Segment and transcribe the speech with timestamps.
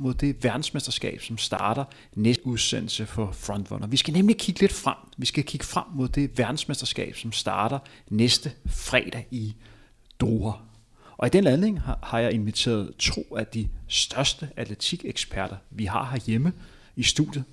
[0.00, 3.86] mod det verdensmesterskab, som starter næste udsendelse for Frontrunner.
[3.86, 4.96] Vi skal nemlig kigge lidt frem.
[5.16, 7.78] Vi skal kigge frem mod det verdensmesterskab, som starter
[8.10, 9.54] næste fredag i
[10.20, 10.56] Doha.
[11.18, 16.52] Og i den anledning har jeg inviteret to af de største atletikeksperter, vi har herhjemme
[16.96, 17.44] i studiet.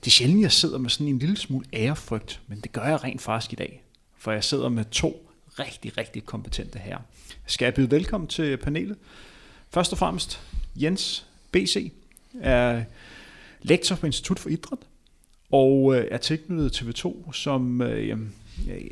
[0.00, 3.04] Det er sjældent, jeg sidder med sådan en lille smule ærefrygt, men det gør jeg
[3.04, 3.82] rent faktisk i dag.
[4.18, 7.00] For jeg sidder med to rigtig, rigtig kompetente herrer.
[7.46, 8.96] Skal jeg byde velkommen til panelet?
[9.70, 10.40] Først og fremmest
[10.76, 11.92] Jens BC
[12.40, 12.84] er
[13.62, 14.78] lektor på Institut for Idræt
[15.50, 18.18] og øh, er tilknyttet TV2 som, øh,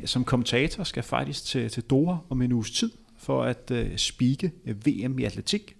[0.05, 4.51] som kommentator, skal faktisk til, til Doha om en uges tid for at øh, spike
[4.65, 5.75] VM i atletik.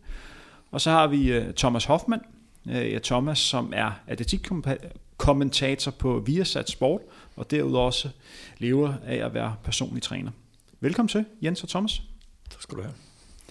[0.71, 2.21] Og så har vi Thomas Hoffmann,
[2.65, 7.01] ja, Thomas, som er atletikkommentator på Viasat Sport,
[7.35, 8.09] og derudover også
[8.57, 10.31] lever af at være personlig træner.
[10.79, 12.01] Velkommen til, Jens og Thomas.
[12.49, 12.93] Tak skal du have.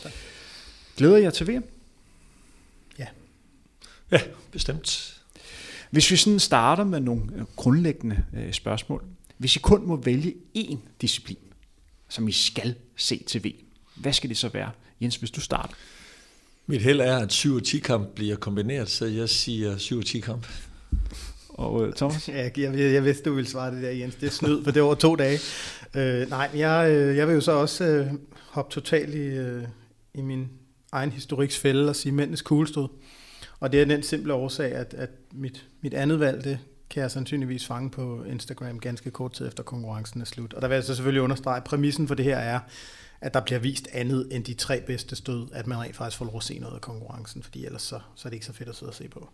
[0.02, 0.12] Tak.
[0.96, 1.64] Glæder jeg til VM?
[4.10, 4.20] Ja.
[4.52, 5.16] Bestemt.
[5.90, 9.04] Hvis vi sådan starter med nogle øh, grundlæggende øh, spørgsmål.
[9.38, 11.36] Hvis I kun må vælge én disciplin,
[12.08, 14.70] som I skal se til VM, hvad skal det så være?
[15.00, 15.74] Jens, hvis du starter.
[16.66, 20.46] Mit held er, at 7 10 kamp bliver kombineret, så jeg siger 7 10 kamp.
[21.48, 22.28] Og uh, Thomas?
[22.28, 24.14] Ja, jeg, jeg, vidste, du ville svare det der, Jens.
[24.14, 25.38] Det er snyd, for det var to dage.
[25.94, 29.62] Uh, nej, jeg, jeg vil jo så også uh, hoppe totalt i, uh,
[30.14, 30.48] i min
[30.92, 32.88] egen historiksfælde og sige mændenes kuglestød.
[33.60, 36.58] Og det er den simple årsag, at, at mit, mit andet valg, det
[36.90, 40.52] kan jeg sandsynligvis fange på Instagram ganske kort tid efter konkurrencen er slut.
[40.54, 42.60] Og der vil jeg så selvfølgelig understrege, at præmissen for det her er,
[43.20, 46.24] at der bliver vist andet end de tre bedste stød, at man rent faktisk får
[46.24, 48.68] lov at se noget af konkurrencen, fordi ellers så, så er det ikke så fedt
[48.68, 49.28] at sidde og se på.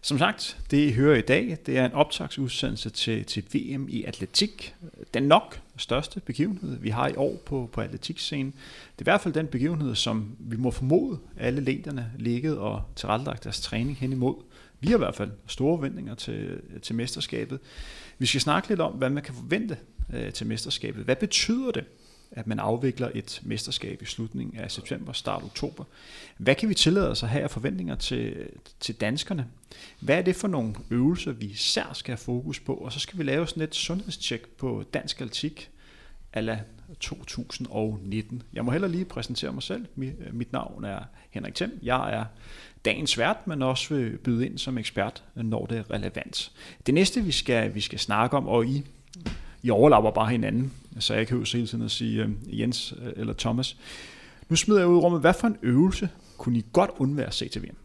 [0.00, 4.04] Som sagt, det I hører i dag, det er en optagsudsendelse til, til VM i
[4.04, 4.74] atletik.
[5.14, 8.54] Den nok største begivenhed, vi har i år på, på atletikscenen.
[8.98, 12.82] Det er i hvert fald den begivenhed, som vi må formode, alle lederne ligget og
[12.96, 14.34] tilrettelagt deres træning hen imod.
[14.80, 17.58] Vi har i hvert fald store forventninger til, til mesterskabet.
[18.18, 19.76] Vi skal snakke lidt om, hvad man kan forvente
[20.12, 21.04] øh, til mesterskabet.
[21.04, 21.84] Hvad betyder det
[22.36, 25.84] at man afvikler et mesterskab i slutningen af september, start oktober.
[26.38, 28.48] Hvad kan vi tillade os at have af forventninger til,
[28.80, 29.46] til danskerne?
[30.00, 32.74] Hvad er det for nogle øvelser, vi især skal have fokus på?
[32.74, 35.70] Og så skal vi lave sådan et sundhedstjek på dansk atletik
[36.34, 36.60] ala
[37.00, 38.42] 2019.
[38.52, 39.86] Jeg må heller lige præsentere mig selv.
[39.98, 40.98] Øh, mit navn er
[41.30, 41.78] Henrik Thiem.
[41.82, 42.24] Jeg er
[42.84, 46.52] dagens vært, men også vil byde ind som ekspert, når det er relevant.
[46.86, 48.84] Det næste, vi skal, vi skal snakke om, og I
[49.62, 53.06] i overlapper bare hinanden, så jeg kan jo hele tiden at sige uh, Jens uh,
[53.16, 53.76] eller Thomas.
[54.48, 56.08] Nu smider jeg ud i rummet, hvad for en øvelse
[56.38, 57.76] kunne I godt undvære at?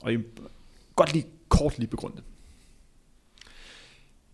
[0.00, 0.18] Og I
[0.96, 2.22] godt lige kort lige begrunde.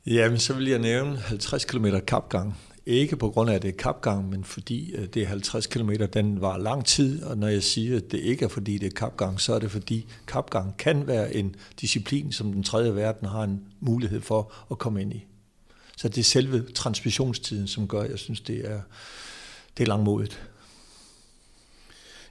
[0.06, 2.56] Jamen, så vil jeg nævne 50 km kapgang.
[2.88, 6.40] Ikke på grund af, at det er kapgang, men fordi det er 50 km, den
[6.40, 9.40] var lang tid, og når jeg siger, at det ikke er fordi det er kapgang,
[9.40, 13.60] så er det fordi kapgang kan være en disciplin, som den tredje verden har en
[13.80, 15.26] mulighed for at komme ind i.
[15.96, 18.80] Så det er selve transmissionstiden, som gør, at jeg synes, det er,
[19.76, 20.48] det er langmodigt.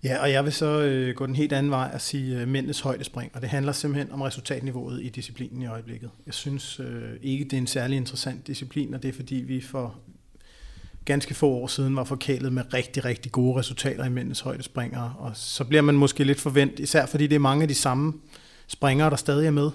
[0.03, 2.79] Ja, og jeg vil så øh, gå den helt anden vej og sige øh, mændenes
[2.79, 6.09] højdespring, og det handler simpelthen om resultatniveauet i disciplinen i øjeblikket.
[6.25, 9.62] Jeg synes øh, ikke, det er en særlig interessant disciplin, og det er fordi, vi
[9.62, 10.00] får
[11.07, 15.31] ganske få år siden var forkælet med rigtig, rigtig gode resultater i mændenes højdespringer, og
[15.34, 18.13] så bliver man måske lidt forventet, især fordi det er mange af de samme
[18.68, 19.72] springere, der stadig er med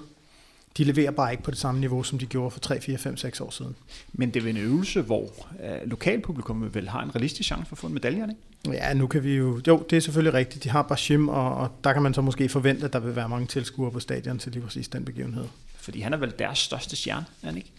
[0.77, 3.17] de leverer bare ikke på det samme niveau, som de gjorde for 3, 4, 5,
[3.17, 3.77] 6 år siden.
[4.13, 7.79] Men det er en øvelse, hvor uh, lokalpublikum vel har en realistisk chance for at
[7.79, 8.79] få en medalje, ikke?
[8.79, 9.61] Ja, nu kan vi jo...
[9.69, 10.65] Jo, det er selvfølgelig rigtigt.
[10.65, 13.29] De har Bashim, og, og der kan man så måske forvente, at der vil være
[13.29, 15.45] mange tilskuere på stadion til lige præcis den begivenhed.
[15.77, 17.71] Fordi han er vel deres største stjerne, er han ikke?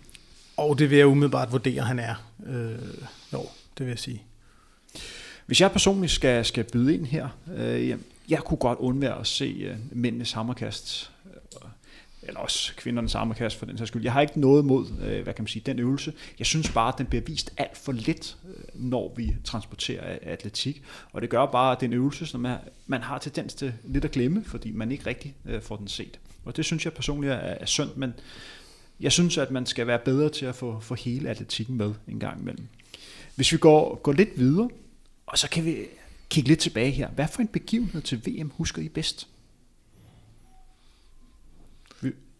[0.57, 2.15] Og det vil jeg umiddelbart vurdere, han er.
[2.45, 2.77] Øh,
[3.33, 3.41] jo,
[3.77, 4.23] det vil jeg sige.
[5.45, 7.97] Hvis jeg personligt skal, skal byde ind her, øh,
[8.29, 11.69] jeg kunne godt undvære at se øh, mændenes hammerkast øh,
[12.23, 14.03] eller også kvindernes hammerkast for den sags skyld.
[14.03, 16.13] Jeg har ikke noget mod, øh, hvad kan man sige, den øvelse.
[16.39, 20.83] Jeg synes bare, at den bliver vist alt for lidt, øh, når vi transporterer atletik.
[21.11, 24.11] Og det gør bare, at den øvelse, som er, man har tendens til lidt at
[24.11, 26.19] glemme, fordi man ikke rigtig øh, får den set.
[26.45, 28.13] Og det synes jeg personligt er, er synd, men
[29.03, 32.19] jeg synes, at man skal være bedre til at få, få hele atletikken med en
[32.19, 32.67] gang imellem.
[33.35, 34.69] Hvis vi går, går lidt videre,
[35.25, 35.77] og så kan vi
[36.29, 37.09] kigge lidt tilbage her.
[37.09, 39.27] Hvad for en begivenhed til VM husker I bedst?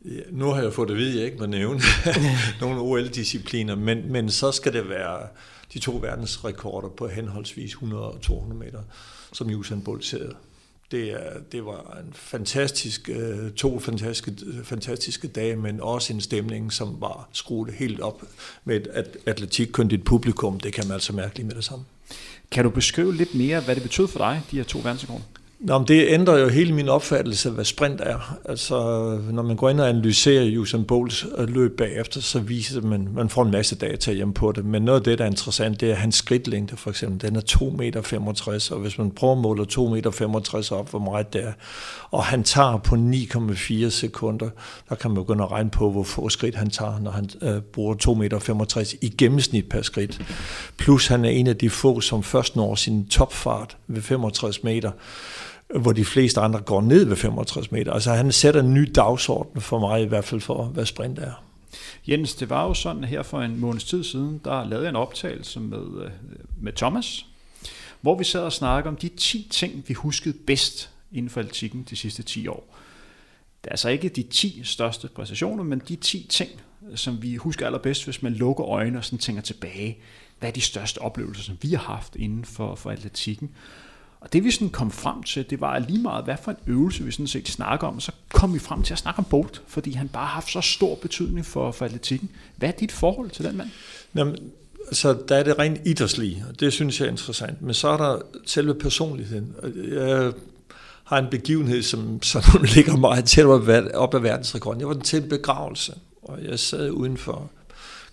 [0.06, 1.82] Ja, nu har jeg fået at vide, jeg ikke må nævne
[2.62, 5.28] nogle OL-discipliner, men, men så skal det være
[5.74, 8.82] de to verdensrekorder på henholdsvis 100 og 200 meter,
[9.34, 10.36] som Usain Bolt sætter.
[10.94, 16.74] Det, er, det var en fantastisk, øh, to fantastiske, fantastiske dage, men også en stemning,
[16.74, 18.24] som var skruet helt op
[18.66, 20.60] med et atletikkyndigt publikum.
[20.60, 21.86] Det kan man altså mærke lige med det samme.
[22.52, 25.24] Kan du beskrive lidt mere, hvad det betød for dig, de her to verdensrekorder?
[25.64, 28.38] Nå, men det ændrer jo hele min opfattelse af, hvad sprint er.
[28.46, 28.76] Altså,
[29.32, 32.90] når man går ind og analyserer Usain Bolts øh, løb bagefter, så viser det, at
[32.90, 34.66] man, man får en masse data hjem på det.
[34.66, 37.28] Men noget af det, der er interessant, det er hans skridtlængde for eksempel.
[37.28, 41.34] Den er 2,65 meter, og hvis man prøver at måle 2,65 meter op, hvor meget
[41.34, 41.54] det er,
[42.12, 44.50] og han tager på 9,4 sekunder,
[44.90, 47.62] der kan man begynde at regne på, hvor få skridt han tager, når han øh,
[47.62, 50.22] bruger 2,65 meter i gennemsnit per skridt.
[50.78, 54.92] Plus han er en af de få, som først når sin topfart ved 65 meter
[55.70, 57.92] hvor de fleste andre går ned ved 65 meter.
[57.94, 61.44] Altså han sætter en ny dagsorden for mig i hvert fald for, hvad sprint er.
[62.08, 64.96] Jens, det var jo sådan her for en måneds tid siden, der lavede jeg en
[64.96, 66.12] optagelse med, øh,
[66.62, 67.26] med Thomas,
[68.02, 71.88] hvor vi sad og snakkede om de 10 ting, vi huskede bedst inden for atletikken
[71.90, 72.78] de sidste 10 år.
[73.64, 76.52] Det er altså ikke de 10 største præstationer, men de 10 ting,
[76.96, 79.98] som vi husker allerbedst, hvis man lukker øjnene og sådan tænker tilbage.
[80.40, 83.50] Hvad er de største oplevelser, som vi har haft inden for, for atletikken?
[84.24, 87.04] Og det vi sådan kom frem til, det var lige meget, hvad for en øvelse
[87.04, 89.92] vi sådan set snakker om, så kom vi frem til at snakke om Bolt, fordi
[89.92, 92.30] han bare har haft så stor betydning for, for atletikken.
[92.56, 93.70] Hvad er dit forhold til den mand?
[94.16, 94.36] Jamen,
[94.92, 97.62] så der er det rent idrætslige, og det synes jeg er interessant.
[97.62, 99.56] Men så er der selve personligheden.
[99.92, 100.34] Jeg
[101.04, 102.44] har en begivenhed, som, som
[102.76, 103.46] ligger meget tæt
[103.94, 104.80] op ad verdensrekorden.
[104.80, 107.52] Jeg var til en begravelse, og jeg sad udenfor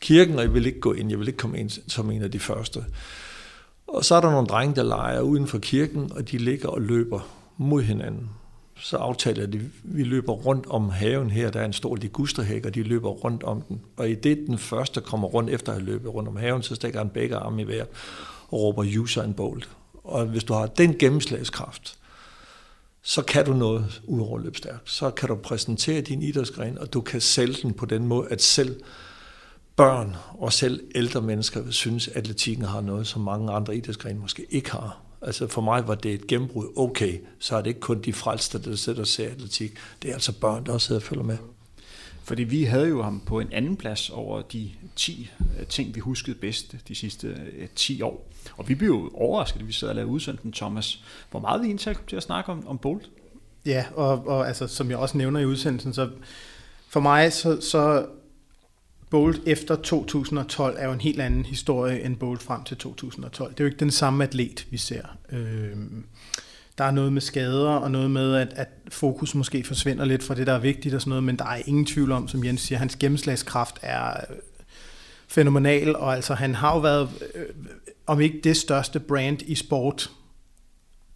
[0.01, 1.11] kirken, og jeg ville ikke gå ind.
[1.11, 2.85] Jeg ville ikke komme ind som en af de første.
[3.95, 6.81] Og så er der nogle drenge, der leger uden for kirken, og de ligger og
[6.81, 7.21] løber
[7.57, 8.31] mod hinanden.
[8.81, 12.75] Så aftaler de, vi løber rundt om haven her, der er en stor ligusterhæk, og
[12.75, 13.81] de løber rundt om den.
[13.97, 16.75] Og i det, den første kommer rundt efter at have løbet rundt om haven, så
[16.75, 17.89] stikker han begge arme i vejret
[18.49, 19.69] og råber Usain Bolt.
[20.05, 21.99] Og hvis du har den gennemslagskraft,
[23.03, 24.91] så kan du noget ud over løbstærkt.
[24.91, 28.43] Så kan du præsentere din idrætsgren, og du kan sælge den på den måde, at
[28.43, 28.81] selv
[29.81, 34.47] børn og selv ældre mennesker synes, at atletikken har noget, som mange andre idrætsgrene måske
[34.51, 35.01] ikke har.
[35.23, 36.67] Altså for mig var det et gennembrud.
[36.77, 39.73] Okay, så er det ikke kun de frelste, der sidder og ser atletik.
[40.03, 41.39] Det er altså børn, der også sidder og følger med.
[42.25, 46.01] Fordi vi havde jo ham på en anden plads over de 10 øh, ting, vi
[46.01, 47.37] huskede bedst de sidste
[47.77, 48.29] 10 øh, år.
[48.57, 51.05] Og vi blev jo overrasket, at vi sad og lavede udsendelsen, Thomas.
[51.31, 53.11] Hvor meget vi egentlig til at snakke om, om Bolt?
[53.67, 56.09] Ja, og, og altså, som jeg også nævner i udsendelsen, så
[56.89, 58.07] for mig så, så
[59.11, 63.51] Bolt efter 2012 er jo en helt anden historie end Bolt frem til 2012.
[63.51, 65.03] Det er jo ikke den samme atlet, vi ser.
[65.33, 65.77] Øh,
[66.79, 70.35] der er noget med skader, og noget med, at, at fokus måske forsvinder lidt fra
[70.35, 72.61] det, der er vigtigt og sådan noget, men der er ingen tvivl om, som Jens
[72.61, 74.37] siger, hans gennemslagskraft er øh,
[75.29, 77.47] fænomenal, og altså han har jo været, øh,
[78.07, 80.11] om ikke det største brand i sport,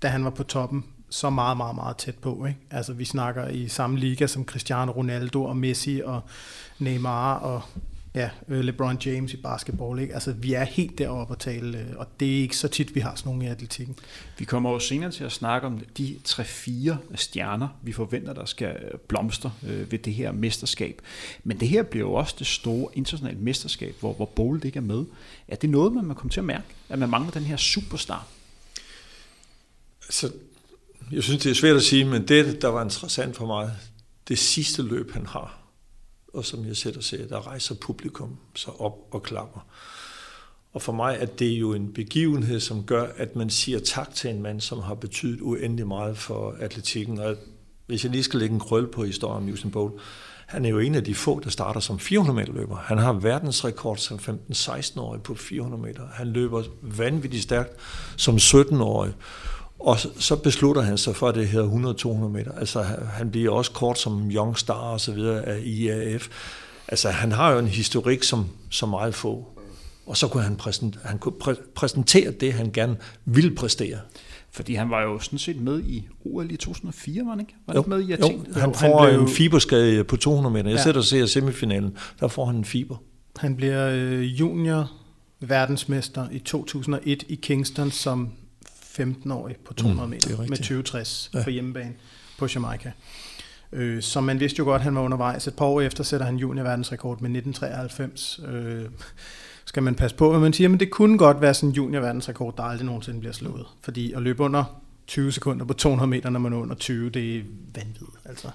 [0.03, 2.47] da han var på toppen, så meget, meget, meget tæt på.
[2.47, 2.61] Ikke?
[2.71, 6.21] Altså vi snakker i samme liga som Cristiano Ronaldo og Messi og
[6.79, 7.63] Neymar og
[8.15, 10.01] ja, øh, LeBron James i basketball.
[10.01, 10.15] Ikke?
[10.15, 13.01] Altså, vi er helt deroppe at tale, øh, og det er ikke så tit, vi
[13.01, 13.97] har sådan nogle i atletikken.
[14.39, 18.77] Vi kommer jo senere til at snakke om de 3-4 stjerner, vi forventer, der skal
[19.09, 21.03] blomstre øh, ved det her mesterskab.
[21.45, 24.81] Men det her bliver jo også det store internationale mesterskab, hvor, hvor Bolt ikke er
[24.81, 25.05] med.
[25.49, 28.27] Er det noget, man må komme til at mærke, at man mangler den her superstar?
[30.07, 30.33] Altså,
[31.13, 33.71] jeg synes, det er svært at sige, men det, der var interessant for mig,
[34.29, 35.59] det sidste løb, han har,
[36.35, 39.67] og som jeg sætter ser, der rejser publikum så op og klapper.
[40.73, 44.31] Og for mig er det jo en begivenhed, som gør, at man siger tak til
[44.31, 47.19] en mand, som har betydet uendelig meget for atletikken.
[47.19, 47.37] Og
[47.87, 49.95] hvis jeg lige skal lægge en krøl på historien om Usain Bolt,
[50.47, 52.77] han er jo en af de få, der starter som 400 meter løber.
[52.77, 56.03] Han har verdensrekord som 15-16-årig på 400 meter.
[56.13, 57.71] Han løber vanvittigt stærkt
[58.17, 59.13] som 17-årig.
[59.81, 62.53] Og så beslutter han sig for, at det hedder 100-200 meter.
[62.53, 66.29] Altså han bliver også kort som young star og så videre af IAF.
[66.89, 69.49] Altså han har jo en historik som, som meget få.
[70.07, 73.99] Og så kunne han, præsentere, han kunne præ- præsentere det, han gerne ville præstere.
[74.51, 77.55] Fordi han var jo sådan set med i OL i 2004, var han ikke?
[77.67, 78.47] Var han jo, med i Athen?
[78.49, 79.23] Jo, han får han blev...
[79.23, 80.71] en fiberskade på 200 meter.
[80.71, 80.83] Jeg ja.
[80.83, 82.97] sætter og ser semifinalen, der får han en fiber.
[83.37, 84.91] Han bliver øh, junior
[85.41, 88.31] verdensmester i 2001 i Kingston som
[88.99, 91.43] 15-årig på 200 mm, meter med 2060 ja.
[91.43, 91.93] på hjemmebane
[92.39, 92.93] på Jamaica.
[93.73, 95.47] Øh, så man vidste jo godt, at han var undervejs.
[95.47, 98.41] Et par år efter sætter han junior-verdensrekord med 1993.
[98.49, 98.85] Øh,
[99.65, 102.57] skal man passe på, hvad man siger, men det kunne godt være sådan en junior-verdensrekord,
[102.57, 103.67] der aldrig nogensinde bliver slået.
[103.83, 107.37] Fordi at løbe under 20 sekunder på 200 meter, når man er under 20, det
[107.37, 107.43] er
[107.75, 108.11] vanvittigt.
[108.25, 108.51] Altså.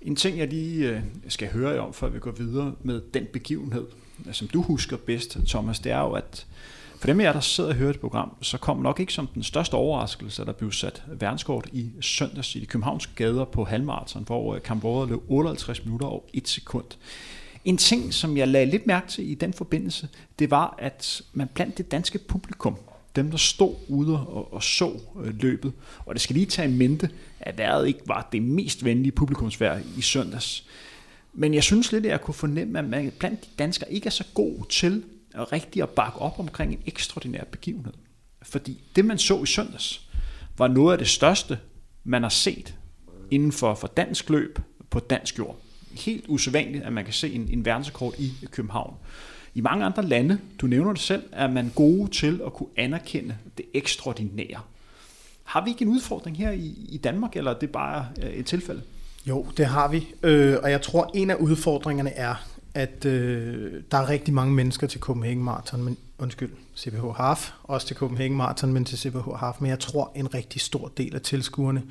[0.00, 3.26] En ting, jeg lige øh, skal høre jer om, før vi går videre med den
[3.32, 3.86] begivenhed,
[4.32, 6.46] som du husker bedst, Thomas, det er jo, at
[7.00, 9.26] for dem af jer, der sidder og hører et program, så kom nok ikke som
[9.26, 13.64] den største overraskelse, at der blev sat verdenskort i søndags i de københavnske gader på
[13.64, 16.84] halvmarathon, hvor Kambora løb 58 minutter og 1 sekund.
[17.64, 21.48] En ting, som jeg lagde lidt mærke til i den forbindelse, det var, at man
[21.54, 22.76] blandt det danske publikum
[23.16, 25.72] dem der stod ude og, og så øh, løbet.
[26.06, 29.80] Og det skal lige tage i mente, at vejret ikke var det mest venlige publikumsvejr
[29.98, 30.66] i søndags.
[31.32, 34.10] Men jeg synes lidt, at jeg kunne fornemme, at man blandt de danskere ikke er
[34.10, 35.04] så god til
[35.34, 37.92] rigtigt at bakke op omkring en ekstraordinær begivenhed.
[38.42, 40.08] Fordi det, man så i søndags,
[40.58, 41.58] var noget af det største,
[42.04, 42.74] man har set
[43.30, 44.58] inden for, for dansk løb
[44.90, 45.56] på dansk jord.
[45.92, 48.94] Helt usædvanligt, at man kan se en, en verdensrekord i København.
[49.54, 53.36] I mange andre lande, du nævner det selv, er man gode til at kunne anerkende
[53.58, 54.60] det ekstraordinære.
[55.44, 58.46] Har vi ikke en udfordring her i, i Danmark, eller er det bare øh, et
[58.46, 58.82] tilfælde?
[59.26, 60.08] Jo, det har vi.
[60.22, 62.34] Øh, og jeg tror, en af udfordringerne er,
[62.74, 67.86] at øh, der er rigtig mange mennesker til Copenhagen Marathon, men undskyld, CPH Half, også
[67.86, 69.60] til Copenhagen Marathon, men til CPH Half.
[69.60, 71.82] Men jeg tror, en rigtig stor del af tilskuerne,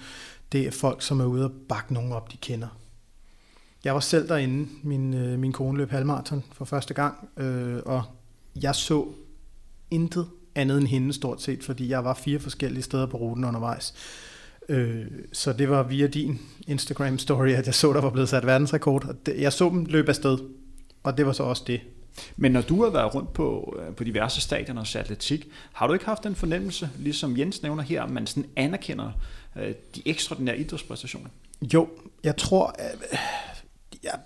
[0.51, 2.67] det er folk, som er ude og bakke nogen op, de kender.
[3.83, 8.03] Jeg var selv derinde, min, øh, min kone løb halvmarathon for første gang, øh, og
[8.61, 9.05] jeg så
[9.91, 13.93] intet andet end hende stort set, fordi jeg var fire forskellige steder på ruten undervejs.
[14.69, 19.05] Øh, så det var via din Instagram-story, at jeg så, der var blevet sat verdensrekord.
[19.05, 20.37] Og det, jeg så dem løbe afsted,
[21.03, 21.81] og det var så også det.
[22.37, 25.93] Men når du har været rundt på, øh, på diverse stadioner og atletik, har du
[25.93, 29.11] ikke haft den fornemmelse, ligesom Jens nævner her, at man sådan anerkender
[29.55, 31.29] øh, de ekstraordinære idrætspræstationer?
[31.73, 31.89] Jo,
[32.23, 33.19] jeg tror, øh,
[34.03, 34.19] jeg,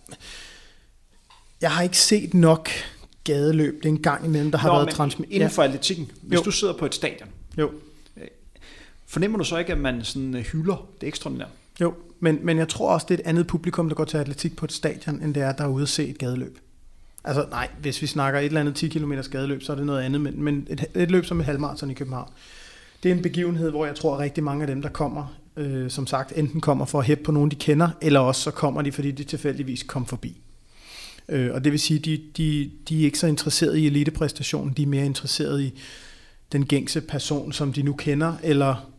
[1.62, 2.70] jeg har ikke set nok
[3.24, 3.78] gadeløb.
[3.78, 5.36] Det er en gang imellem, der har Nå, været transmitteret.
[5.36, 6.44] Inden for atletikken, hvis jo.
[6.44, 7.72] du sidder på et stadion, jo.
[9.08, 11.50] fornemmer du så ikke, at man sådan hylder det ekstraordinære?
[11.82, 14.56] Jo, men, men jeg tror også, det er et andet publikum, der går til atletik
[14.56, 16.60] på et stadion, end det er, der er ude at se et gadeløb.
[17.24, 20.02] Altså nej, hvis vi snakker et eller andet 10 km gadeløb, så er det noget
[20.02, 22.30] andet, men, men et, et løb som et halvmarathon i København,
[23.04, 25.90] det er en begivenhed, hvor jeg tror, at rigtig mange af dem, der kommer, øh,
[25.90, 28.82] som sagt, enten kommer for at hæppe på nogen, de kender, eller også så kommer
[28.82, 30.38] de, fordi de tilfældigvis kom forbi.
[31.30, 34.84] Øh, og det vil sige, de, de, de er ikke så interesserede i elitepræstationen, de
[34.84, 35.74] er mere interesserede i
[36.52, 38.90] den gængse person, som de nu kender, eller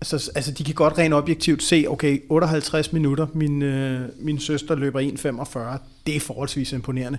[0.00, 4.74] Altså, altså de kan godt rent objektivt se, okay, 58 minutter, min, øh, min søster
[4.74, 7.18] løber 1,45, det er forholdsvis imponerende.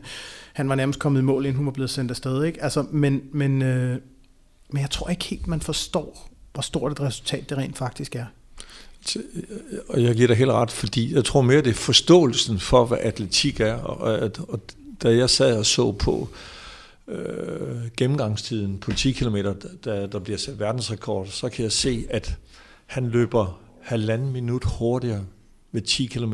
[0.53, 2.63] Han var nærmest kommet i mål, inden hun var blevet sendt afsted, ikke?
[2.63, 3.97] Altså, men, men, øh,
[4.69, 8.25] men jeg tror ikke helt, man forstår, hvor stort et resultat det rent faktisk er.
[9.15, 12.59] Øh, øh, og jeg giver dig helt ret, fordi jeg tror mere, det er forståelsen
[12.59, 14.59] for, hvad atletik er, og, og, og
[15.03, 16.29] da jeg sad og så på,
[17.07, 19.35] øh, gennemgangstiden på 10 km,
[19.85, 22.37] da der bliver sat verdensrekord, så kan jeg se, at
[22.89, 25.25] han løber halvanden minut hurtigere
[25.71, 26.33] ved 10 km,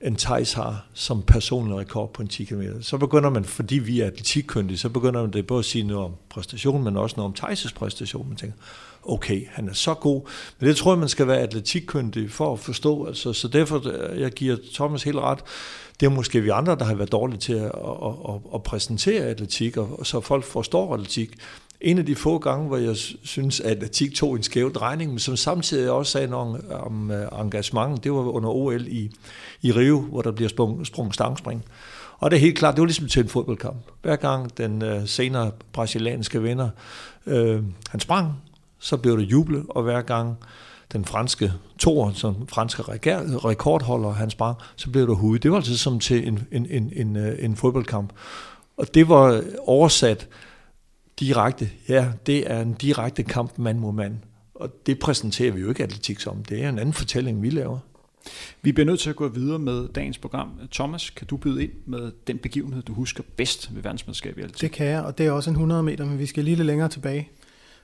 [0.00, 2.62] end Thijs har som personlig rekord på en 10 km.
[2.80, 6.04] Så begynder man, fordi vi er atletikkyndige, så begynder man det både at sige noget
[6.04, 8.28] om præstation, men også noget om Thijs' præstation.
[8.28, 8.56] Man tænker,
[9.02, 10.22] okay, han er så god.
[10.58, 13.04] Men det tror jeg, man skal være atletikkyndig for at forstå.
[13.06, 15.38] Altså, så derfor, øh, jeg giver Thomas helt ret.
[16.00, 19.24] Det er måske vi andre, der har været dårlige til at, at, at, at præsentere
[19.24, 21.30] atletik, og, så folk forstår atletik.
[21.80, 25.18] En af de få gange, hvor jeg synes, at atletik tog en skæv drejning, men
[25.18, 29.10] som samtidig også sagde noget om øh, engagement, det var under OL i,
[29.62, 31.64] i Rio, hvor der bliver sprung, sprung stangspring.
[32.18, 33.76] Og det er helt klart, det var ligesom til en fodboldkamp.
[34.02, 36.68] Hver gang den øh, senere brasilianske vinder,
[37.26, 38.32] øh, han sprang,
[38.78, 40.36] så blev det jublet, og hver gang
[40.92, 45.38] den franske tor, som franske rekordholder, han sprang, så blev det hude.
[45.38, 48.12] Det var altså som til en, en, en, en, øh, en fodboldkamp.
[48.76, 50.28] Og det var oversat
[51.20, 54.16] direkte, ja, det er en direkte kamp mand mod mand.
[54.54, 56.44] Og det præsenterer vi jo ikke atletik som.
[56.44, 57.78] Det er en anden fortælling, vi laver.
[58.62, 60.50] Vi bliver nødt til at gå videre med dagens program.
[60.72, 64.60] Thomas, kan du byde ind med den begivenhed, du husker bedst ved verdensmesterskabet i atletik?
[64.60, 66.66] Det kan jeg, og det er også en 100 meter, men vi skal lige lidt
[66.66, 67.28] længere tilbage.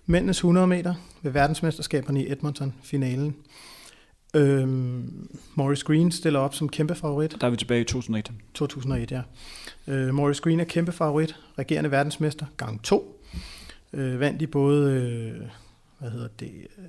[0.07, 3.37] Mændenes 100 meter ved verdensmesterskaberne i Edmonton, finalen.
[4.35, 7.37] Øhm, Morris Green stiller op som kæmpe favorit.
[7.41, 8.33] Der er vi tilbage i 2001.
[8.55, 9.23] 2001, ja.
[9.87, 13.13] Øh, Morris Green er kæmpe favorit, regerende verdensmester, gang 2.
[13.94, 15.48] Øh, vandt i både, øh,
[15.98, 16.84] hvad hedder det, øh,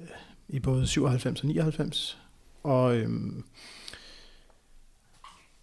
[0.47, 2.17] i både 97 og 99.
[2.63, 3.09] Og øh,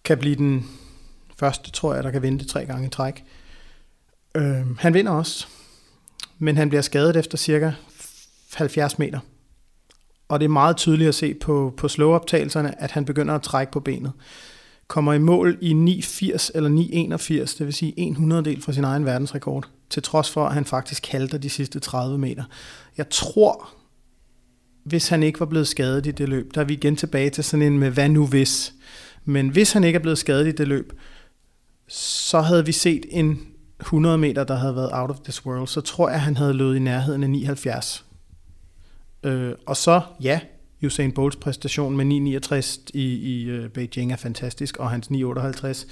[0.04, 0.66] kan blive den
[1.36, 3.24] første, tror jeg, der kan vinde tre gange i træk.
[4.34, 5.46] Øh, han vinder også,
[6.38, 7.72] men han bliver skadet efter cirka
[8.54, 9.20] 70 meter.
[10.28, 13.72] Og det er meget tydeligt at se på, på slow-optagelserne, at han begynder at trække
[13.72, 14.12] på benet.
[14.92, 16.70] Kommer i mål i 9,80 eller
[17.18, 20.64] 9,81, det vil sige 100 del fra sin egen verdensrekord, til trods for, at han
[20.64, 22.44] faktisk halter de sidste 30 meter.
[22.96, 23.68] Jeg tror,
[24.84, 27.44] hvis han ikke var blevet skadet i det løb, der er vi igen tilbage til
[27.44, 28.74] sådan en med, hvad nu hvis?
[29.24, 30.92] Men hvis han ikke er blevet skadet i det løb,
[31.88, 33.40] så havde vi set en
[33.80, 36.52] 100 meter, der havde været out of this world, så tror jeg, at han havde
[36.52, 38.04] løbet i nærheden af 79.
[39.22, 40.40] Øh, og så, ja,
[40.86, 45.86] Usain Bolts præstation med 9,69 i, i øh, Beijing er fantastisk, og hans 9,58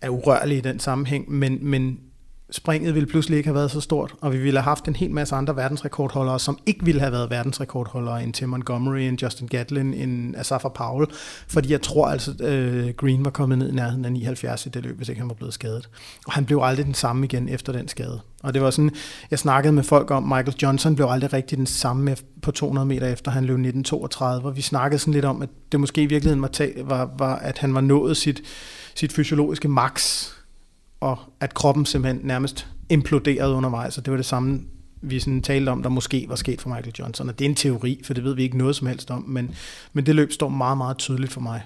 [0.00, 2.00] er urørlig i den sammenhæng, men, men
[2.50, 5.10] springet ville pludselig ikke have været så stort, og vi ville have haft en hel
[5.10, 9.94] masse andre verdensrekordholdere, som ikke ville have været verdensrekordholdere end Tim Montgomery, end Justin Gatlin,
[9.94, 11.06] end Asafa Powell,
[11.48, 14.82] fordi jeg tror altså, øh, Green var kommet ned i nærheden af 79 i det
[14.82, 15.88] løb, hvis ikke han var blevet skadet.
[16.26, 18.20] Og han blev aldrig den samme igen efter den skade.
[18.42, 18.90] Og det var sådan,
[19.30, 23.06] jeg snakkede med folk om, Michael Johnson blev aldrig rigtig den samme på 200 meter
[23.06, 26.42] efter han løb 1932, og vi snakkede sådan lidt om, at det måske i virkeligheden
[26.42, 26.50] var,
[26.84, 28.42] var, var at han var nået sit,
[28.94, 30.28] sit fysiologiske max,
[31.00, 34.60] og at kroppen simpelthen nærmest imploderede undervejs, og det var det samme,
[35.00, 37.28] vi sådan talte om, der måske var sket for Michael Johnson.
[37.28, 39.54] Og det er en teori, for det ved vi ikke noget som helst om, men,
[39.92, 41.62] men det løb står meget, meget tydeligt for mig.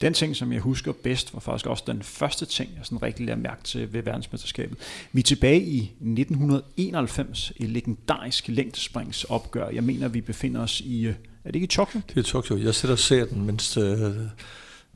[0.00, 3.26] Den ting, som jeg husker bedst, var faktisk også den første ting, jeg sådan rigtig
[3.26, 4.78] lærte mærke til ved verdensmesterskabet.
[5.12, 9.68] Vi er tilbage i 1991, et legendarisk længdespringsopgør.
[9.68, 12.00] Jeg mener, vi befinder os i, øh, er det ikke i Tokyo?
[12.08, 12.56] Det er Tokyo.
[12.56, 14.14] Jeg sætter og ser den, mens øh,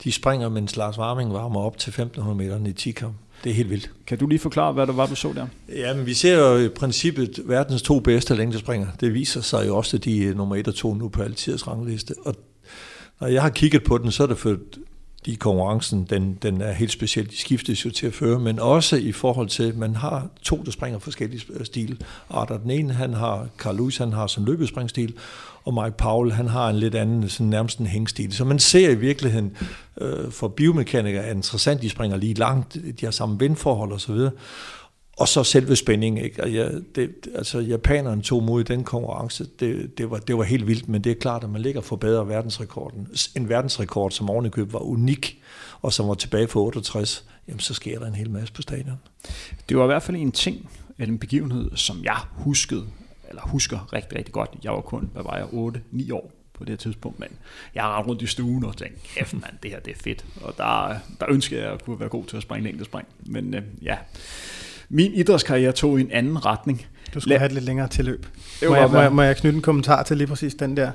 [0.05, 3.15] de springer, mens Lars Warming varmer op til 1500 meter i 10 kamp.
[3.45, 3.91] Det er helt vildt.
[4.07, 5.47] Kan du lige forklare, hvad det var, du så der?
[5.77, 8.87] Ja, men vi ser jo i princippet verdens to bedste længdespringer.
[9.01, 11.69] Det viser sig jo også, at de er nummer 1 og 2 nu på altidets
[11.69, 12.15] rangliste.
[12.25, 12.35] Og
[13.21, 14.57] når jeg har kigget på den, så er det for
[15.27, 17.31] de konkurrencen, den, den er helt specielt.
[17.31, 20.63] De skiftes jo til at føre, men også i forhold til, at man har to,
[20.65, 22.03] der springer forskellige stil.
[22.29, 25.15] Og den ene, han har, Carl Lewis, han har sådan løbespringstil,
[25.69, 28.33] og Mike Powell, han har en lidt anden, sådan nærmest en hængstil.
[28.33, 29.57] Så man ser i virkeligheden,
[30.01, 34.17] øh, for biomekanikere er interessant, de springer lige langt, de har samme vindforhold osv.,
[35.17, 36.25] og så selve spændingen.
[36.25, 36.43] Ikke?
[36.43, 39.47] Og ja, det, altså, japanerne tog mod i den konkurrence.
[39.61, 41.97] Det, det, var, det var helt vildt, men det er klart, at man ligger for
[41.97, 43.09] bedre verdensrekorden.
[43.37, 45.43] En verdensrekord, som ovenikøb var unik,
[45.83, 48.99] og som var tilbage for 68, jamen så sker der en hel masse på stadion.
[49.69, 52.85] Det var i hvert fald en ting, en begivenhed, som jeg huskede,
[53.29, 54.51] eller husker rigtig, rigtig godt.
[54.65, 55.47] Jeg var kun, hvad var jeg,
[56.05, 57.29] 8-9 år på det her tidspunkt, men
[57.75, 60.25] jeg har rundt i stuen og tænkt, kæft mand, det her det er fedt.
[60.41, 63.09] Og der, der ønsker jeg at kunne være god til at springe længdespring.
[63.27, 63.97] Men øh, ja,
[64.89, 66.87] min idrætskarriere tog i en anden retning.
[67.15, 68.27] Du skulle La- have et lidt længere tilløb.
[68.69, 70.93] Må jeg, må, jeg, må jeg knytte en kommentar til lige præcis den der?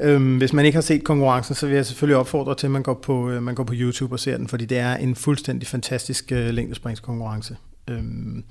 [0.00, 2.82] Øhm, hvis man ikke har set konkurrencen, så vil jeg selvfølgelig opfordre til, at man
[2.82, 5.68] går på, øh, man går på YouTube og ser den, fordi det er en fuldstændig
[5.68, 7.56] fantastisk øh, længdespringskonkurrence.
[7.90, 8.44] Øhm,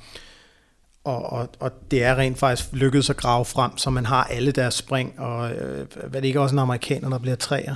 [1.06, 4.52] og, og, og det er rent faktisk lykkedes at grave frem, så man har alle
[4.52, 7.76] deres spring, og øh, hvad det ikke også en amerikaner, der bliver træer,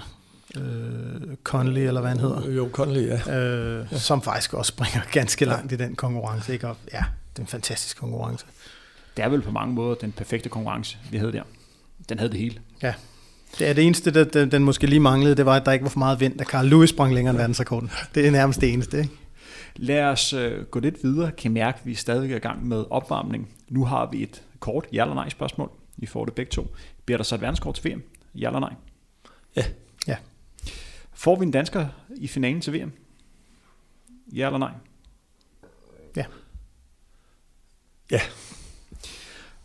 [0.58, 2.52] øh, Conley, eller hvad han hedder.
[2.52, 3.40] Jo, Conley, ja.
[3.40, 3.98] Øh, ja.
[3.98, 5.78] Som faktisk også springer ganske langt ja.
[5.78, 6.54] i den konkurrence.
[6.54, 6.68] Ikke?
[6.68, 8.46] Og, ja, det er en fantastisk konkurrence.
[9.18, 11.44] Det er vel på mange måder den perfekte konkurrence, vi havde der.
[12.10, 12.56] Den havde det hele.
[12.84, 12.94] Ja.
[13.60, 15.84] Det er det eneste, der, den, den måske lige manglede, det var, at der ikke
[15.84, 17.92] var for meget vind, da Carl Lewis sprang længere end verdensrekorden.
[18.16, 19.10] Det er nærmest det eneste, ikke?
[19.82, 21.32] Lad os øh, gå lidt videre.
[21.32, 23.56] Kan mærke, at vi er stadig i gang med opvarmning.
[23.68, 25.72] Nu har vi et kort ja eller nej spørgsmål.
[25.98, 26.68] Vi får det begge to.
[27.06, 28.04] Bliver der så et verdenskort til VM?
[28.36, 28.74] Ja eller nej?
[29.56, 29.64] Ja.
[30.08, 30.18] Ja.
[31.14, 32.92] Får vi en dansker i finalen til VM?
[34.34, 34.72] Ja eller nej?
[36.16, 36.26] Ja.
[38.12, 38.22] Ja.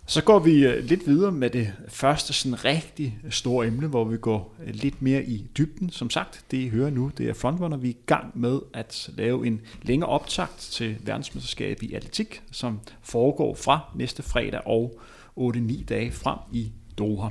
[0.07, 4.17] Så går vi øh, lidt videre med det første sådan rigtig store emne, hvor vi
[4.17, 5.90] går øh, lidt mere i dybden.
[5.90, 7.77] Som sagt, det I hører nu, det er Frontrunner.
[7.77, 12.81] Vi er i gang med at lave en længere optakt til verdensmesterskabet i atletik, som
[13.03, 15.01] foregår fra næste fredag og
[15.40, 17.29] 8-9 dage frem i Doha.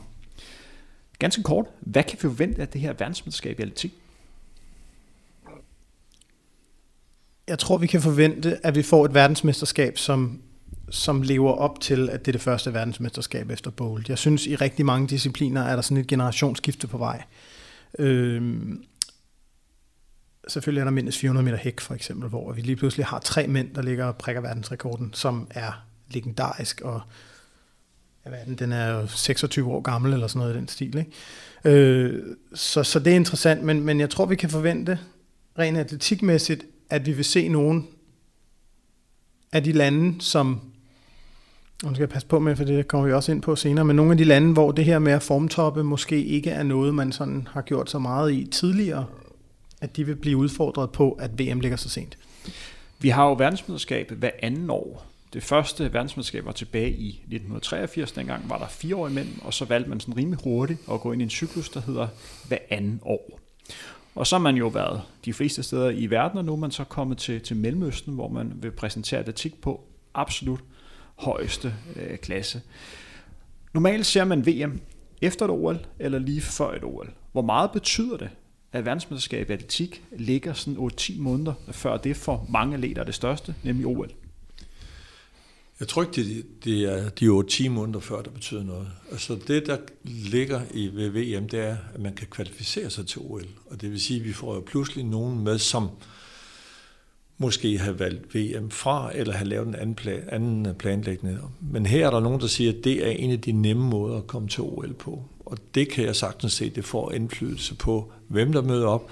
[1.19, 3.93] Ganske kort, hvad kan vi forvente af det her verdensmesterskab i atletik?
[7.47, 10.41] Jeg tror, vi kan forvente, at vi får et verdensmesterskab, som,
[10.93, 14.09] som lever op til, at det er det første verdensmesterskab efter Bolt.
[14.09, 17.23] Jeg synes, i rigtig mange discipliner er der sådan et generationsskifte på vej.
[17.99, 18.83] Øhm,
[20.47, 23.47] selvfølgelig er der mindst 400 meter hæk, for eksempel, hvor vi lige pludselig har tre
[23.47, 27.01] mænd, der ligger og prikker verdensrekorden, som er legendarisk, og
[28.25, 28.55] ja, hvad er den?
[28.55, 30.97] den er jo 26 år gammel, eller sådan noget i den stil.
[30.97, 31.79] Ikke?
[31.79, 34.99] Øh, så, så det er interessant, men, men jeg tror, vi kan forvente,
[35.59, 37.87] rent atletikmæssigt, at vi vil se nogen
[39.51, 40.72] af de lande, som,
[41.83, 43.95] nu skal jeg passe på med, for det kommer vi også ind på senere, men
[43.95, 47.11] nogle af de lande, hvor det her med at formtoppe måske ikke er noget, man
[47.11, 49.05] sådan har gjort så meget i tidligere,
[49.81, 52.17] at de vil blive udfordret på, at VM ligger så sent.
[52.99, 55.05] Vi har jo verdensmesterskab hver anden år.
[55.33, 58.11] Det første verdensmesterskab var tilbage i 1983.
[58.11, 61.11] Dengang var der fire år imellem, og så valgte man sådan rimelig hurtigt at gå
[61.11, 62.07] ind i en cyklus, der hedder
[62.47, 63.39] hver anden år.
[64.15, 66.71] Og så har man jo været de fleste steder i verden, og nu er man
[66.71, 69.81] så kommet til, til Mellemøsten, hvor man vil præsentere atletik på
[70.13, 70.59] absolut
[71.15, 72.61] højeste øh, klasse.
[73.73, 74.81] Normalt ser man VM
[75.21, 77.13] efter et OL eller lige før et OL.
[77.31, 78.29] Hvor meget betyder det,
[78.71, 83.55] at verdensmesterskabet i atletik ligger sådan 8-10 måneder før det for mange atleter det største,
[83.63, 84.11] nemlig OL?
[85.79, 88.87] Jeg tror ikke, det, det er de 8-10 måneder før, der betyder noget.
[89.11, 93.45] Altså det, der ligger i VM, det er, at man kan kvalificere sig til OL.
[93.65, 95.89] Og det vil sige, at vi får jo pludselig nogen med, som
[97.43, 101.39] måske have valgt VM fra, eller have lavet en anden, plan, anden planlægning.
[101.61, 104.17] Men her er der nogen, der siger, at det er en af de nemme måder
[104.17, 105.23] at komme til OL på.
[105.45, 109.09] Og det kan jeg sagtens se, det får indflydelse på, hvem der møder op,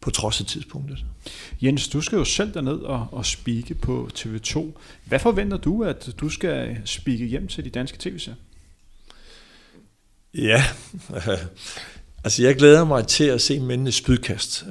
[0.00, 1.04] på trods af tidspunktet.
[1.62, 4.66] Jens, du skal jo selv derned og, og spike på TV2.
[5.04, 8.36] Hvad forventer du, at du skal spike hjem til de danske tv-serier?
[10.34, 10.64] Ja,
[12.24, 14.64] altså jeg glæder mig til at se mændenes spydkast.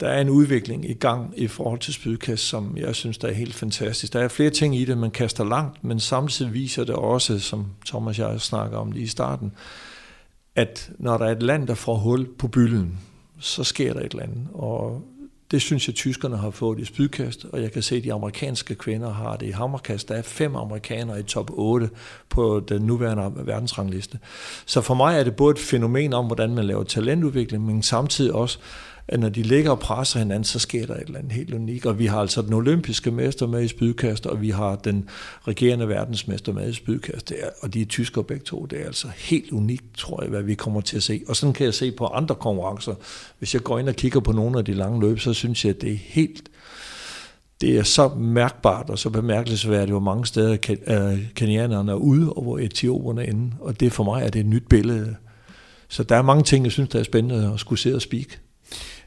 [0.00, 3.32] Der er en udvikling i gang i forhold til spydkast, som jeg synes, der er
[3.32, 4.12] helt fantastisk.
[4.12, 7.66] Der er flere ting i det, man kaster langt, men samtidig viser det også, som
[7.86, 9.52] Thomas og jeg snakker om lige i starten,
[10.56, 12.98] at når der er et land, der får hul på bylden,
[13.40, 14.46] så sker der et eller andet.
[14.52, 15.02] Og
[15.50, 18.74] det synes jeg, tyskerne har fået i spydkast, og jeg kan se, at de amerikanske
[18.74, 20.08] kvinder har det i hammerkast.
[20.08, 21.90] Der er fem amerikanere i top 8
[22.28, 24.18] på den nuværende verdensrangliste.
[24.66, 28.32] Så for mig er det både et fænomen om, hvordan man laver talentudvikling, men samtidig
[28.32, 28.58] også,
[29.10, 31.86] at når de ligger og presser hinanden, så sker der et eller andet helt unikt.
[31.86, 35.08] Og vi har altså den olympiske mester med i spydkast, og vi har den
[35.48, 37.28] regerende verdensmester med i spydkast.
[37.28, 38.66] Det er, og de er tyskere begge to.
[38.66, 41.22] Det er altså helt unikt, tror jeg, hvad vi kommer til at se.
[41.28, 42.94] Og sådan kan jeg se på andre konkurrencer.
[43.38, 45.74] Hvis jeg går ind og kigger på nogle af de lange løb, så synes jeg,
[45.74, 46.50] at det er helt
[47.60, 52.42] det er så mærkbart og så bemærkelsesværdigt, hvor mange steder øh, kenianerne er ude, og
[52.42, 53.52] hvor etioperne er inde.
[53.60, 55.16] Og det for mig er det et nyt billede.
[55.88, 58.38] Så der er mange ting, jeg synes, der er spændende at skulle se og speak.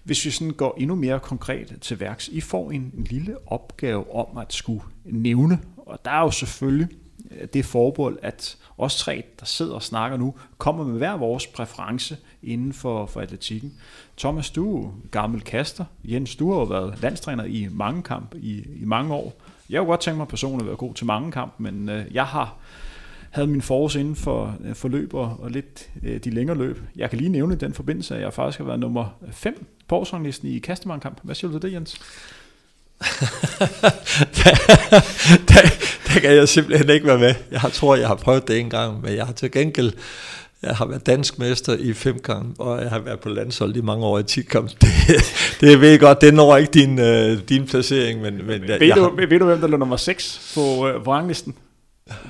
[0.03, 4.15] Hvis vi sådan går endnu mere konkret til værks, I får en, en lille opgave
[4.15, 6.87] om at skulle nævne, og der er jo selvfølgelig
[7.31, 11.47] øh, det formål, at os tre, der sidder og snakker nu, kommer med hver vores
[11.47, 13.73] præference inden for, for atletikken.
[14.17, 15.85] Thomas, du er gammel kaster.
[16.03, 19.33] Jens, du har jo været landstræner i mange kamp i, i mange år.
[19.69, 22.25] Jeg kunne godt tænke mig personligt at være god til mange kampe, men øh, jeg
[22.25, 22.55] har
[23.33, 26.79] havde min forårs inden for, øh, for løb og, og lidt øh, de længere løb.
[26.95, 30.49] Jeg kan lige nævne den forbindelse, at jeg faktisk har været nummer 5 på årsranglisten
[30.49, 31.19] i Kastemankamp.
[31.23, 32.01] Hvad siger du til det, Jens?
[34.37, 34.55] der,
[35.47, 35.61] der,
[36.07, 37.35] der kan jeg simpelthen ikke være med.
[37.51, 39.93] Jeg tror, jeg har prøvet det en gang, men jeg har til gengæld
[40.63, 43.81] jeg har været dansk mester i fem gange, og jeg har været på landshold i
[43.81, 44.69] mange år i 10 kamp.
[44.81, 44.89] Det,
[45.61, 48.21] det ved jeg godt, det når ikke din, uh, din placering.
[48.21, 49.27] Men, men ved, jeg, du, har...
[49.27, 50.61] ved du, hvem der lå nummer 6 på,
[51.03, 51.55] på ranglisten?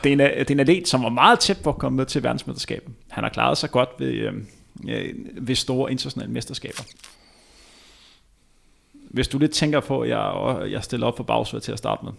[0.03, 2.05] Det er, en, det er en atlet, som var meget tæt på at komme med
[2.05, 2.93] til verdensmesterskabet.
[3.09, 4.33] Han har klaret sig godt ved, øh,
[5.47, 6.83] ved store internationale mesterskaber.
[9.09, 12.05] Hvis du lidt tænker på, at jeg, jeg stiller op for bagsvær til at starte
[12.05, 12.11] med.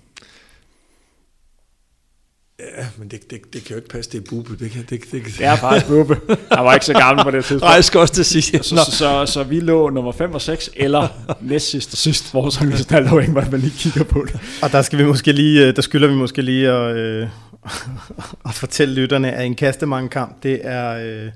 [2.61, 4.57] Ja, men det, det, det kan jo ikke passe, det er Bube.
[4.65, 5.25] Det, kan, det, det, det.
[5.39, 6.21] det er faktisk Bube.
[6.53, 7.63] Han var ikke så gammel på det tidspunkt.
[7.63, 8.43] Nej, jeg skal også det sige.
[8.63, 11.09] Så, så, så, så, vi lå nummer 5 og 6, eller
[11.41, 14.41] næst sidst og sidst, hvor så vi sådan afhængig, hvordan man lige kigger på det.
[14.63, 17.29] Og der, skal vi måske lige, øh, der skylder vi måske lige at, øh,
[18.49, 21.33] at fortælle lytterne, at en kastemangkamp, det er øh,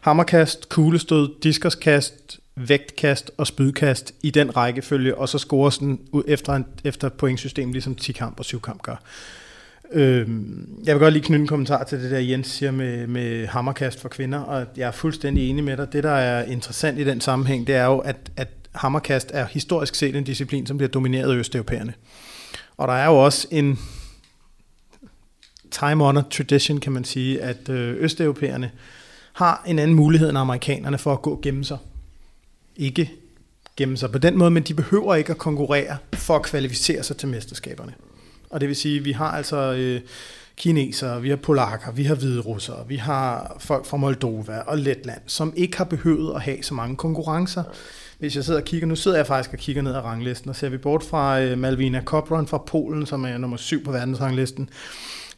[0.00, 6.64] hammerkast, kuglestød, diskoskast, vægtkast og spydkast i den rækkefølge, og så scores den efter, en,
[6.84, 9.02] efter pointsystem, ligesom 10 kamp og 7 kamp gør.
[9.92, 10.28] Øh,
[10.84, 14.00] jeg vil godt lige knytte en kommentar til det der, Jens siger med, med hammerkast
[14.00, 15.92] for kvinder, og jeg er fuldstændig enig med dig.
[15.92, 19.94] Det, der er interessant i den sammenhæng, det er jo, at, at hammerkast er historisk
[19.94, 21.94] set en disciplin, som bliver domineret af østeuropæerne.
[22.76, 23.78] Og der er jo også en
[25.70, 28.70] time-honored tradition, kan man sige, at øh, østeuropæerne
[29.32, 31.78] har en anden mulighed end amerikanerne for at gå gennem sig.
[32.76, 33.10] Ikke
[33.76, 37.16] gennem sig på den måde, men de behøver ikke at konkurrere for at kvalificere sig
[37.16, 37.94] til mesterskaberne.
[38.50, 40.00] Og det vil sige, at vi har altså øh,
[40.56, 45.20] kinesere, vi har polakker, vi har hvide russere, vi har folk fra Moldova og Letland,
[45.26, 47.62] som ikke har behøvet at have så mange konkurrencer.
[48.18, 50.56] Hvis jeg sidder og kigger, nu sidder jeg faktisk og kigger ned ad ranglisten, og
[50.56, 54.68] ser vi bort fra øh, Malvina Kopron fra Polen, som er nummer syv på verdensranglisten,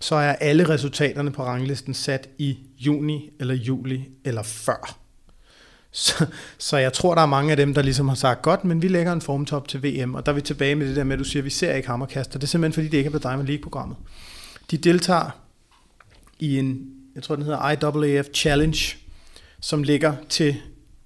[0.03, 4.99] så er alle resultaterne på ranglisten sat i juni eller juli eller før.
[5.95, 6.27] Så,
[6.59, 8.89] så jeg tror, der er mange af dem, der ligesom har sagt, godt, men vi
[8.89, 11.19] lægger en formtop til VM, og der er vi tilbage med det der med, at
[11.19, 12.39] du siger, at vi ser ikke hammerkaster.
[12.39, 13.97] Det er simpelthen, fordi det ikke er på Diamond League-programmet.
[14.71, 15.31] De deltager
[16.39, 18.97] i en, jeg tror, den hedder IAAF Challenge,
[19.61, 20.57] som ligger til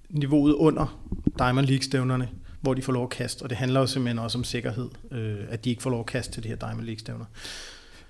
[0.09, 0.99] niveauet under
[1.37, 2.29] Diamond League-stævnerne,
[2.61, 5.39] hvor de får lov at kaste, og det handler jo simpelthen også om sikkerhed, øh,
[5.49, 7.25] at de ikke får lov at kaste til de her Diamond League-stævner.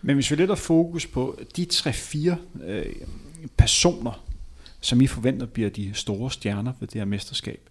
[0.01, 2.95] Men hvis vi lidt har fokus på de tre-fire øh,
[3.57, 4.23] personer,
[4.79, 7.69] som I forventer bliver de store stjerner ved det her mesterskab.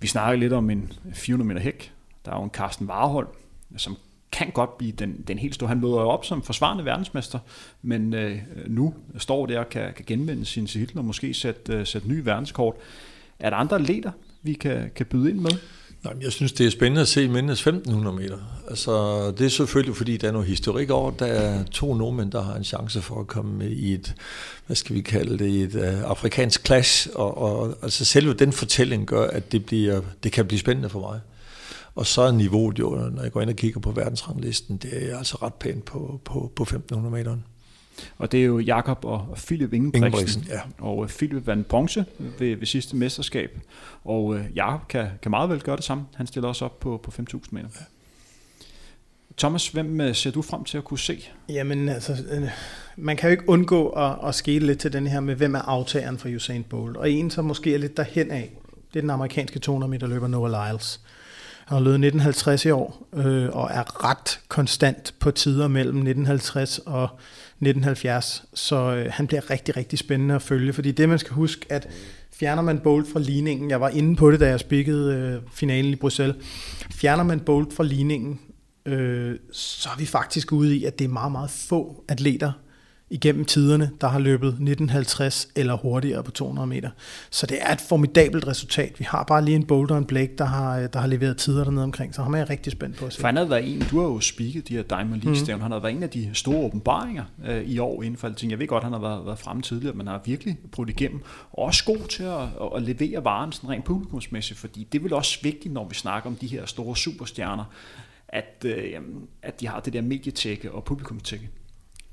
[0.00, 1.92] Vi snakker lidt om en 400 meter hæk.
[2.24, 3.28] Der er jo en Carsten Warhold,
[3.76, 3.96] som
[4.32, 5.68] kan godt blive den, den helt store.
[5.68, 7.38] Han møder jo op som forsvarende verdensmester,
[7.82, 11.86] men øh, nu står der og kan, kan genvende sin titel og måske sætte, øh,
[11.86, 12.74] sætte ny verdenskort.
[13.38, 14.10] Er der andre leder,
[14.42, 15.50] vi kan, kan byde ind med?
[16.06, 18.36] Nej, jeg synes, det er spændende at se mindst 1500 meter.
[18.68, 21.10] Altså, det er selvfølgelig, fordi der er noget historik over.
[21.10, 24.14] Der er to nordmænd, der har en chance for at komme med i et,
[24.66, 27.08] hvad skal vi kalde det, et uh, afrikansk clash.
[27.14, 31.00] Og, og altså selve den fortælling gør, at det, bliver, det kan blive spændende for
[31.00, 31.20] mig.
[31.94, 35.18] Og så er niveauet jo, når jeg går ind og kigger på verdensranglisten, det er
[35.18, 37.36] altså ret pænt på, på, på 1500 meter.
[38.18, 40.04] Og det er jo Jakob og Philip Ingebrigtsen.
[40.04, 40.60] Ingebrigtsen ja.
[40.78, 42.04] Og uh, Philip vandt bronze
[42.38, 43.58] ved, ved sidste mesterskab.
[44.04, 46.04] Og uh, Jakob kan, kan meget vel gøre det samme.
[46.14, 47.68] Han stiller også op på, på 5.000 meter.
[47.74, 47.84] Ja.
[49.36, 51.28] Thomas, hvem øh, ser du frem til at kunne se?
[51.48, 52.48] Jamen altså, øh,
[52.96, 55.60] man kan jo ikke undgå at, at skete lidt til den her med, hvem er
[55.60, 56.96] aftageren for Usain Bolt.
[56.96, 58.52] Og en, som måske er lidt derhen af,
[58.92, 61.00] det er den amerikanske 200 meter løber Noah Lyles.
[61.66, 66.78] Han har løbet 1950 i år, øh, og er ret konstant på tider mellem 1950
[66.78, 67.08] og
[67.60, 68.44] 1970.
[68.54, 71.88] Så øh, han bliver rigtig, rigtig spændende at følge, fordi det man skal huske, at
[72.32, 75.92] fjerner man Bolt fra ligningen, jeg var inde på det, da jeg spikkede øh, finalen
[75.92, 76.36] i Bruxelles,
[76.92, 78.40] fjerner man Bolt fra ligningen,
[78.86, 82.52] øh, så er vi faktisk ude i, at det er meget, meget få atleter
[83.10, 86.90] igennem tiderne, der har løbet 1950 eller hurtigere på 200 meter.
[87.30, 88.98] Så det er et formidabelt resultat.
[88.98, 91.64] Vi har bare lige en Boulder og en Blake, der har, der har leveret tider
[91.64, 93.20] dernede omkring, så ham er jeg rigtig spændt på at se.
[93.20, 95.62] For han havde været en, du har jo spiket de her Diamond League mm.
[95.62, 98.50] han har været en af de store åbenbaringer øh, i år inden for ting.
[98.50, 101.20] Jeg ved godt, han har været, været fremme tidligere, men har virkelig brudt igennem.
[101.52, 102.42] Og også god til at,
[102.76, 106.30] at levere varen sådan rent publikumsmæssigt, fordi det er vel også vigtigt, når vi snakker
[106.30, 107.64] om de her store superstjerner,
[108.28, 108.92] at, øh,
[109.42, 111.48] at de har det der medietække og publikumstække.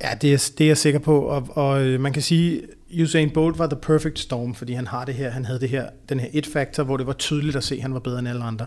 [0.04, 2.62] Ja, det er, det er jeg sikker på, og, og øh, man kan sige,
[3.02, 5.90] Usain Bolt var the perfect storm, fordi han har det her, han havde det her,
[6.10, 8.28] den her et factor, hvor det var tydeligt at se, at han var bedre end
[8.28, 8.66] alle andre.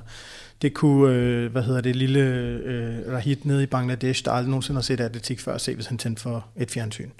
[0.63, 4.79] Det kunne, øh, hvad hedder det, lille øh, Rahid nede i Bangladesh, der aldrig nogensinde
[4.79, 7.11] har set atletik før, se hvis han tændte for et fjernsyn.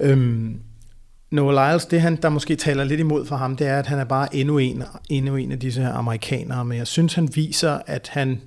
[0.00, 0.60] Øhm,
[1.30, 3.98] Noah Lyles, det han, der måske taler lidt imod for ham, det er, at han
[3.98, 7.78] er bare endnu en, endnu en af disse her amerikanere, men jeg synes, han viser,
[7.86, 8.40] at han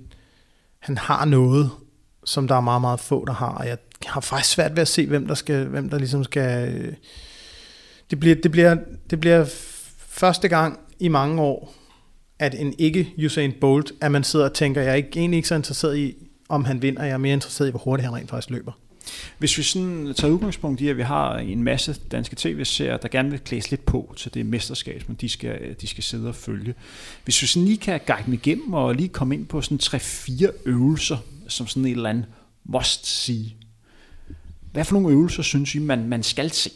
[0.81, 1.69] han har noget,
[2.25, 3.47] som der er meget, meget få, der har.
[3.47, 6.73] Og jeg har faktisk svært ved at se, hvem der, skal, hvem der ligesom skal...
[6.73, 6.93] Øh,
[8.09, 8.77] det bliver, det, bliver,
[9.09, 9.45] det bliver
[10.07, 11.73] første gang i mange år,
[12.39, 15.47] at en ikke Usain Bolt, at man sidder og tænker, jeg er ikke, egentlig ikke
[15.47, 16.15] så interesseret i,
[16.49, 18.71] om han vinder, jeg er mere interesseret i, hvor hurtigt han rent faktisk løber.
[19.37, 23.29] Hvis vi sådan tager udgangspunkt i, at vi har en masse danske tv-serier, der gerne
[23.29, 26.73] vil klædes lidt på til det mesterskab, som de skal, de skal sidde og følge.
[27.23, 30.51] Hvis vi sådan lige kan guide dem igennem og lige komme ind på sådan tre-fire
[30.65, 32.25] øvelser, som sådan et eller andet
[32.65, 33.45] must see.
[34.71, 36.71] Hvad for nogle øvelser synes I, man, man skal se?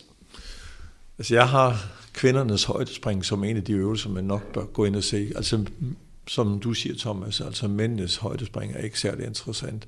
[1.18, 4.96] Altså jeg har kvindernes højdespring som en af de øvelser, man nok bør gå ind
[4.96, 5.32] og se.
[5.36, 5.66] Altså
[6.28, 9.88] som du siger, Thomas, altså mændenes højdespring er ikke særlig interessant.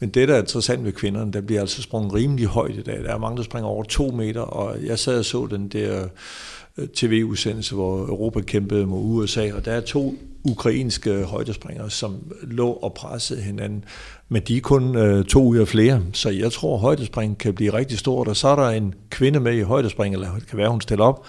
[0.00, 3.04] Men det, der er interessant ved kvinderne, der bliver altså sprunget rimelig højt i dag.
[3.04, 6.08] Der er mange, der springer over to meter, og jeg sad og så den der
[6.76, 12.70] øh, tv-udsendelse, hvor Europa kæmpede mod USA, og der er to ukrainske højdespringere, som lå
[12.70, 13.84] og pressede hinanden.
[14.32, 17.54] Men de er kun øh, to ud af flere, så jeg tror, at højdespring kan
[17.54, 18.28] blive rigtig stort.
[18.28, 21.04] Og så er der en kvinde med i højdespring, eller det kan være, hun stiller
[21.04, 21.26] op,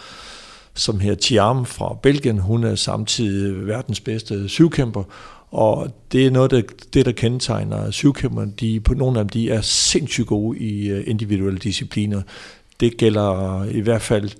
[0.73, 2.39] som her Tiam fra Belgien.
[2.39, 5.03] Hun er samtidig verdens bedste syvkæmper,
[5.51, 6.61] og det er noget, der,
[6.93, 8.53] det, der kendetegner syvkæmperne.
[8.59, 12.21] De, på nogle af dem de er sindssygt gode i øh, individuelle discipliner.
[12.79, 14.31] Det gælder i hvert fald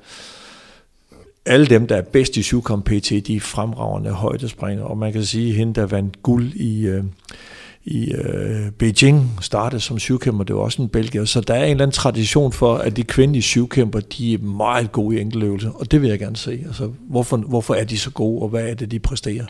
[1.45, 4.83] alle dem, der er bedst i syvkamp PT, de er fremragende højdespringer.
[4.83, 7.03] Og man kan sige, at hende, der vandt guld i, øh,
[7.85, 11.25] i øh, Beijing, startede som syvkæmper, det var også en belgier.
[11.25, 14.91] Så der er en eller anden tradition for, at de kvindelige syvkæmper, de er meget
[14.91, 15.69] gode i enkeltøvelser.
[15.69, 16.63] Og det vil jeg gerne se.
[16.67, 19.45] Altså, hvorfor, hvorfor er de så gode, og hvad er det, de præsterer?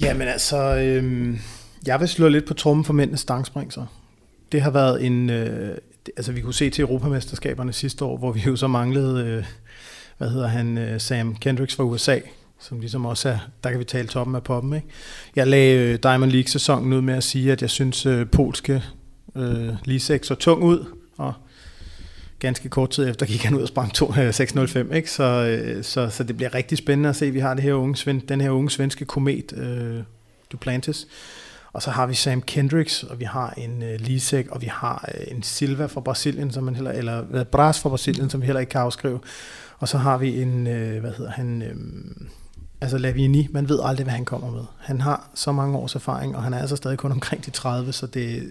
[0.00, 1.34] Jamen altså, øh,
[1.86, 3.84] jeg vil slå lidt på trummen for mændenes stangspring så.
[4.52, 5.76] Det har været en, øh,
[6.16, 9.44] altså vi kunne se til Europamesterskaberne sidste år, hvor vi jo så manglede, øh,
[10.18, 12.18] hvad hedder han, øh, Sam Kendricks fra USA,
[12.68, 14.74] som ligesom også er, der kan vi tale toppen af poppen.
[14.74, 14.86] Ikke?
[15.36, 18.82] Jeg lagde øh, Diamond League-sæsonen ud med at sige, at jeg synes, øh, polske
[19.36, 20.84] øh, Lisek så tung ud,
[21.18, 21.32] og
[22.38, 23.92] ganske kort tid efter gik han ud og sprang
[24.34, 25.10] 605, øh, ikke?
[25.10, 27.30] Så, øh, så, så det bliver rigtig spændende at se.
[27.30, 30.02] Vi har det her unge, den her unge svenske komet, øh,
[30.52, 31.06] Duplantis,
[31.72, 35.10] og så har vi Sam Kendricks, og vi har en øh, Lisek, og vi har
[35.14, 38.60] øh, en Silva fra Brasilien, som man heller, eller Bras fra Brasilien, som vi heller
[38.60, 39.20] ikke kan afskrive.
[39.78, 41.76] Og så har vi en, øh, hvad hedder han, øh,
[42.84, 44.64] altså Lavini, man ved aldrig, hvad han kommer med.
[44.78, 47.92] Han har så mange års erfaring, og han er altså stadig kun omkring de 30,
[47.92, 48.42] så det,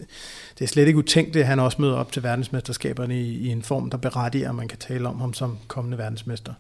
[0.59, 3.61] det er slet ikke utænkt, at han også møder op til verdensmesterskaberne i, i en
[3.61, 6.53] form, der berettiger, at man kan tale om ham som kommende verdensmester.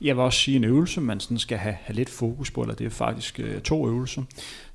[0.00, 2.74] Jeg vil også sige en øvelse, man sådan skal have, have lidt fokus på, eller
[2.74, 4.22] det er faktisk øh, to øvelser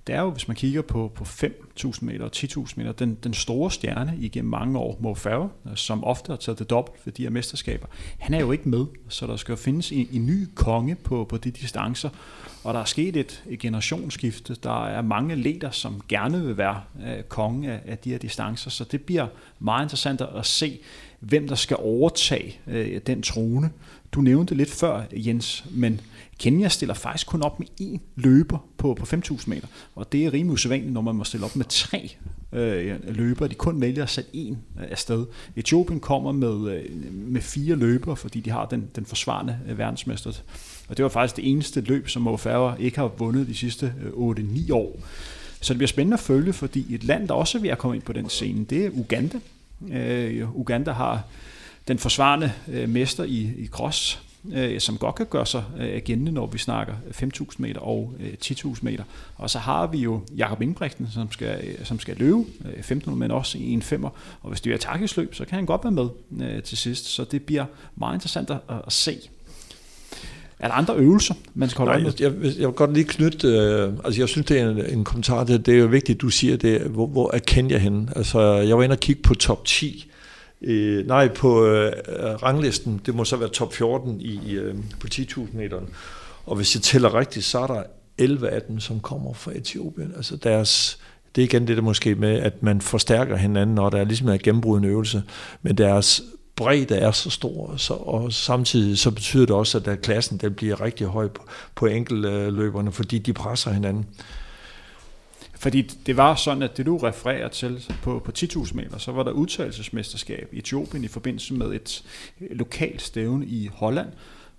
[0.08, 3.34] det er jo, hvis man kigger på, på 5.000 meter og 10.000 meter, den, den
[3.34, 7.24] store stjerne igennem mange år, Mo Farah, som ofte har taget det dobbelt ved de
[7.24, 7.88] her mesterskaber,
[8.20, 11.38] han er jo ikke med, så der skal findes en, en ny konge på, på
[11.38, 12.10] de distancer,
[12.64, 14.56] og der er sket et, et generationsskifte.
[14.56, 18.70] Der er mange leder, som gerne vil være øh, konge af, af de her distancer,
[18.70, 19.28] så det bliver
[19.60, 20.80] meget interessant at se,
[21.20, 23.72] hvem der skal overtage øh, den trone.
[24.12, 26.02] Du nævnte lidt før, Jens, men
[26.39, 30.34] Kenya stiller faktisk kun op med én løber på, på 5.000 meter, og det er
[30.34, 32.15] rimelig usædvanligt, når man må stille op med tre
[32.54, 33.50] øh, løbere.
[33.50, 35.26] De kun vælger at sætte en øh, afsted.
[35.56, 40.32] Etiopien kommer med, øh, med fire løbere, fordi de har den, den forsvarende øh, verdensmester.
[40.89, 42.38] Og det var faktisk det eneste løb, som Mo
[42.80, 45.00] ikke har vundet de sidste øh, 8-9 år.
[45.62, 47.95] Så det bliver spændende at følge, fordi et land, der også er ved at komme
[47.95, 49.39] ind på den scene, det er Uganda.
[49.91, 51.24] Øh, Uganda har
[51.88, 54.22] den forsvarende øh, mester i, i cross,
[54.54, 58.34] øh, som godt kan gøre sig øh, gældende, når vi snakker 5.000 meter og øh,
[58.46, 59.04] 10.000 meter.
[59.36, 63.20] Og så har vi jo Jakob Ingebrigtsen, som skal, øh, som skal løbe øh, 1500,
[63.20, 64.10] men også i en femmer.
[64.41, 66.08] Og hvis det er takkeløb, så kan han godt være med
[66.41, 67.06] øh, til sidst.
[67.06, 67.65] Så det bliver
[67.96, 69.17] meget interessant at, at se.
[70.60, 73.48] Er der andre øvelser, man skal holde Nej, jeg, jeg, jeg vil godt lige knytte,
[73.48, 76.30] øh, altså jeg synes, det er en, en kommentar til, det er jo vigtigt, du
[76.30, 78.08] siger det, hvor, hvor er Kenya henne?
[78.15, 80.11] Altså, jeg var inde og kigge på top 10,
[80.62, 81.93] øh, nej, på øh,
[82.43, 85.82] ranglisten, det må så være top 14 i, øh, på 10.000 meter.
[86.45, 87.84] Og hvis jeg tæller rigtigt, så er der
[88.17, 90.13] 11 af dem, som kommer fra Etiopien.
[90.15, 91.00] Altså deres,
[91.36, 94.30] det er igen det der måske med, at man forstærker hinanden, når der er ligesom
[94.30, 95.24] en gennembrudende øvelse,
[95.62, 96.21] men deres
[96.56, 100.54] bredde er så stor, så, og samtidig så betyder det også, at der klassen den
[100.54, 101.43] bliver rigtig høj på,
[101.76, 104.06] på enkeltløberne, fordi de presser hinanden.
[105.62, 109.24] Fordi det var sådan, at det du refererer til på, på 10.000 meter, så var
[109.24, 112.04] der udtalelsesmesterskab i Etiopien i forbindelse med et
[112.39, 114.08] lokalt stævne i Holland,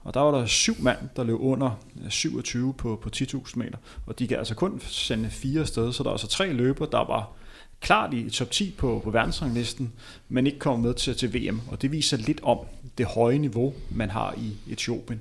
[0.00, 1.70] og der var der syv mand, der løb under
[2.04, 6.02] øh, 27 på, på 10.000 meter, og de kan altså kun sende fire steder, så
[6.02, 7.32] der er altså tre løber, der var
[7.80, 9.92] klart i top 10 på, på verdensranglisten,
[10.28, 11.60] men ikke kom med til, til VM.
[11.68, 12.58] Og det viser lidt om
[12.98, 15.20] det høje niveau, man har i Etiopien.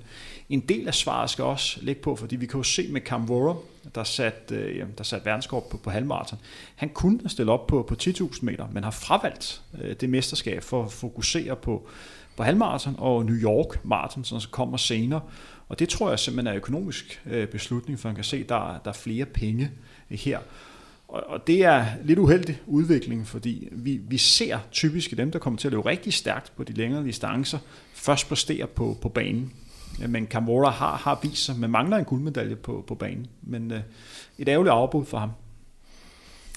[0.51, 3.55] En del af svaret skal også ligge på, fordi vi kan jo se med Kamvora,
[3.95, 6.39] der sat, øh, der sat verdenskort på, på halvmarathon.
[6.75, 10.83] Han kunne stille op på, på 10.000 meter, men har fravalgt øh, det mesterskab for
[10.83, 11.87] at fokusere på,
[12.37, 15.21] på halvmarathon og New York Marathon, som kommer senere.
[15.69, 18.81] Og det tror jeg simpelthen er økonomisk øh, beslutning, for man kan se, at der,
[18.83, 19.71] der er flere penge
[20.11, 20.39] øh, her.
[21.07, 25.57] Og, og det er lidt uheldig udvikling, fordi vi, vi ser typisk dem, der kommer
[25.57, 27.57] til at løbe rigtig stærkt på de længere distancer,
[27.93, 29.53] først præstere på, på banen.
[30.07, 33.27] Men Camora har, har vist sig, men mangler en guldmedalje på, på banen.
[33.41, 33.79] Men øh,
[34.37, 35.31] et ærgerligt afbud for ham.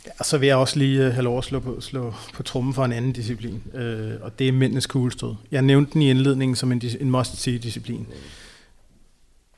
[0.07, 2.75] Ja, så vil jeg også lige øh, have lov at slå på, slå på trummen
[2.75, 5.35] for en anden disciplin, øh, og det er mændenes kuglestød.
[5.51, 8.07] Jeg nævnte den i indledningen som en, en must-see-disciplin.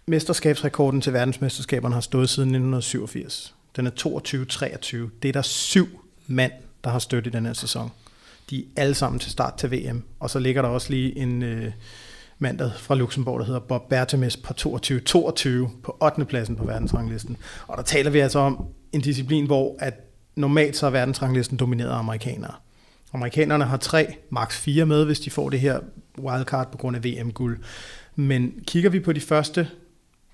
[0.07, 3.55] Mesterskabsrekorden til verdensmesterskaberne har stået siden 1987.
[3.77, 3.91] Den er
[5.07, 5.11] 22-23.
[5.23, 5.87] Det er der syv
[6.27, 6.53] mand,
[6.85, 7.91] der har støttet i den her sæson.
[8.51, 10.03] De er alle sammen til start til VM.
[10.21, 11.73] Og så ligger der også lige en øh,
[12.39, 15.49] mandag fra Luxembourg, der hedder Bob Bertemes på 22-22
[15.83, 16.25] på 8.
[16.25, 17.37] pladsen på verdensranglisten.
[17.67, 19.95] Og der taler vi altså om en disciplin, hvor at
[20.35, 22.55] normalt så er verdensranglisten domineret af amerikanere.
[23.13, 25.81] Amerikanerne har tre, maks fire med, hvis de får det her
[26.19, 27.59] wildcard på grund af VM-guld.
[28.15, 29.69] Men kigger vi på de første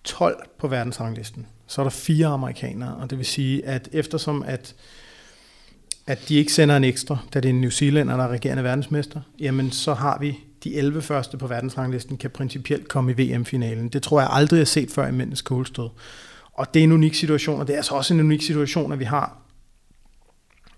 [0.04, 4.74] 12 på verdensranglisten, så er der fire amerikanere, og det vil sige, at eftersom at,
[6.06, 8.64] at de ikke sender en ekstra, da det er en New Zealander, der er regerende
[8.64, 13.88] verdensmester, jamen så har vi de 11 første på verdensranglisten, kan principielt komme i VM-finalen.
[13.88, 15.88] Det tror jeg aldrig har set før i mændens kålstød.
[16.52, 18.98] Og det er en unik situation, og det er altså også en unik situation, at
[18.98, 19.38] vi har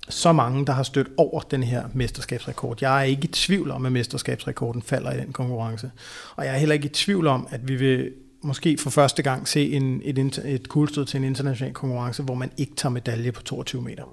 [0.09, 2.79] så mange, der har stødt over den her mesterskabsrekord.
[2.81, 5.91] Jeg er ikke i tvivl om, at mesterskabsrekorden falder i den konkurrence.
[6.37, 9.49] Og jeg er heller ikke i tvivl om, at vi vil måske for første gang
[9.49, 13.43] se en, et, et kuglestød til en international konkurrence, hvor man ikke tager medalje på
[13.43, 14.05] 22 meter.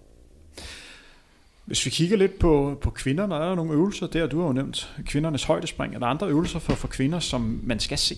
[1.66, 4.54] Hvis vi kigger lidt på, på kvinderne, er der nogle øvelser der, du har jo
[4.54, 5.96] nævnt kvindernes højdespring.
[5.96, 8.16] Er der andre øvelser for, for kvinder, som man skal se?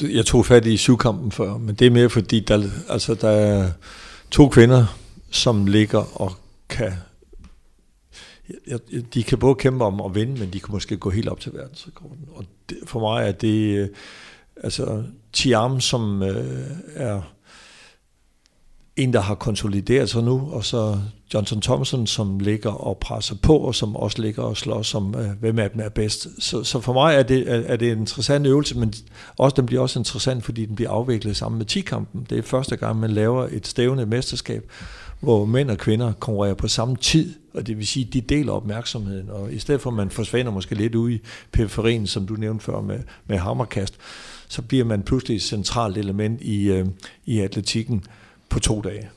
[0.00, 3.70] Jeg tog fat i syvkampen før, men det er mere fordi, der, altså, der er
[4.30, 4.86] to kvinder,
[5.30, 6.32] som ligger og
[6.68, 6.92] kan
[9.14, 11.52] de kan både kæmpe om at vinde, men de kan måske gå helt op til
[11.54, 12.28] verdensrekorden.
[12.34, 13.88] Og det, for mig er det øh,
[14.62, 17.22] Altså Tiam, som øh, er
[18.96, 20.98] en, der har konsolideret sig nu, og så
[21.34, 25.30] Johnson Thompson, som ligger og presser på, og som også ligger og slår som, øh,
[25.40, 26.28] hvem af dem er bedst.
[26.38, 28.94] Så, så for mig er det, er, er det en interessant øvelse, men
[29.38, 32.26] også, den bliver også interessant, fordi den bliver afviklet sammen med 10-kampen.
[32.30, 34.70] Det er første gang, man laver et stævne mesterskab,
[35.20, 38.52] hvor mænd og kvinder konkurrerer på samme tid, og det vil sige, at de deler
[38.52, 41.20] opmærksomheden, og i stedet for at man forsvinder måske lidt ud i
[41.52, 43.94] periferien, som du nævnte før med, med hammerkast,
[44.48, 46.86] så bliver man pludselig et centralt element i, øh,
[47.26, 48.04] i atletikken
[48.50, 49.10] på to dage.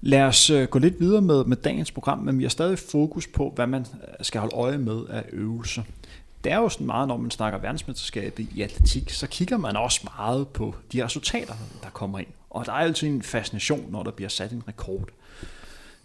[0.00, 3.26] Lad os øh, gå lidt videre med, med dagens program, men vi har stadig fokus
[3.26, 5.82] på, hvad man øh, skal holde øje med af øvelser.
[6.44, 10.00] Det er jo sådan meget, når man snakker verdensmesterskabet i atletik, så kigger man også
[10.18, 12.28] meget på de resultater, der kommer ind.
[12.50, 15.08] Og der er altid en fascination, når der bliver sat en rekord.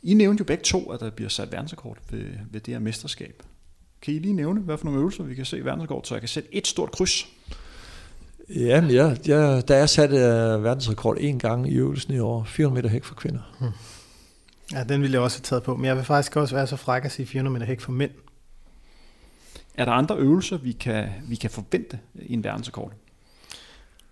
[0.04, 3.44] I nævnte jo begge to, at der bliver sat verdensrekord ved, ved det her mesterskab.
[4.02, 6.22] Kan I lige nævne, hvad for nogle øvelser vi kan se i verdensrekord, så jeg
[6.22, 7.28] kan sætte et stort kryds?
[8.50, 12.44] Ja, men jeg, jeg, da jeg satte uh, verdensrekord en gang i øvelsen i år,
[12.44, 13.56] 400 meter hæk for kvinder.
[13.60, 13.70] Hmm.
[14.72, 16.76] Ja, den ville jeg også have taget på, men jeg vil faktisk også være så
[16.76, 18.12] fræk at sige 400 meter hæk for mænd.
[19.78, 22.92] Er der andre øvelser, vi kan, vi kan forvente i en verdensrekord?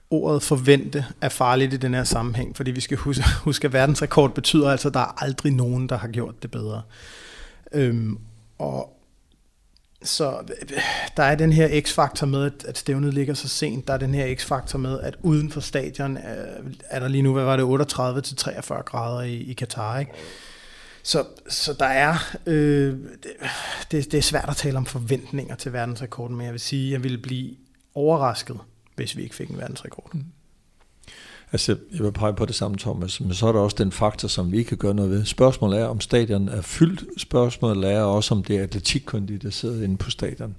[0.10, 4.36] Ordet forvente er farligt i den her sammenhæng, fordi vi skal huske, huske at verdensrekord
[4.36, 6.82] betyder altså, at der er aldrig nogen, der har gjort det bedre.
[7.72, 8.20] Øhm,
[8.60, 9.01] og
[10.04, 10.44] så
[11.18, 13.88] der er den her x-faktor med, at stævnet ligger så sent.
[13.88, 17.34] Der er den her x-faktor med, at uden for stadion øh, er der lige nu,
[17.34, 20.00] hvad var det, 38-43 grader i, i Katar.
[20.00, 20.12] Ikke?
[21.04, 22.98] Så, så der er, øh,
[23.92, 26.92] det, det er svært at tale om forventninger til verdensrekorden, men jeg vil sige, at
[26.92, 27.56] jeg ville blive
[27.96, 28.58] overrasket,
[28.96, 30.10] hvis vi ikke fik en verdensrekord.
[30.14, 30.26] Mm.
[31.52, 34.28] Altså, jeg vil pege på det samme, Thomas, men så er der også den faktor,
[34.28, 35.26] som vi ikke kan gøre noget ved.
[35.26, 37.04] Spørgsmålet er, om stadion er fyldt.
[37.18, 40.56] Spørgsmålet er også, om det er atletikkyndige, der sidder inde på stadion.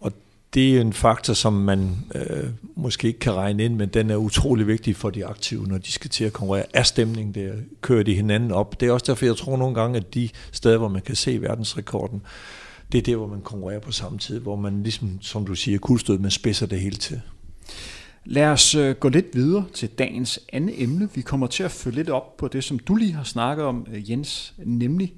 [0.00, 0.12] Og
[0.54, 4.16] det er en faktor, som man øh, måske ikke kan regne ind, men den er
[4.16, 6.66] utrolig vigtig for de aktive, når de skal til at konkurrere.
[6.74, 7.52] Er stemningen der?
[7.80, 8.80] Kører de hinanden op?
[8.80, 11.42] Det er også derfor, jeg tror nogle gange, at de steder, hvor man kan se
[11.42, 12.22] verdensrekorden,
[12.92, 15.78] det er der, hvor man konkurrerer på samme tid, hvor man ligesom, som du siger,
[15.78, 17.20] kuldstød, man spidser det hele til.
[18.26, 21.08] Lad os øh, gå lidt videre til dagens andet emne.
[21.14, 23.86] Vi kommer til at følge lidt op på det, som du lige har snakket om,
[23.92, 25.14] øh, Jens, nemlig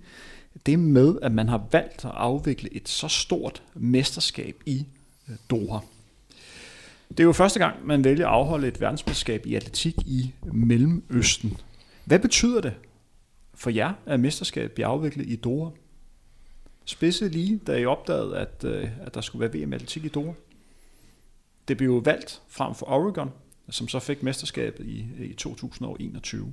[0.67, 4.87] det med, at man har valgt at afvikle et så stort mesterskab i
[5.29, 5.79] øh, Doha.
[7.09, 11.57] Det er jo første gang, man vælger at afholde et verdensmesterskab i atletik i Mellemøsten.
[12.05, 12.75] Hvad betyder det
[13.55, 15.71] for jer, at mesterskabet bliver afviklet i Doha?
[16.85, 20.33] Spidset lige, da I opdagede, at, at der skulle være VM atletik i Doha?
[21.69, 23.31] Det blev valgt frem for Oregon,
[23.71, 26.53] som så fik mesterskabet i, i 2021.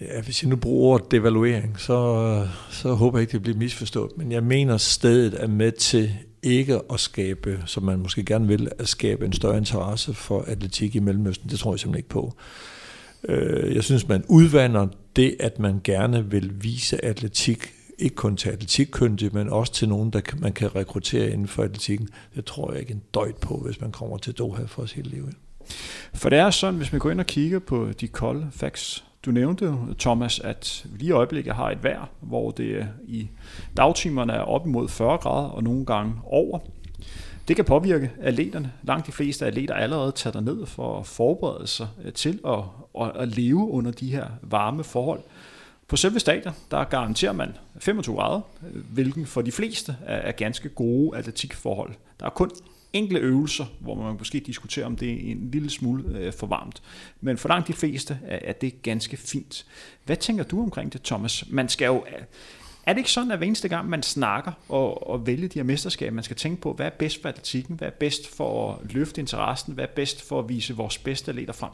[0.00, 4.10] Ja, hvis jeg nu bruger devaluering, så, så håber jeg ikke, det bliver misforstået.
[4.16, 8.68] Men jeg mener, stedet er med til ikke at skabe, som man måske gerne vil,
[8.78, 11.50] at skabe en større interesse for atletik i Mellemøsten.
[11.50, 12.36] Det tror jeg simpelthen ikke på.
[13.28, 18.50] Øh, jeg synes, man udvander det, at man gerne vil vise atletik ikke kun til
[18.50, 22.08] atletikkyndige, men også til nogen, der man kan rekruttere inden for atletikken.
[22.34, 25.10] Det tror jeg ikke en døjt på, hvis man kommer til Doha for os hele
[25.10, 25.34] livet.
[26.14, 29.30] For det er sådan, hvis man går ind og kigger på de kolde facts, du
[29.30, 33.28] nævnte, Thomas, at lige i øjeblikket har et vejr, hvor det i
[33.76, 36.58] dagtimerne er op imod 40 grader og nogle gange over.
[37.48, 38.72] Det kan påvirke atleterne.
[38.82, 42.58] Langt de fleste atleter allerede tager ned for at forberede sig til at,
[43.20, 45.20] at leve under de her varme forhold.
[45.88, 48.40] På selve stadion, der garanterer man 25 grader,
[48.90, 51.94] hvilken for de fleste er, ganske gode atletikforhold.
[52.20, 52.50] Der er kun
[52.92, 56.82] enkle øvelser, hvor man måske diskuterer, om det er en lille smule øh, for varmt.
[57.20, 59.66] Men for langt de fleste er, er det ganske fint.
[60.04, 61.44] Hvad tænker du omkring det, Thomas?
[61.50, 62.04] Man skal jo,
[62.86, 65.64] er det ikke sådan, at hver eneste gang, man snakker og, og vælger de her
[65.64, 68.92] mesterskaber, man skal tænke på, hvad er bedst for atletikken, hvad er bedst for at
[68.92, 71.70] løfte interessen, hvad er bedst for at vise vores bedste atleter frem?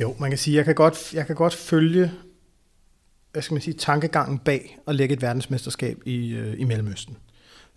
[0.00, 2.10] Jo, man kan sige, jeg kan godt, jeg kan godt følge
[3.34, 7.16] hvad skal man sige, tankegangen bag at lægge et verdensmesterskab i, øh, i Mellemøsten.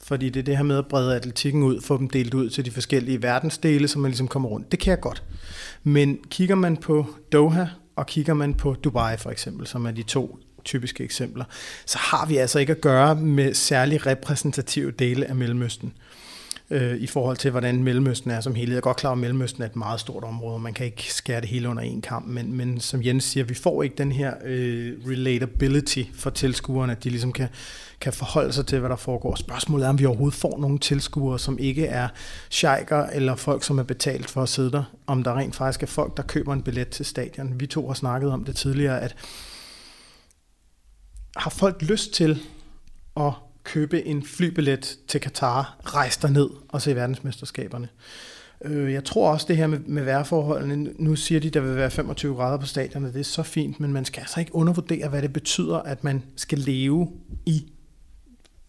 [0.03, 2.65] Fordi det er det her med at brede atletikken ud, få dem delt ud til
[2.65, 4.71] de forskellige verdensdele, så man ligesom kommer rundt.
[4.71, 5.23] Det kan jeg godt.
[5.83, 10.03] Men kigger man på Doha, og kigger man på Dubai for eksempel, som er de
[10.03, 11.45] to typiske eksempler,
[11.85, 15.93] så har vi altså ikke at gøre med særlig repræsentative dele af Mellemøsten
[16.69, 18.73] øh, i forhold til, hvordan Mellemøsten er som helhed.
[18.73, 21.13] Jeg er godt klar, at Mellemøsten er et meget stort område, og man kan ikke
[21.13, 24.11] skære det hele under en kamp, men, men som Jens siger, vi får ikke den
[24.11, 27.47] her øh, relatability for tilskuerne, at de ligesom kan,
[28.01, 29.35] kan forholde sig til, hvad der foregår.
[29.35, 32.07] Spørgsmålet er, om vi overhovedet får nogle tilskuere, som ikke er
[32.49, 34.83] sheiker eller folk, som er betalt for at sidde der.
[35.07, 37.59] Om der rent faktisk er folk, der køber en billet til stadion.
[37.59, 39.15] Vi to har snakket om det tidligere, at
[41.37, 42.39] har folk lyst til
[43.17, 43.33] at
[43.67, 47.89] købe en flybillet til Katar, rejse ned og se verdensmesterskaberne.
[48.61, 51.91] Øh, jeg tror også det her med, med vejrforholdene, nu siger de, der vil være
[51.91, 55.21] 25 grader på stadion, det er så fint, men man skal altså ikke undervurdere, hvad
[55.21, 57.11] det betyder, at man skal leve
[57.45, 57.65] i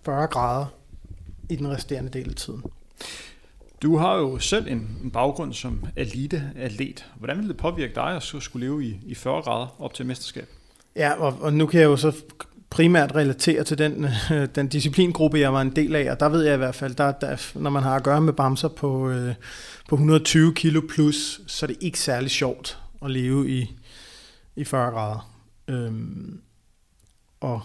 [0.04, 0.66] 40 grader
[1.50, 2.62] i den resterende del af tiden.
[3.82, 7.06] Du har jo selv en, en baggrund som elite-atlet.
[7.18, 10.48] Hvordan vil det påvirke dig at skulle leve i, i 40 grader op til mesterskab?
[10.96, 12.12] Ja, og, og nu kan jeg jo så
[12.70, 16.42] primært relaterer til den, øh, den disciplingruppe, jeg var en del af, og der ved
[16.42, 19.34] jeg i hvert fald, der, der, når man har at gøre med bamser på, øh,
[19.88, 23.76] på 120 kilo plus, så er det ikke særlig sjovt at leve i,
[24.56, 25.34] i 40 grader.
[25.68, 26.40] Øhm,
[27.40, 27.60] og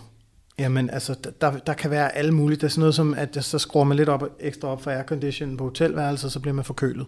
[0.60, 2.60] jamen, altså, der, der kan være alle mulige.
[2.60, 5.58] Der er sådan noget som, at så skruer man lidt op, ekstra op for aircondition
[5.58, 7.06] på hotelværelset, så bliver man forkølet.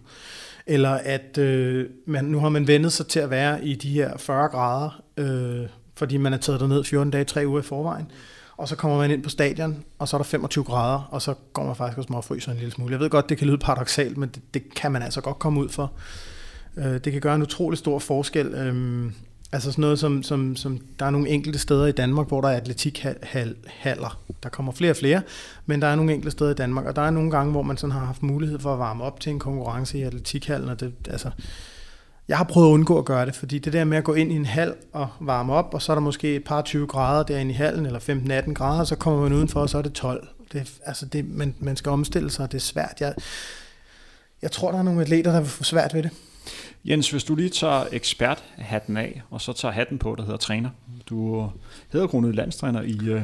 [0.66, 4.16] Eller at øh, man, nu har man vendet sig til at være i de her
[4.16, 8.10] 40 grader, øh, fordi man er taget derned 14 dage, 3 uger i forvejen.
[8.56, 11.34] og så kommer man ind på stadion, og så er der 25 grader, og så
[11.52, 12.92] går man faktisk og småfryser en lille smule.
[12.92, 15.60] Jeg ved godt, det kan lyde paradoxalt, men det, det kan man altså godt komme
[15.60, 15.92] ud for.
[16.76, 18.46] Øh, det kan gøre en utrolig stor forskel.
[18.46, 19.12] Øhm,
[19.52, 22.48] altså sådan noget som, som, som, der er nogle enkelte steder i Danmark, hvor der
[22.48, 24.20] er atletikhaller.
[24.42, 25.22] Der kommer flere og flere,
[25.66, 27.76] men der er nogle enkelte steder i Danmark, og der er nogle gange, hvor man
[27.76, 30.92] sådan har haft mulighed for at varme op til en konkurrence i atletikhallen, og det,
[31.10, 31.30] altså,
[32.28, 34.32] jeg har prøvet at undgå at gøre det, fordi det der med at gå ind
[34.32, 37.22] i en hal og varme op, og så er der måske et par 20 grader
[37.22, 39.92] derinde i hallen, eller 15-18 grader, og så kommer man udenfor, og så er det
[39.92, 40.28] 12.
[40.52, 42.96] Det, altså det, man, man skal omstille sig, og det er svært.
[43.00, 43.14] Jeg,
[44.42, 46.10] jeg tror, der er nogle atleter, der vil få svært ved det.
[46.84, 50.70] Jens, hvis du lige tager eksperthatten af, og så tager hatten på, der hedder træner.
[51.06, 51.50] Du
[51.92, 53.22] hedder grundet landstræner i, øh,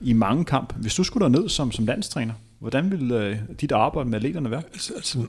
[0.00, 0.74] i mange kamp.
[0.76, 4.62] Hvis du skulle ned som, som landstræner, hvordan ville øh, dit arbejde med atleterne være?
[4.72, 5.26] Altså, altså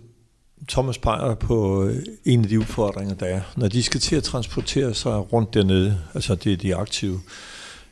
[0.67, 3.41] Thomas peger på øh, en af de udfordringer, der er.
[3.55, 7.19] Når de skal til at transportere sig rundt dernede, altså det er de aktive,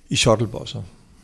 [0.09, 0.81] i shuttlebusser,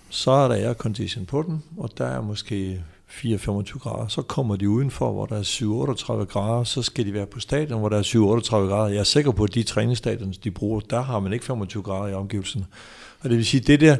[0.09, 4.07] så er der aircondition på den, og der er måske 4-25 grader.
[4.07, 7.79] Så kommer de udenfor, hvor der er 7-38 grader, så skal de være på stadion,
[7.79, 8.87] hvor der er 7-38 grader.
[8.87, 12.07] Jeg er sikker på, at de træningsstadion, de bruger, der har man ikke 25 grader
[12.07, 12.65] i omgivelserne.
[13.19, 13.97] Og det vil sige, det der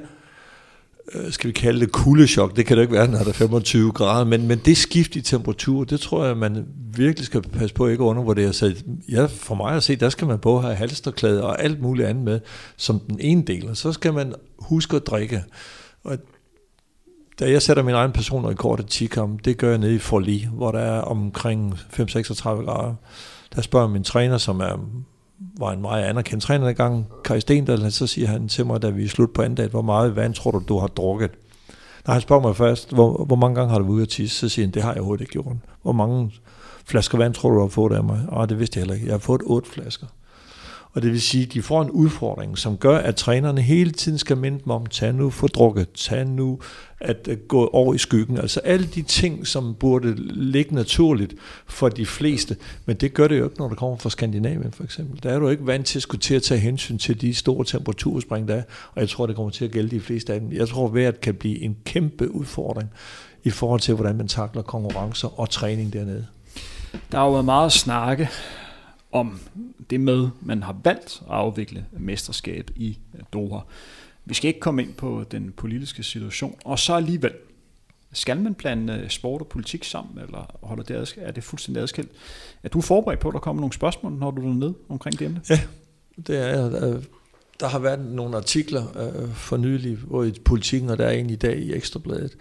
[1.14, 3.92] Øh, skal vi kalde det kuldechok, det kan det ikke være, når der er 25
[3.92, 7.88] grader, men, men det skift i temperatur, det tror jeg, man virkelig skal passe på
[7.88, 8.54] ikke at undervurdere.
[8.54, 8.76] Så
[9.10, 12.24] ja, for mig at se, der skal man både have halsterklæde og alt muligt andet
[12.24, 12.40] med,
[12.78, 15.44] som den ene del, og så skal man huske at drikke.
[16.04, 16.18] Og
[17.40, 20.72] da jeg sætter min egen personrekord i Tikam, det gør jeg nede i Forli, hvor
[20.72, 22.96] der er omkring 5-36 grader.
[23.56, 24.90] Der spørger min træner, som er
[25.40, 29.04] var en meget anerkendt træner gang, Kai Stendal, så siger han til mig, da vi
[29.04, 31.32] er slut på anden dag, hvor meget vand tror du, du har drukket?
[32.08, 34.40] Når han spørger mig først, hvor, hvor mange gange har du været ude at tisse,
[34.40, 35.56] så siger han, det har jeg overhovedet ikke gjort.
[35.82, 36.32] Hvor mange
[36.86, 38.20] flasker vand tror du, du har fået af mig?
[38.32, 39.08] Ah, det vidste jeg heller ikke.
[39.08, 40.08] Jeg har fået otte flasker.
[40.98, 44.18] Og det vil sige, at de får en udfordring, som gør, at trænerne hele tiden
[44.18, 46.60] skal minde dem om, tag nu få drukket, tag nu
[47.00, 48.38] at øh, gå over i skyggen.
[48.38, 51.34] Altså alle de ting, som burde ligge naturligt
[51.68, 54.84] for de fleste, men det gør det jo ikke, når du kommer fra Skandinavien for
[54.84, 55.24] eksempel.
[55.24, 57.66] Der er du ikke vant til at skulle til at tage hensyn til de store
[57.66, 60.52] temperaturspring, der er, og jeg tror, det kommer til at gælde de fleste af dem.
[60.52, 62.90] Jeg tror, at vejret kan blive en kæmpe udfordring
[63.44, 66.26] i forhold til, hvordan man takler konkurrencer og træning dernede.
[67.12, 68.30] Der har jo været meget snakke
[69.20, 69.40] om
[69.90, 72.98] det med, man har valgt at afvikle mesterskab i
[73.34, 73.60] Doha.
[74.26, 77.32] Vi skal ikke komme ind på den politiske situation, og så alligevel,
[78.14, 81.28] skal man blande øh, sport og politik sammen, eller holder det adskilt?
[81.28, 82.12] er det fuldstændig adskilt?
[82.64, 85.26] Er du forberedt på, at der kommer nogle spørgsmål, når du er ned omkring det
[85.26, 85.42] emne?
[85.50, 85.60] Ja,
[86.28, 86.84] det er jeg.
[86.84, 87.04] Øh,
[87.60, 91.30] der har været nogle artikler øh, for nylig, hvor i politikken, og der er en
[91.30, 92.38] i dag i Ekstrabladet.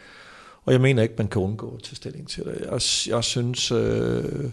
[0.65, 2.61] Og jeg mener ikke, man kan undgå at tage stilling til det.
[2.61, 2.81] Jeg,
[3.15, 3.73] jeg synes...
[3.73, 4.51] Øh,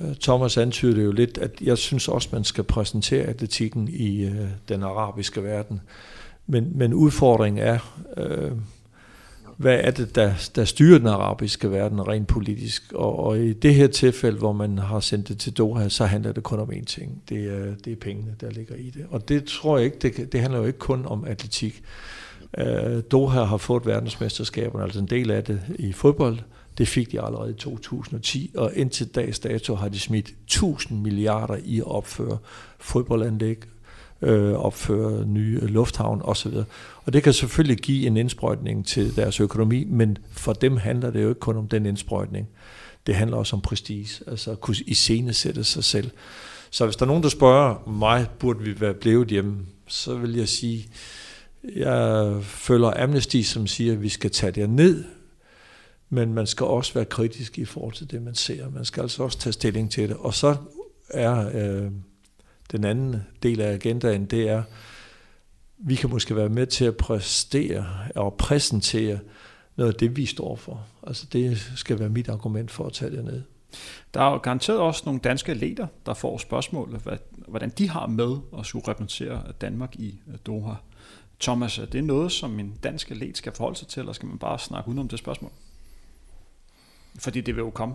[0.00, 4.48] Øh, Thomas antydede jo lidt, at jeg synes også, man skal præsentere atletikken i øh,
[4.68, 5.80] den arabiske verden.
[6.46, 7.78] Men, men udfordringen er,
[8.16, 8.52] øh,
[9.56, 12.92] hvad er det, der, der styrer den arabiske verden rent politisk?
[12.92, 16.32] Og, og i det her tilfælde, hvor man har sendt det til Doha, så handler
[16.32, 17.22] det kun om én ting.
[17.28, 19.06] Det er, det er pengene, der ligger i det.
[19.10, 21.82] Og det tror jeg ikke, det, det handler jo ikke kun om atletik.
[22.58, 26.38] Øh, Doha har fået verdensmesterskaberne, altså en del af det i fodbold,
[26.78, 31.56] det fik de allerede i 2010, og indtil dags dato har de smidt 1000 milliarder
[31.64, 32.38] i at opføre
[32.78, 33.56] fodboldanlæg,
[34.22, 36.52] øh, opføre nye lufthavn osv.
[37.04, 41.22] Og det kan selvfølgelig give en indsprøjtning til deres økonomi, men for dem handler det
[41.22, 42.48] jo ikke kun om den indsprøjtning.
[43.06, 46.10] Det handler også om prestige, altså at kunne iscenesætte sig selv.
[46.70, 49.56] Så hvis der er nogen, der spørger mig, burde vi være blevet hjemme,
[49.86, 50.88] så vil jeg sige,
[51.76, 55.04] jeg følger Amnesty, som siger, at vi skal tage det ned,
[56.08, 58.70] men man skal også være kritisk i forhold til det, man ser.
[58.70, 60.16] Man skal altså også tage stilling til det.
[60.16, 60.56] Og så
[61.08, 61.90] er øh,
[62.72, 64.62] den anden del af agendaen, det er,
[65.78, 69.18] vi kan måske være med til at præstere og præsentere
[69.76, 70.86] noget af det, vi står for.
[71.06, 73.42] Altså det skal være mit argument for at tage det ned.
[74.14, 77.00] Der er jo garanteret også nogle danske atleter, der får spørgsmål,
[77.48, 80.74] hvordan de har med at skulle repræsentere Danmark i øh, Doha.
[81.40, 84.38] Thomas, er det noget, som en dansk atlet skal forholde sig til, eller skal man
[84.38, 85.52] bare snakke udenom det spørgsmål?
[87.18, 87.94] Fordi det vil jo komme.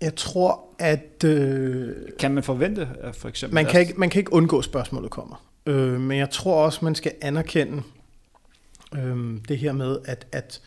[0.00, 1.24] Jeg tror, at...
[1.24, 3.54] Øh, kan man forvente, at for eksempel...
[3.54, 5.44] Man kan, ikke, man kan ikke undgå, at spørgsmålet kommer.
[5.66, 7.82] Øh, men jeg tror også, man skal anerkende
[8.94, 10.60] øh, det her med, at, at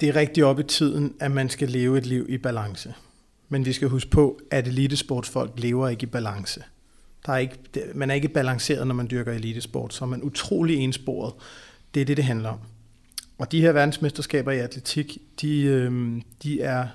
[0.00, 2.94] det er rigtig op i tiden, at man skal leve et liv i balance.
[3.48, 6.62] Men vi skal huske på, at elitesportsfolk lever ikke i balance.
[7.26, 7.58] Der er ikke,
[7.94, 11.34] man er ikke balanceret, når man dyrker elitesport, så er man utrolig ensporet.
[11.94, 12.58] Det er det, det handler om.
[13.40, 16.86] Og de her verdensmesterskaber i atletik, de, øh, de er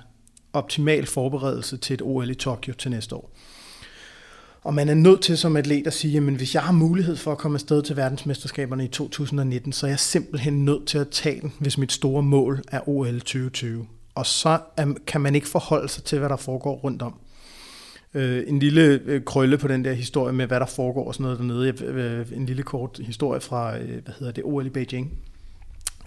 [0.52, 3.32] optimal forberedelse til et OL i Tokyo til næste år.
[4.62, 7.32] Og man er nødt til som atlet at sige, at hvis jeg har mulighed for
[7.32, 11.40] at komme afsted til verdensmesterskaberne i 2019, så er jeg simpelthen nødt til at tage
[11.40, 13.86] den, hvis mit store mål er OL 2020.
[14.14, 14.58] Og så
[15.06, 17.14] kan man ikke forholde sig til, hvad der foregår rundt om.
[18.14, 21.24] Øh, en lille øh, krølle på den der historie med, hvad der foregår og sådan
[21.24, 21.84] noget dernede.
[21.84, 25.12] Øh, en lille kort historie fra, hvad hedder det, OL i Beijing.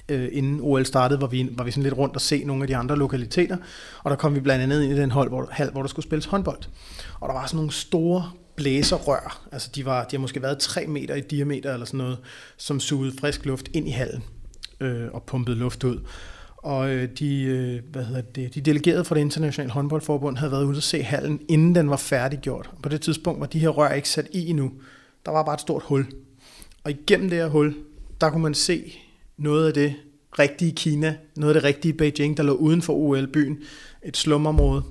[0.10, 2.68] Øh, inden OL startede, var vi, var vi sådan lidt rundt og se nogle af
[2.68, 3.58] de andre lokaliteter,
[4.04, 6.06] og der kom vi blandt andet ind i den hold, hvor, hal, hvor der skulle
[6.06, 6.60] spilles håndbold.
[7.20, 10.88] Og der var sådan nogle store blæserrør, altså de, var, de har måske været 3
[10.88, 12.18] meter i diameter eller sådan noget,
[12.58, 14.24] som sugede frisk luft ind i hallen
[14.80, 16.00] øh, og pumpede luft ud.
[16.58, 20.64] Og øh, de, øh, hvad hedder det, de delegerede fra det internationale håndboldforbund havde været
[20.64, 22.72] ude at se hallen, inden den var færdiggjort.
[22.84, 24.72] På det tidspunkt var de her rør ikke sat i endnu.
[25.26, 26.06] Der var bare et stort hul.
[26.84, 27.76] Og igennem det her hul,
[28.22, 29.00] der kunne man se
[29.40, 29.96] noget af det
[30.40, 33.58] rigtige Kina, noget af det rigtige Beijing, der lå uden for OL-byen.
[34.04, 34.84] Et slumområde.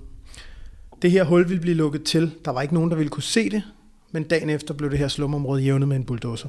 [1.03, 2.35] Det her hul ville blive lukket til.
[2.45, 3.63] Der var ikke nogen, der ville kunne se det,
[4.13, 6.49] men dagen efter blev det her slumområde jævnet med en bulldozer.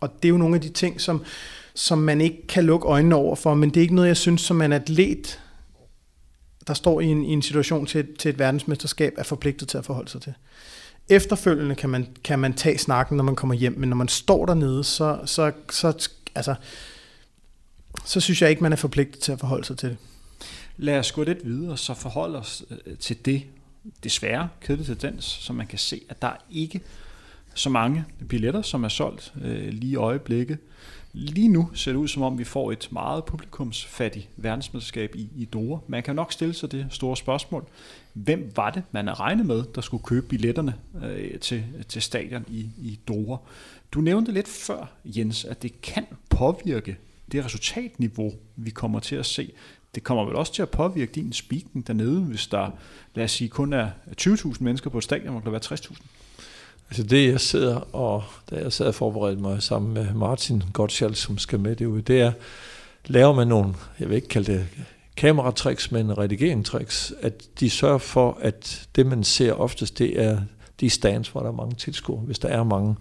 [0.00, 1.24] Og det er jo nogle af de ting, som,
[1.74, 4.40] som man ikke kan lukke øjnene over for, men det er ikke noget, jeg synes,
[4.40, 5.40] som en atlet,
[6.66, 9.84] der står i en, i en situation til, til et verdensmesterskab, er forpligtet til at
[9.84, 10.34] forholde sig til.
[11.08, 14.46] Efterfølgende kan man, kan man tage snakken, når man kommer hjem, men når man står
[14.46, 16.08] dernede, så, så, så,
[16.38, 16.54] altså,
[18.04, 19.96] så synes jeg ikke, man er forpligtet til at forholde sig til det.
[20.76, 23.42] Lad os gå lidt videre, så forholde os øh, til det
[24.04, 26.80] desværre kedelige tendens, som man kan se, at der er ikke
[27.54, 30.58] så mange billetter, som er solgt øh, lige i øjeblikket.
[31.12, 35.44] Lige nu ser det ud som om, vi får et meget publikumsfattigt verdensmesterskab i, i
[35.44, 35.80] Dora.
[35.88, 37.66] Man kan nok stille sig det store spørgsmål.
[38.12, 40.74] Hvem var det, man har regnet med, der skulle købe billetterne
[41.04, 43.38] øh, til, til stadion i, i Dora?
[43.92, 46.96] Du nævnte lidt før, Jens, at det kan påvirke
[47.32, 49.52] det resultatniveau, vi kommer til at se.
[49.94, 52.70] Det kommer vel også til at påvirke din speaking dernede, hvis der,
[53.14, 56.02] lad os sige, kun er 20.000 mennesker på et stadion, og der være 60.000.
[56.90, 61.14] Altså det, jeg sidder og, da jeg sad og forberedte mig sammen med Martin Gottschall,
[61.14, 62.32] som skal med det ud, det er,
[63.06, 64.66] laver man nogle, jeg vil ikke kalde det
[65.16, 70.40] kameratricks, men redigeringstricks, at de sørger for, at det, man ser oftest, det er
[70.80, 72.96] de stands, hvor der er mange tilskuere, hvis der er mange.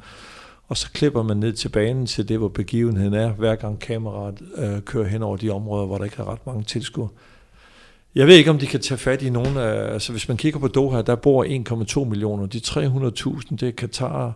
[0.67, 4.41] Og så klipper man ned til banen til det, hvor begivenheden er, hver gang kameraet
[4.55, 7.09] øh, kører hen over de områder, hvor der ikke er ret mange tilskuere.
[8.15, 9.93] Jeg ved ikke, om de kan tage fat i nogen af...
[9.93, 11.45] Altså, hvis man kigger på Doha, der bor
[12.03, 12.45] 1,2 millioner.
[12.45, 14.33] De 300.000, det er Katar,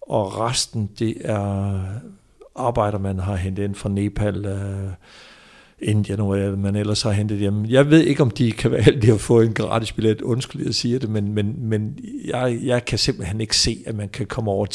[0.00, 1.80] og resten, det er
[2.58, 4.90] arbejder, man har hentet ind fra Nepal, øh,
[5.82, 7.64] Indien, hvor man ellers har hentet hjem.
[7.64, 10.22] Jeg ved ikke, om de kan være heldige at få en gratis billet.
[10.22, 14.08] Undskyld, jeg siger det, men, men, men jeg, jeg kan simpelthen ikke se, at man
[14.08, 14.66] kan komme over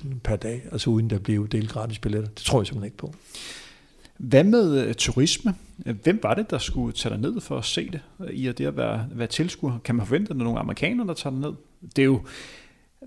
[0.00, 2.28] 10-15.000 per dag, altså uden der bliver delt gratis billetter.
[2.28, 3.14] Det tror jeg simpelthen ikke på.
[4.18, 5.54] Hvad med øh, turisme?
[6.02, 8.00] Hvem var det, der skulle tage dig ned for at se det,
[8.30, 9.78] i at det at være, være tilskuer?
[9.84, 11.52] Kan man forvente, at der er nogle amerikanere, der tager dig ned?
[11.96, 12.20] Det er jo,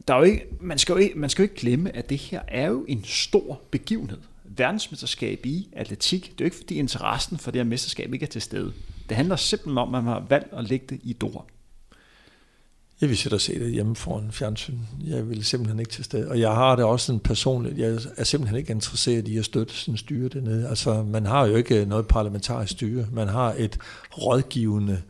[0.07, 2.18] der er jo ikke, man, skal jo ikke, man skal jo ikke glemme, at det
[2.18, 4.18] her er jo en stor begivenhed.
[4.58, 6.24] Verdensmesterskab i atletik.
[6.24, 8.74] Det er jo ikke, fordi interessen for det her mesterskab ikke er til stede.
[9.10, 11.43] Det handler simpelthen om, at man har valgt at lægge det i Dora.
[13.01, 14.78] Jeg vil sætte og se det hjemme foran fjernsyn.
[15.08, 16.30] Jeg vil simpelthen ikke til stede.
[16.30, 17.78] Og jeg har det også en personligt.
[17.78, 20.70] Jeg er simpelthen ikke interesseret i at støtte sådan styre dernede.
[20.70, 23.08] Altså, man har jo ikke noget parlamentarisk styre.
[23.12, 23.78] Man har et
[24.18, 25.01] rådgivende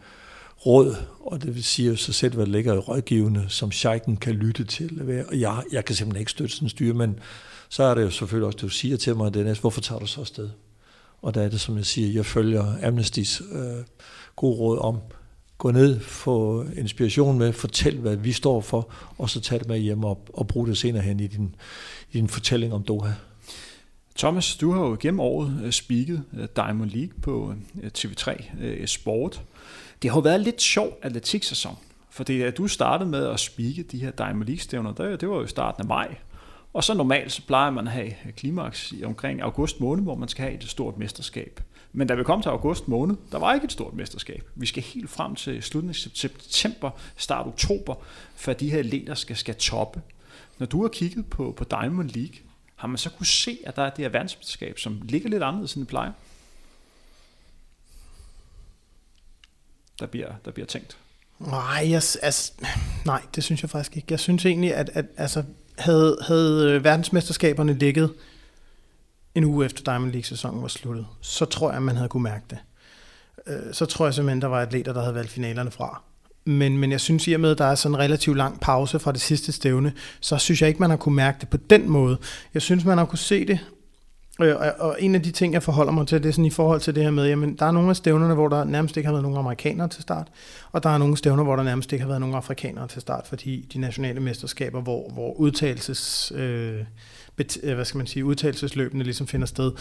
[0.66, 4.18] råd, og det vil sige jo så selv, hvad der ligger i rådgivende, som sheiken
[4.18, 5.24] kan lytte til.
[5.30, 7.20] Og jeg, jeg kan simpelthen ikke støtte sådan styre, men
[7.70, 10.08] så er det jo selvfølgelig også, det du siger til mig, Dennis, hvorfor tager du
[10.08, 10.50] så afsted?
[11.22, 13.84] Og der er det, som jeg siger, jeg følger Amnestys øh,
[14.36, 15.00] gode råd om,
[15.58, 19.80] gå ned, få inspiration med, fortæl, hvad vi står for, og så tag det med
[19.80, 21.56] hjem og, og brug det senere hen i din,
[22.12, 23.12] i din fortælling om Doha.
[24.18, 27.54] Thomas, du har jo gennem året uh, speaket øh, Diamond League på
[27.84, 29.42] øh, TV3 Sport.
[30.02, 31.78] Det har jo været lidt sjov atletiksæson,
[32.10, 35.36] for det at du startede med at speake de her Diamond League-stævner, det, det var
[35.36, 36.16] jo i starten af maj.
[36.78, 40.30] Og så normalt så plejer man at have klimaks i omkring august måned, hvor man
[40.30, 41.62] skal have et stort mesterskab.
[41.94, 44.50] Men da vi kom til august måned, der var ikke et stort mesterskab.
[44.56, 47.96] Vi skal helt frem til slutningen af september, start oktober,
[48.36, 50.02] for de her leder skal, skal toppe.
[50.58, 52.36] Når du har kigget på, på Diamond League,
[52.76, 55.74] har man så kunne se, at der er det her verdensmesterskab, som ligger lidt anderledes,
[55.74, 56.12] end det plejer?
[60.00, 60.98] Der bliver, der bliver tænkt.
[61.40, 62.52] Nej, jeg, altså,
[63.06, 64.08] nej, det synes jeg faktisk ikke.
[64.10, 65.44] Jeg synes egentlig, at, at altså,
[65.78, 68.14] havde, havde øh, verdensmesterskaberne ligget
[69.36, 72.58] en uge efter Diamond League-sæsonen var sluttet, så tror jeg, man havde kunne mærke det.
[73.48, 76.02] Øh, så tror jeg simpelthen, der var atleter, der havde valgt finalerne fra.
[76.46, 79.00] Men, men jeg synes i og med, at der er sådan en relativt lang pause
[79.00, 81.90] fra det sidste stævne, så synes jeg ikke, man har kunne mærke det på den
[81.90, 82.18] måde.
[82.54, 83.60] Jeg synes, man har kunne se det
[84.42, 86.50] Øh, og, og en af de ting, jeg forholder mig til, det er sådan i
[86.50, 89.08] forhold til det her med, jamen der er nogle af stævnerne, hvor der nærmest ikke
[89.08, 90.28] har været nogen amerikanere til start,
[90.72, 93.28] og der er nogle stævner, hvor der nærmest ikke har været nogen afrikanere til start,
[93.28, 96.84] fordi de nationale mesterskaber, hvor, hvor udtalelses, øh,
[97.36, 99.72] bet, øh, hvad skal man sige, udtalelsesløbende ligesom finder sted,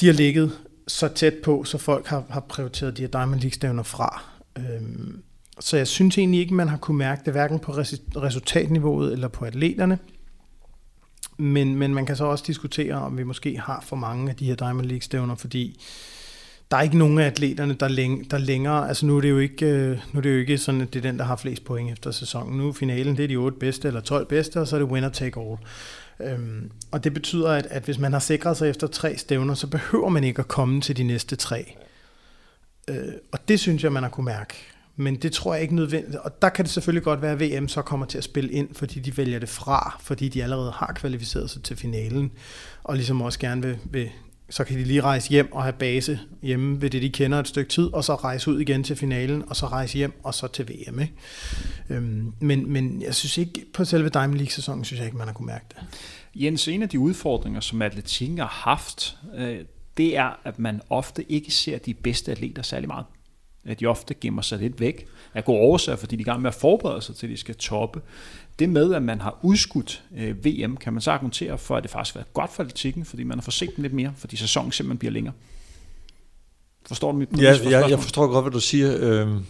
[0.00, 0.52] de har ligget
[0.88, 4.22] så tæt på, så folk har, har prioriteret de her Diamond League-stævner fra.
[4.58, 5.22] Øhm,
[5.60, 7.72] så jeg synes egentlig ikke, man har kunne mærke det, hverken på
[8.16, 9.98] resultatniveauet eller på atleterne.
[11.38, 14.44] Men, men man kan så også diskutere, om vi måske har for mange af de
[14.44, 15.80] her Diamond League-stævner, fordi
[16.70, 19.38] der er ikke nogen af atleterne, der, læng, der længere, altså nu er det jo
[19.38, 21.64] ikke, øh, nu er det jo ikke sådan, at det er den, der har flest
[21.64, 22.58] point efter sæsonen.
[22.58, 24.88] Nu er finalen, det er de 8 bedste eller 12 bedste, og så er det
[24.88, 25.56] winner take all.
[26.20, 29.66] Øhm, og det betyder, at, at hvis man har sikret sig efter tre stævner, så
[29.66, 31.76] behøver man ikke at komme til de næste tre.
[32.90, 34.54] Øh, og det synes jeg, man har kunne mærke.
[35.00, 36.16] Men det tror jeg ikke nødvendigt.
[36.16, 38.74] Og der kan det selvfølgelig godt være, at VM så kommer til at spille ind,
[38.74, 42.30] fordi de vælger det fra, fordi de allerede har kvalificeret sig til finalen,
[42.84, 44.10] og ligesom også gerne vil, vil
[44.50, 47.48] så kan de lige rejse hjem og have base hjemme ved det, de kender et
[47.48, 50.46] stykke tid, og så rejse ud igen til finalen, og så rejse hjem, og så
[50.46, 51.00] til VM.
[51.00, 51.14] Ikke?
[51.90, 55.34] Øhm, men, men jeg synes ikke, på selve Diamond League-sæsonen, synes jeg ikke, man har
[55.34, 55.76] kunne mærke det.
[56.34, 59.58] Jens, en af de udfordringer, som atletikken har haft, øh,
[59.96, 63.04] det er, at man ofte ikke ser de bedste atleter særlig meget
[63.64, 66.42] at de ofte gemmer sig lidt væk af gode årsager, fordi de er i gang
[66.42, 68.00] med at forberede sig til, at de skal toppe.
[68.58, 71.90] Det med, at man har udskudt øh, VM, kan man så argumentere for, at det
[71.90, 74.72] faktisk har været godt for atletikken, fordi man har forset den lidt mere, fordi sæsonen
[74.72, 75.34] simpelthen bliver længere.
[76.86, 78.96] Forstår du mit ja, jeg, jeg forstår godt, hvad du siger.
[79.00, 79.44] Øhm,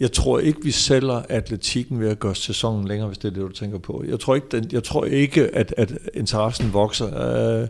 [0.00, 3.42] jeg tror ikke, vi sælger atletikken ved at gøre sæsonen længere, hvis det er det,
[3.42, 4.04] du tænker på.
[4.08, 7.68] Jeg tror ikke, jeg tror ikke at, at interessen vokser.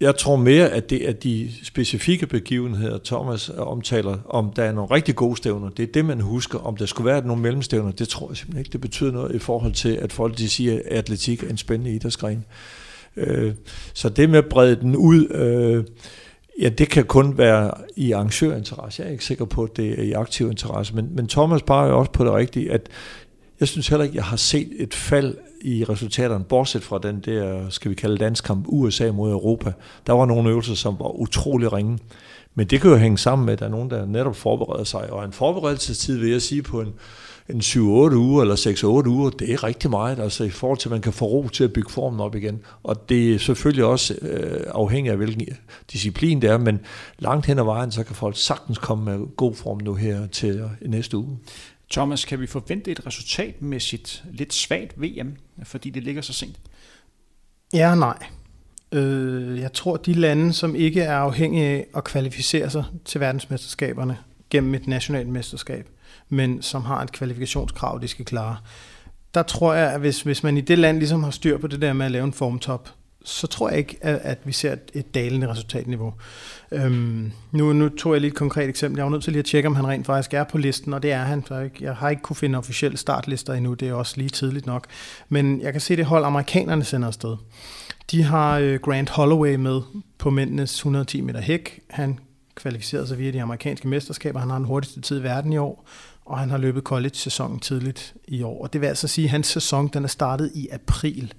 [0.00, 4.94] Jeg tror mere, at det er de specifikke begivenheder, Thomas omtaler, om der er nogle
[4.94, 5.68] rigtig gode stævner.
[5.68, 6.58] Det er det, man husker.
[6.58, 8.72] Om der skulle være nogle mellemstævner, det tror jeg simpelthen ikke.
[8.72, 11.94] Det betyder noget i forhold til, at folk de siger, at atletik er en spændende
[11.94, 12.44] idrætsgren.
[13.16, 13.54] Øh,
[13.94, 15.84] så det med at brede den ud, øh,
[16.60, 19.02] ja, det kan kun være i arrangørinteresse.
[19.02, 20.94] Jeg er ikke sikker på, at det er i aktiv interesse.
[20.94, 22.88] Men, men Thomas jo også på det rigtige, at
[23.60, 27.20] jeg synes heller ikke, at jeg har set et fald i resultaterne, bortset fra den
[27.20, 29.72] der, skal vi kalde landskamp, USA mod Europa.
[30.06, 31.98] Der var nogle øvelser, som var utrolig ringe.
[32.54, 35.12] Men det kan jo hænge sammen med, at der er nogen, der netop forbereder sig.
[35.12, 36.92] Og en forberedelsestid, vil jeg sige, på en,
[37.48, 40.90] en 7-8 uger eller 6-8 uger, det er rigtig meget, altså i forhold til, at
[40.90, 42.60] man kan få ro til at bygge formen op igen.
[42.82, 45.48] Og det er selvfølgelig også øh, afhængigt af, hvilken
[45.92, 46.80] disciplin det er, men
[47.18, 50.64] langt hen ad vejen, så kan folk sagtens komme med god form nu her til
[50.86, 51.38] næste uge.
[51.90, 56.56] Thomas, kan vi forvente et resultatmæssigt lidt svagt VM, fordi det ligger så sent?
[57.72, 58.26] Ja og nej.
[58.92, 64.18] Øh, jeg tror, de lande, som ikke er afhængige af at kvalificere sig til verdensmesterskaberne
[64.50, 65.88] gennem et nationalt mesterskab,
[66.28, 68.56] men som har et kvalifikationskrav, de skal klare,
[69.34, 71.82] der tror jeg, at hvis, hvis man i det land ligesom har styr på det
[71.82, 72.90] der med at lave en formtop,
[73.26, 76.14] så tror jeg ikke, at, at vi ser et, et dalende resultatniveau.
[76.72, 78.98] Øhm, nu, nu tog jeg lige et konkret eksempel.
[78.98, 81.02] Jeg var nødt til lige at tjekke, om han rent faktisk er på listen, og
[81.02, 81.44] det er han.
[81.46, 84.86] Så jeg har ikke kunne finde officielle startlister endnu, det er også lige tidligt nok.
[85.28, 87.36] Men jeg kan se, det hold amerikanerne sender afsted.
[88.10, 89.80] De har øh, Grant Holloway med
[90.18, 91.80] på mændenes 110 meter hæk.
[91.90, 92.18] Han
[92.54, 94.40] kvalificerede sig via de amerikanske mesterskaber.
[94.40, 95.88] Han har den hurtigste tid i verden i år,
[96.24, 98.62] og han har løbet college-sæsonen tidligt i år.
[98.62, 101.34] Og det vil altså sige, at hans sæson den er startet i april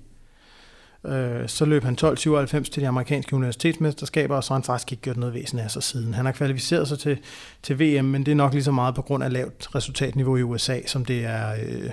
[1.05, 5.01] Øh, så løb han 12.97 til de amerikanske universitetsmesterskaber, og så har han faktisk ikke
[5.01, 6.13] gjort noget væsen af sig siden.
[6.13, 7.17] Han har kvalificeret sig til,
[7.63, 10.41] til VM, men det er nok lige så meget på grund af lavt resultatniveau i
[10.43, 11.89] USA, som det, er, øh,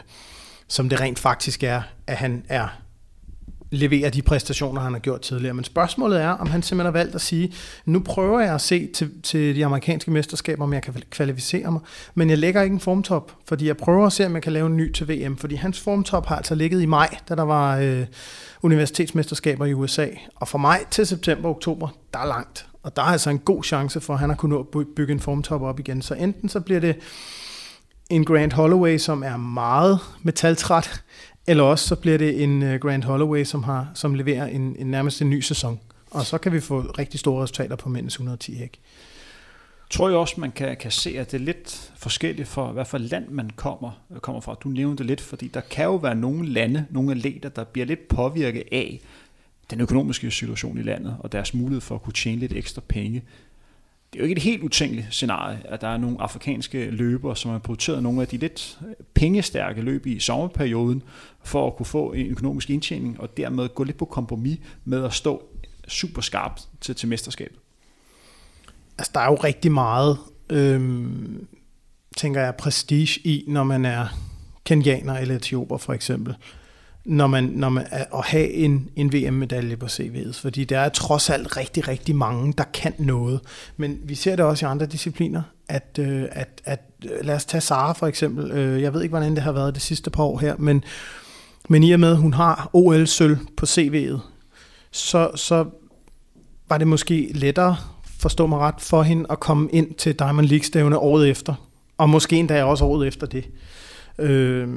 [0.68, 2.68] som det rent faktisk er, at han er
[3.74, 5.54] leverer de præstationer, han har gjort tidligere.
[5.54, 7.52] Men spørgsmålet er, om han simpelthen har valgt at sige,
[7.84, 11.80] nu prøver jeg at se til, til de amerikanske mesterskaber, om jeg kan kvalificere mig,
[12.14, 14.66] men jeg lægger ikke en formtop, fordi jeg prøver at se, om jeg kan lave
[14.66, 17.78] en ny til VM, fordi hans formtop har altså ligget i maj, da der var
[17.78, 18.06] øh,
[18.62, 20.06] universitetsmesterskaber i USA.
[20.34, 22.66] Og fra maj til september-oktober, der er langt.
[22.82, 24.66] Og der er altså en god chance for, at han har kunnet
[24.96, 26.02] bygge en formtop op igen.
[26.02, 26.96] Så enten så bliver det
[28.10, 31.02] en Grant Holloway, som er meget metaltræt,
[31.46, 34.86] eller også så bliver det en øh, Grand Holloway, som, har, som leverer en, en
[34.86, 35.80] nærmest en ny sæson.
[36.10, 38.80] Og så kan vi få rigtig store resultater på mindst 110 hæk.
[39.90, 42.98] Tror jeg også, man kan, kan se, at det er lidt forskelligt for, hvad for
[42.98, 44.54] land man kommer, øh, kommer fra.
[44.54, 47.86] Du nævnte det lidt, fordi der kan jo være nogle lande, nogle atleter, der bliver
[47.86, 49.00] lidt påvirket af
[49.70, 53.22] den økonomiske situation i landet, og deres mulighed for at kunne tjene lidt ekstra penge
[54.14, 57.50] det er jo ikke et helt utænkeligt scenarie, at der er nogle afrikanske løbere, som
[57.50, 58.78] har prioriteret nogle af de lidt
[59.14, 61.02] pengestærke løb i sommerperioden,
[61.44, 65.12] for at kunne få en økonomisk indtjening, og dermed gå lidt på kompromis med at
[65.12, 65.42] stå
[65.88, 67.58] super skarpt til, til mesterskabet.
[68.98, 70.18] Altså, der er jo rigtig meget,
[70.50, 71.46] øhm,
[72.16, 74.06] tænker jeg, prestige i, når man er
[74.64, 76.34] kenianer eller etioper for eksempel.
[77.04, 81.30] når man, når man, at have en, en VM-medalje på CV'et, fordi der er trods
[81.30, 83.40] alt rigtig, rigtig mange, der kan noget.
[83.76, 87.44] Men vi ser det også i andre discipliner, at, øh, at, at øh, lad os
[87.44, 88.50] tage Sara for eksempel.
[88.50, 90.84] Øh, jeg ved ikke, hvordan det har været det sidste par år her, men,
[91.68, 94.18] men i og med, at hun har OL-sølv på CV'et,
[94.90, 95.64] så, så
[96.68, 97.76] var det måske lettere,
[98.18, 101.54] forstå mig ret, for hende at komme ind til Diamond League-stævne året efter.
[101.98, 103.50] Og måske endda også året efter det.
[104.18, 104.68] Øh,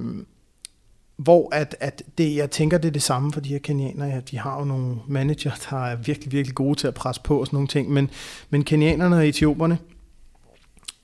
[1.18, 4.08] hvor at, at det, jeg tænker, det er det samme for de her kenianere.
[4.08, 7.40] Ja, de har jo nogle manager, der er virkelig, virkelig gode til at presse på
[7.40, 7.90] og sådan nogle ting.
[7.90, 8.10] Men,
[8.50, 9.78] men kenianerne og etioperne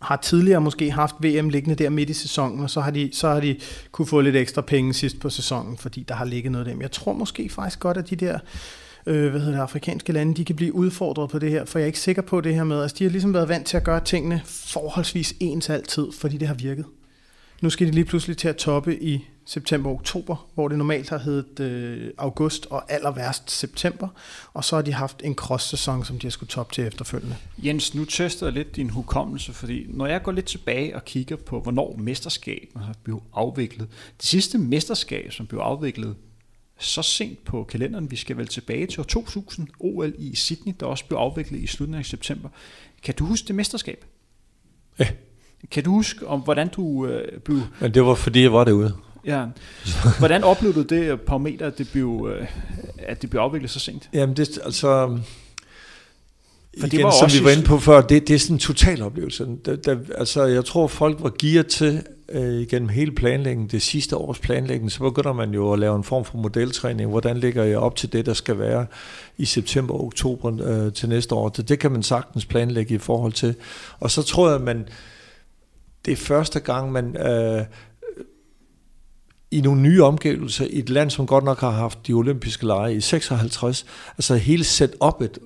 [0.04, 3.30] har tidligere måske haft VM liggende der midt i sæsonen, og så har de, så
[3.30, 3.56] har de
[3.91, 6.82] kunne få lidt ekstra penge sidst på sæsonen, fordi der har ligget noget af dem.
[6.82, 8.39] Jeg tror måske faktisk godt, at de der
[9.06, 11.84] øh, hvad hedder det, afrikanske lande, de kan blive udfordret på det her, for jeg
[11.84, 13.84] er ikke sikker på det her med, altså de har ligesom været vant til at
[13.84, 16.86] gøre tingene forholdsvis ens altid, fordi det har virket.
[17.62, 21.60] Nu skal de lige pludselig til at toppe i september-oktober, hvor det normalt har heddet
[21.60, 24.08] øh, august og aller værst september,
[24.54, 27.36] og så har de haft en cross-sæson, som de har skulle toppe til efterfølgende.
[27.58, 31.36] Jens, nu tester jeg lidt din hukommelse, fordi når jeg går lidt tilbage og kigger
[31.36, 33.88] på, hvornår mesterskabet har blevet afviklet,
[34.18, 36.16] det sidste mesterskab, som blev afviklet
[36.80, 40.86] så sent på kalenderen, vi skal vel tilbage til år 2000, OL i Sydney, der
[40.86, 42.50] også blev afviklet i slutningen af september.
[43.04, 44.06] Kan du huske det mesterskab?
[45.00, 45.08] Ja.
[45.72, 47.60] Kan du huske, om hvordan du øh, blev...
[47.82, 48.96] Men det var fordi, jeg var derude.
[49.26, 49.45] Ja.
[50.19, 52.47] Hvordan oplevede du det på meter, at det blev, øh,
[52.97, 54.09] at det blev afviklet så sent?
[54.13, 55.19] Jamen, det, altså...
[56.80, 58.55] For det igen, var som også vi var inde på før, det, det er sådan
[58.55, 59.47] en total oplevelse.
[59.65, 64.17] Der, der, altså, jeg tror, folk var gearet til øh, igennem hele planlægningen, det sidste
[64.17, 67.09] års planlægning, så begynder man jo at lave en form for modeltræning.
[67.09, 68.86] Hvordan ligger jeg op til det, der skal være
[69.38, 71.49] i september og oktober øh, til næste år?
[71.49, 73.55] Det, det kan man sagtens planlægge i forhold til.
[73.99, 74.86] Og så tror jeg, man
[76.05, 77.65] det er første gang, man øh,
[79.54, 82.95] i nogle nye omgivelser, i et land, som godt nok har haft de olympiske lege
[82.95, 83.86] i 56,
[84.18, 85.38] altså hele setup'et,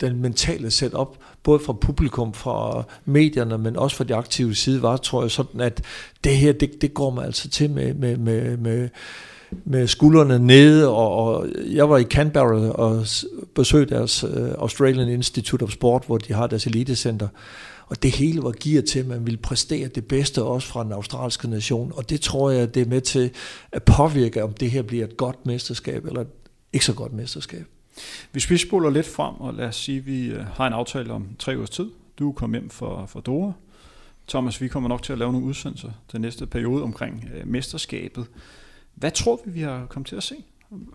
[0.00, 4.96] den mentale setup, både fra publikum, fra medierne, men også fra de aktive side, var,
[4.96, 5.82] tror jeg, sådan, at
[6.24, 8.88] det her, det, det går man altså til med, med, med, med,
[9.64, 13.06] med skuldrene nede, og, og jeg var i Canberra og
[13.54, 17.28] besøgte deres uh, Australian Institute of Sport, hvor de har deres elitecenter,
[17.90, 20.92] og det hele var gearet til, at man ville præstere det bedste også fra den
[20.92, 23.30] australske nation, og det tror jeg, det er med til
[23.72, 26.28] at påvirke, om det her bliver et godt mesterskab, eller et
[26.72, 27.66] ikke så godt mesterskab.
[28.32, 31.12] Hvis vi spoler lidt frem, og lad os sige, at vi øh, har en aftale
[31.12, 31.90] om tre ugers tid.
[32.18, 33.52] Du er kommet hjem fra, fra Doha.
[34.28, 38.26] Thomas, vi kommer nok til at lave nogle udsendelser den næste periode omkring øh, mesterskabet.
[38.94, 40.34] Hvad tror vi, vi har kommet til at se?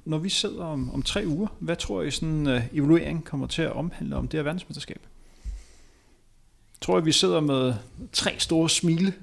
[0.05, 3.47] Når vi sidder om, om tre uger, hvad tror I sådan en øh, evaluering kommer
[3.47, 5.01] til at omhandle om det her verdensmesterskab?
[6.85, 7.73] Tror jeg, vi sidder med
[8.13, 9.13] tre store smile,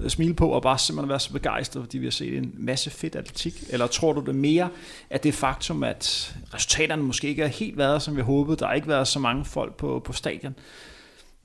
[0.00, 2.90] øh, smile på og bare simpelthen være så begejstret, fordi vi har set en masse
[2.90, 3.64] fedt atletik?
[3.70, 4.68] Eller tror du det mere,
[5.10, 8.74] at det faktum, at resultaterne måske ikke er helt været, som vi håbede, der har
[8.74, 10.54] ikke været så mange folk på, på stadion.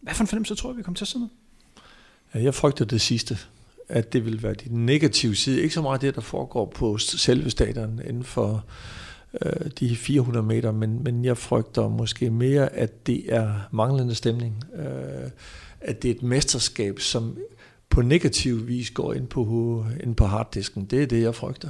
[0.01, 1.29] Hvad for en fornemmelse tror jeg, vi kommer til at sidde med?
[2.35, 3.37] Ja, jeg frygter det sidste,
[3.89, 5.61] at det vil være de negative side.
[5.61, 8.65] Ikke så meget det, der foregår på selve stadion inden for
[9.41, 14.63] øh, de 400 meter, men, men jeg frygter måske mere, at det er manglende stemning.
[14.75, 15.29] Øh,
[15.81, 17.37] at det er et mesterskab, som
[17.89, 20.85] på negativ vis går ind på, ind på harddisken.
[20.85, 21.69] Det er det, jeg frygter.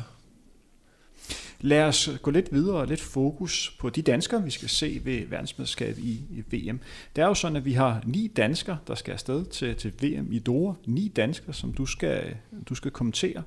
[1.66, 5.28] Lad os gå lidt videre og lidt fokus på de danskere, vi skal se ved
[5.28, 6.80] verdensmesterskabet i, VM.
[7.16, 10.32] Det er jo sådan, at vi har ni danskere, der skal afsted til, til VM
[10.32, 10.74] i Doha.
[10.86, 12.36] Ni danskere, som du skal,
[12.70, 13.44] du skal kommentere,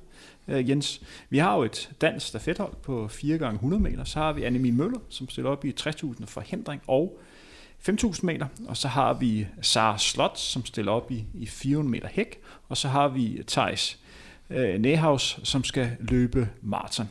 [0.47, 1.01] uh, Jens.
[1.29, 4.03] Vi har jo et dansk stafethold på 4 gange 100 meter.
[4.03, 7.19] Så har vi Annemie Møller, som stiller op i 60.000 forhindring og
[7.89, 8.47] 5.000 meter.
[8.67, 12.39] Og så har vi Sara Slot, som stiller op i, i 400 meter hæk.
[12.69, 13.99] Og så har vi Thijs
[14.49, 17.09] øh, Nehaus, som skal løbe maraton.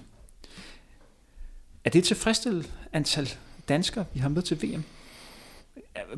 [1.86, 3.28] Er det et tilfredsstillende antal
[3.68, 4.82] danskere, vi har med til VM?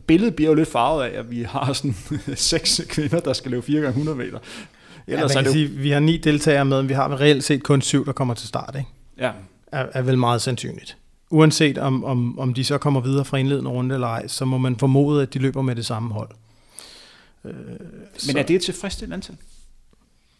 [0.06, 1.96] Billedet bliver jo lidt farvet af, at vi har sådan
[2.36, 4.38] seks kvinder, der skal løbe 4 gange 100 meter.
[5.06, 7.62] Ellers ja, man kan sige, vi har ni deltagere med, men vi har reelt set
[7.62, 8.74] kun syv, der kommer til start.
[8.78, 8.88] Ikke?
[9.18, 9.32] Ja.
[9.72, 10.96] Er, er vel meget sandsynligt.
[11.30, 14.58] Uanset om, om, om de så kommer videre fra indledende runde eller ej, så må
[14.58, 16.30] man formode, at de løber med det samme hold.
[17.44, 17.54] Øh,
[18.26, 19.36] men er det et tilfredsstillende antal?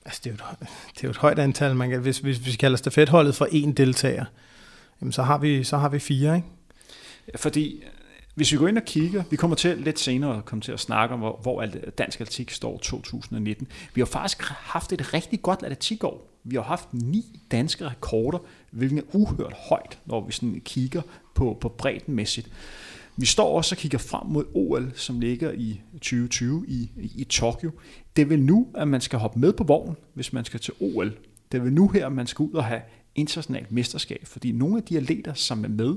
[0.05, 1.77] Altså, det er jo et, det er jo et højt antal.
[1.77, 4.25] Man kan, hvis, hvis, hvis vi kalder stafetholdet for én deltager,
[5.01, 6.49] jamen så har vi, så har vi fire, ikke?
[7.37, 7.89] Fordi øh,
[8.35, 10.81] hvis vi går ind og kigger, vi kommer til lidt senere at komme til at
[10.81, 13.67] snakke om, hvor, hvor øh, dansk atletik står 2019.
[13.95, 16.29] Vi har faktisk haft et rigtig godt atletikår.
[16.45, 18.39] Vi har haft ni danske rekorder,
[18.71, 21.03] hvilket er uhørt højt, når vi sådan kigger
[21.35, 22.51] på, på bredden mæssigt.
[23.17, 27.71] Vi står også og kigger frem mod OL, som ligger i 2020 i, i Tokyo.
[28.17, 30.75] Det er vel nu, at man skal hoppe med på vognen, hvis man skal til
[30.81, 31.17] OL.
[31.53, 32.81] Det er vel nu her, at man skal ud og have
[33.15, 35.97] internationalt mesterskab, fordi nogle af de atleter, som er med,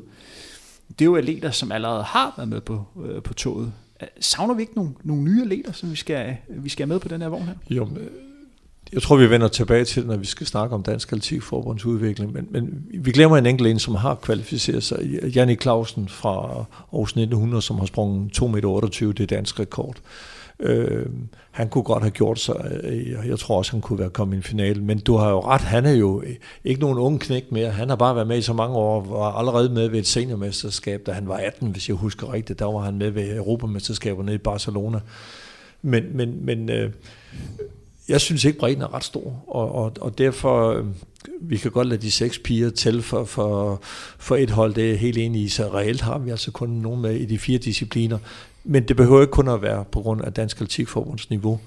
[0.89, 3.74] det er jo atleter, som allerede har været med på, øh, på toget.
[4.01, 6.93] Øh, savner vi ikke nogle, nogle nye atleter, som vi skal, øh, vi skal have
[6.93, 7.53] med på den her vogn her?
[7.70, 8.07] Jo, øh,
[8.93, 12.47] jeg tror, vi vender tilbage til når vi skal snakke om Dansk Atletikforbunds udvikling, men,
[12.49, 15.20] men vi glemmer en enkelt en, som har kvalificeret sig.
[15.36, 16.30] Jannik Clausen fra
[16.93, 19.95] Aarhus 1900, som har sprunget 2,28 meter, det er dansk rekord.
[19.97, 20.01] Øh,
[20.62, 21.05] Øh,
[21.51, 24.38] han kunne godt have gjort sig, øh, jeg tror også, han kunne være kommet i
[24.38, 27.51] en finale, men du har jo ret, han er jo øh, ikke nogen ung knæk
[27.51, 30.07] mere, han har bare været med i så mange år, var allerede med ved et
[30.07, 34.34] seniormesterskab, da han var 18, hvis jeg husker rigtigt, der var han med ved Europamesterskaberne
[34.34, 34.99] i Barcelona.
[35.82, 36.91] Men, men, men øh,
[38.09, 40.86] jeg synes ikke, bredden er ret stor, og, og, og derfor,
[41.41, 43.80] vi kan godt lade de seks piger tælle for, for,
[44.18, 47.01] for et hold, det er helt enig i, så reelt har vi altså kun nogen
[47.01, 48.18] med i de fire discipliner,
[48.64, 51.59] men det behøver ikke kun at være på grund af Dansk Atletikforbunds niveau.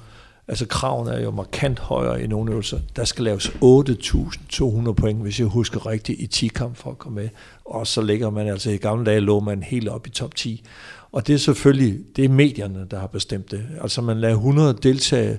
[0.48, 2.78] Altså kravene er jo markant højere i nogle øvelser.
[2.96, 7.22] Der skal laves 8.200 point, hvis jeg husker rigtigt, i 10 kamp for at komme
[7.22, 7.28] med.
[7.64, 10.64] Og så ligger man altså i gamle dage, lå man helt op i top 10.
[11.12, 13.66] Og det er selvfølgelig, det er medierne, der har bestemt det.
[13.80, 15.38] Altså man lader 100 deltage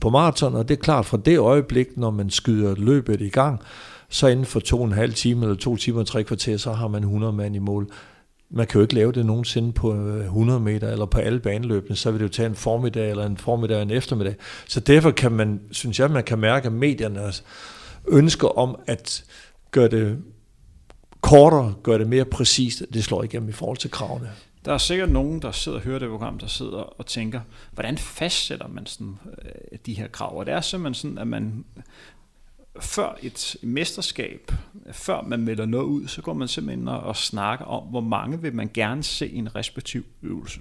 [0.00, 3.60] på maraton, og det er klart, fra det øjeblik, når man skyder løbet i gang,
[4.08, 6.72] så inden for to og en halv time, eller to timer og tre kvarter, så
[6.72, 7.90] har man 100 mand i mål.
[8.50, 11.96] Man kan jo ikke lave det nogensinde på øh, 100 meter, eller på alle baneløbene,
[11.96, 14.34] så vil det jo tage en formiddag, eller en formiddag og en eftermiddag.
[14.68, 17.44] Så derfor kan man, synes jeg, man kan mærke, at mediernes
[18.08, 19.24] ønsker om at
[19.70, 20.18] gøre det
[21.20, 24.30] kortere, gøre det mere præcist, det slår igennem i forhold til kravene.
[24.64, 27.40] Der er sikkert nogen, der sidder og hører det program, der sidder og tænker,
[27.72, 30.38] hvordan fastsætter man sådan, øh, de her krav?
[30.38, 31.64] Og det er simpelthen sådan, at man
[32.80, 34.52] før et mesterskab,
[34.92, 38.54] før man melder noget ud, så går man simpelthen og snakker om, hvor mange vil
[38.54, 40.60] man gerne se i en respektiv øvelse.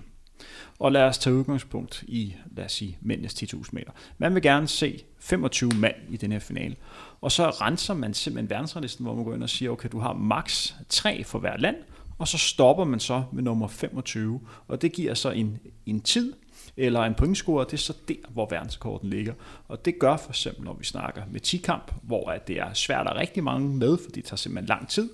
[0.80, 3.92] Og lad os tage udgangspunkt i, lad os sige, mændenes 10.000 meter.
[4.18, 6.76] Man vil gerne se 25 mand i den her finale.
[7.22, 10.14] Og så renser man simpelthen verdensranglisten, hvor man går ind og siger, okay, du har
[10.14, 11.76] maks 3 for hver land,
[12.18, 16.34] og så stopper man så med nummer 25, og det giver så en, en tid,
[16.80, 19.34] eller en pointscorer, det er så der, hvor verdenskorten ligger.
[19.68, 23.08] Og det gør for eksempel, når vi snakker med 10-kamp, hvor at det er svært
[23.08, 25.10] at rigtig mange med, fordi det tager simpelthen lang tid,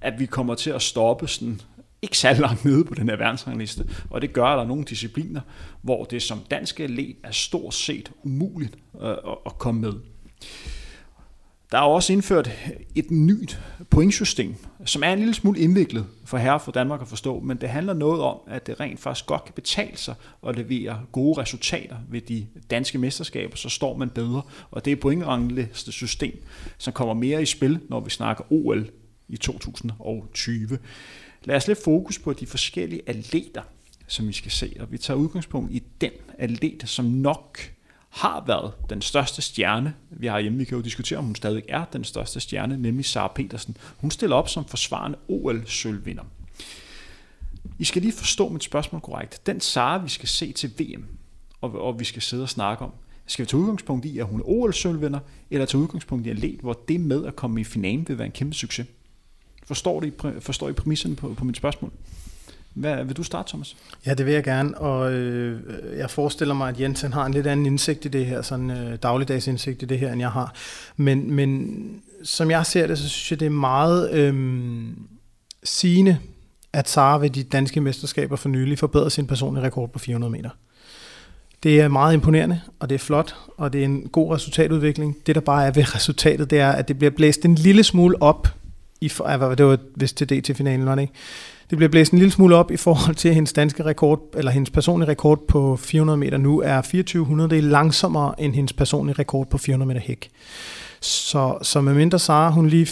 [0.00, 1.60] at vi kommer til at stoppe sådan
[2.02, 4.84] ikke særlig langt nede på den her verdensrangliste, og det gør, at der er nogle
[4.84, 5.40] discipliner,
[5.82, 9.14] hvor det som danske atlet er stort set umuligt øh,
[9.46, 9.92] at komme med.
[11.72, 12.50] Der er også indført
[12.94, 13.60] et nyt
[13.90, 14.54] pointsystem,
[14.84, 17.92] som er en lille smule indviklet for herre for Danmark at forstå, men det handler
[17.92, 20.14] noget om, at det rent faktisk godt kan betale sig
[20.48, 24.96] at levere gode resultater ved de danske mesterskaber, så står man bedre, og det er
[24.96, 26.42] pointrangliste system,
[26.78, 28.90] som kommer mere i spil, når vi snakker OL
[29.28, 30.78] i 2020.
[31.44, 33.62] Lad os lidt fokus på de forskellige atleter,
[34.06, 37.58] som vi skal se, og vi tager udgangspunkt i den atlet, som nok
[38.10, 40.58] har været den største stjerne, vi har hjemme.
[40.58, 43.76] Vi kan jo diskutere, om hun stadig er den største stjerne, nemlig Sara Petersen.
[43.96, 46.22] Hun stiller op som forsvarende OL-sølvvinder.
[47.78, 49.46] I skal lige forstå mit spørgsmål korrekt.
[49.46, 51.04] Den Sara, vi skal se til VM,
[51.60, 52.92] og, og vi skal sidde og snakke om,
[53.26, 56.80] skal vi tage udgangspunkt i, at hun er OL-sølvvinder, eller tage udgangspunkt i atlet, hvor
[56.88, 58.86] det med at komme i finalen vil være en kæmpe succes?
[59.64, 61.92] Forstår I, forstår I præmissen på, på mit spørgsmål?
[62.74, 63.76] Hvad, vil du starte, Thomas?
[64.06, 65.60] Ja, det vil jeg gerne, og øh,
[65.98, 68.98] jeg forestiller mig, at Jensen har en lidt anden indsigt i det her, sådan øh,
[69.02, 70.54] dagligdags indsigt i det her, end jeg har.
[70.96, 74.82] Men, men som jeg ser det, så synes jeg, det er meget øh,
[75.64, 76.18] sigende,
[76.72, 80.50] at Sara ved de danske mesterskaber for nylig forbedrede sin personlige rekord på 400 meter.
[81.62, 85.16] Det er meget imponerende, og det er flot, og det er en god resultatudvikling.
[85.26, 88.22] Det, der bare er ved resultatet, det er, at det bliver blæst en lille smule
[88.22, 88.48] op,
[89.00, 91.14] i, det var vist til DT-finalen, var det ikke?
[91.70, 94.70] Det bliver blæst en lille smule op i forhold til hendes danske rekord, eller hendes
[94.70, 97.50] personlige rekord på 400 meter nu er 2400.
[97.50, 100.30] Det er langsommere end hendes personlige rekord på 400 meter hæk.
[101.00, 102.88] Så, så med mindre Sara, hun lige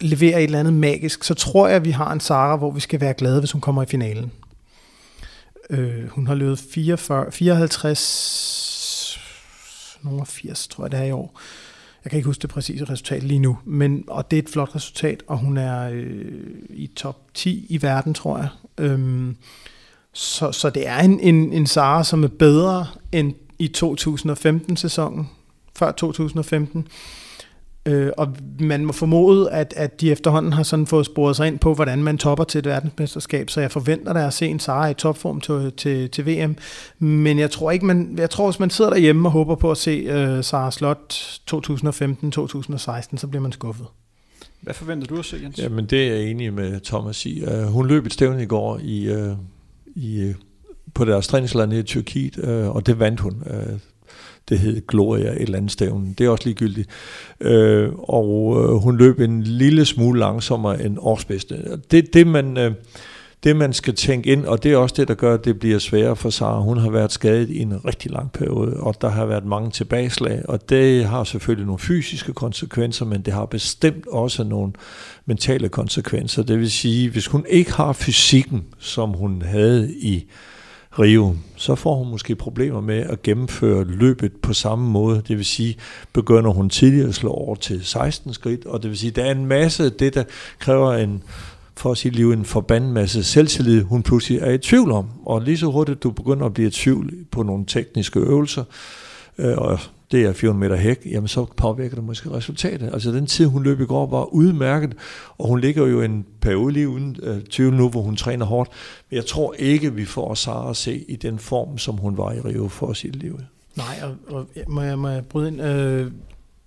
[0.00, 2.80] leverer et eller andet magisk, så tror jeg, at vi har en Sara, hvor vi
[2.80, 4.32] skal være glade, hvis hun kommer i finalen.
[5.70, 9.20] Øh, hun har løbet 44, 54,
[10.02, 11.40] nogle 80, tror jeg det er i år.
[12.08, 14.74] Jeg kan ikke huske det præcise resultat lige nu, men, og det er et flot
[14.74, 16.32] resultat, og hun er øh,
[16.70, 18.48] i top 10 i verden, tror jeg.
[18.78, 19.36] Øhm,
[20.12, 25.30] så, så det er en, en, en Sara, som er bedre end i 2015-sæsonen,
[25.76, 26.88] før 2015.
[27.88, 31.58] Øh, og man må formode, at, at de efterhånden har sådan fået sporet sig ind
[31.58, 34.88] på, hvordan man topper til et verdensmesterskab, så jeg forventer da at se en Sara
[34.88, 36.56] i topform til, til, til VM.
[36.98, 39.76] Men jeg tror ikke, man, jeg tror, hvis man sidder derhjemme og håber på at
[39.76, 40.04] se
[40.38, 41.12] uh, Sara Slot
[41.50, 43.86] 2015-2016, så bliver man skuffet.
[44.60, 45.58] Hvad forventer du at se, Jens?
[45.58, 47.42] Jamen, det er jeg enig med Thomas i.
[47.42, 49.36] Uh, hun løb et stævne i går i, uh,
[49.94, 50.34] i, uh,
[50.94, 53.42] på deres træningsland i Tyrkiet, uh, og det vandt hun.
[53.46, 53.78] Uh,
[54.48, 56.14] det hed Gloria et eller andet stævne.
[56.18, 56.88] Det er også ligegyldigt.
[57.40, 61.78] Øh, og øh, hun løb en lille smule langsommere end årsbedste.
[61.90, 62.56] Det, det man...
[62.56, 62.72] Øh,
[63.44, 65.78] det man skal tænke ind, og det er også det, der gør, at det bliver
[65.78, 66.60] sværere for Sara.
[66.60, 70.42] Hun har været skadet i en rigtig lang periode, og der har været mange tilbageslag,
[70.48, 74.72] og det har selvfølgelig nogle fysiske konsekvenser, men det har bestemt også nogle
[75.26, 76.42] mentale konsekvenser.
[76.42, 80.26] Det vil sige, hvis hun ikke har fysikken, som hun havde i
[80.98, 85.22] Rio, så får hun måske problemer med at gennemføre løbet på samme måde.
[85.28, 85.76] Det vil sige,
[86.12, 89.30] begynder hun tidligere at slå over til 16 skridt, og det vil sige, der er
[89.30, 90.24] en masse af det, der
[90.58, 91.22] kræver en
[91.76, 95.06] for sit liv en forbandet masse selvtillid, hun pludselig er i tvivl om.
[95.26, 98.64] Og lige så hurtigt du begynder at blive i tvivl på nogle tekniske øvelser,
[99.38, 99.78] øh, og
[100.10, 102.90] det er 400 meter hæk, jamen så påvirker det måske resultatet.
[102.92, 104.94] Altså den tid, hun løb i går, var udmærket,
[105.38, 108.70] og hun ligger jo en periode lige uden øh, tvivl nu, hvor hun træner hårdt.
[109.10, 112.32] Men jeg tror ikke, vi får Sara at se i den form, som hun var
[112.32, 113.38] i Rio for sit liv.
[113.76, 115.62] Nej, og, og må, jeg, må jeg bryde ind?
[115.62, 116.12] Øh,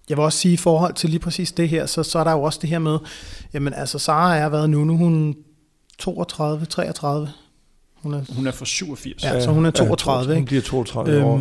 [0.10, 2.32] jeg vil også sige, i forhold til lige præcis det her, så, så er der
[2.32, 2.98] jo også det her med,
[3.54, 5.36] jamen altså, Sara er været nu, nu hun
[5.98, 7.30] 32, 33.
[7.96, 9.24] Hun er, hun er for 87.
[9.24, 10.34] Ja, så hun er 32.
[10.34, 11.40] Ja, hun bliver 32 øhm, år.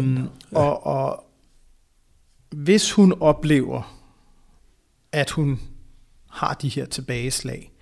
[0.53, 0.59] Ja.
[0.59, 1.24] Og, og
[2.51, 4.01] hvis hun oplever,
[5.12, 5.61] at hun
[6.30, 7.72] har de her tilbageslag,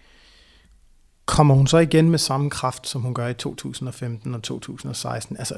[1.27, 5.37] kommer hun så igen med samme kraft, som hun gør i 2015 og 2016?
[5.37, 5.55] Altså,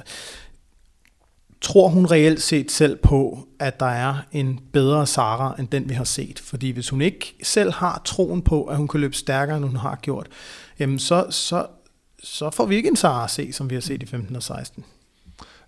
[1.60, 5.94] tror hun reelt set selv på, at der er en bedre Sara, end den vi
[5.94, 6.38] har set?
[6.38, 9.76] Fordi hvis hun ikke selv har troen på, at hun kan løbe stærkere, end hun
[9.76, 10.28] har gjort,
[10.78, 11.66] jamen så, så,
[12.22, 14.42] så får vi ikke en Sara at se, som vi har set i 15 og
[14.42, 14.84] 16.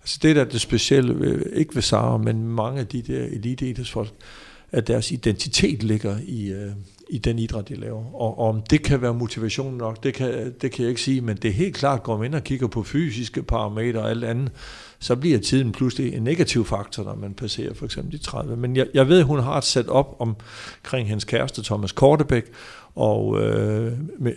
[0.03, 3.65] Altså det der er det specielle, ikke ved Sara, men mange af de der elite
[4.73, 6.71] at deres identitet ligger i, øh,
[7.09, 8.15] i den idræt, de laver.
[8.15, 11.21] Og, og om det kan være motivation nok, det kan, det kan jeg ikke sige,
[11.21, 14.23] men det er helt klart, går man ind og kigger på fysiske parametre og alt
[14.23, 14.51] andet,
[14.99, 18.57] så bliver tiden pludselig en negativ faktor, når man passerer for eksempel de 30.
[18.57, 22.43] Men jeg, jeg ved, hun har et sat op omkring hendes kæreste Thomas Kortebæk,
[22.95, 23.93] og øh,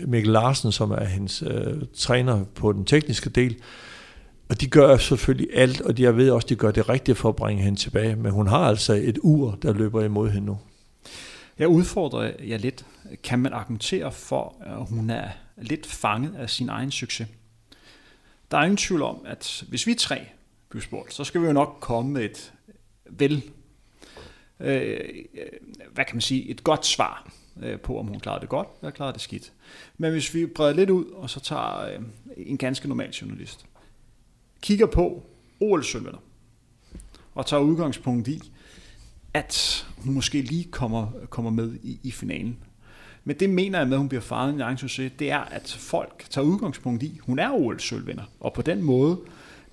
[0.06, 3.56] Mikkel Larsen, som er hendes øh, træner på den tekniske del.
[4.48, 7.36] Og de gør selvfølgelig alt, og jeg ved også, de gør det rigtige for at
[7.36, 8.16] bringe hende tilbage.
[8.16, 10.58] Men hun har altså et ur, der løber imod hende nu.
[11.58, 12.86] Jeg udfordrer jer lidt.
[13.22, 17.28] Kan man argumentere for, at hun er lidt fanget af sin egen succes?
[18.50, 20.26] Der er ingen tvivl om, at hvis vi tre
[20.68, 22.52] bliver spurgt, så skal vi jo nok komme med et
[23.10, 23.42] vel,
[24.60, 25.00] øh,
[25.92, 27.32] hvad kan man sige, et godt svar
[27.62, 29.52] øh, på, om hun klarede det godt, eller klarede det skidt.
[29.98, 32.02] Men hvis vi breder lidt ud, og så tager øh,
[32.36, 33.66] en ganske normal journalist,
[34.62, 35.22] kigger på
[35.60, 35.84] ol
[37.34, 38.52] og tager udgangspunkt i,
[39.34, 42.56] at hun måske lige kommer, kommer med i, i finalen.
[43.24, 45.76] Men det mener jeg med, at hun bliver faret i egen succes, det er, at
[45.80, 47.80] folk tager udgangspunkt i, hun er ol
[48.40, 49.20] og på den måde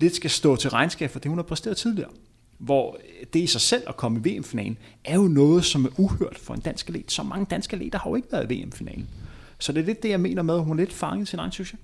[0.00, 2.10] lidt skal stå til regnskab for det, hun har præsteret tidligere.
[2.58, 2.98] Hvor
[3.32, 6.54] det i sig selv at komme i VM-finalen, er jo noget, som er uhørt for
[6.54, 7.12] en dansk atlet.
[7.12, 9.08] Så mange danske atleter har jo ikke været i VM-finalen.
[9.58, 11.52] Så det er lidt det, jeg mener med, at hun er lidt fanget sin egen
[11.52, 11.80] succes.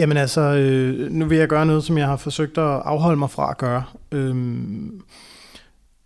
[0.00, 3.30] Jamen altså, øh, nu vil jeg gøre noget, som jeg har forsøgt at afholde mig
[3.30, 3.84] fra at gøre.
[4.12, 5.02] Øhm,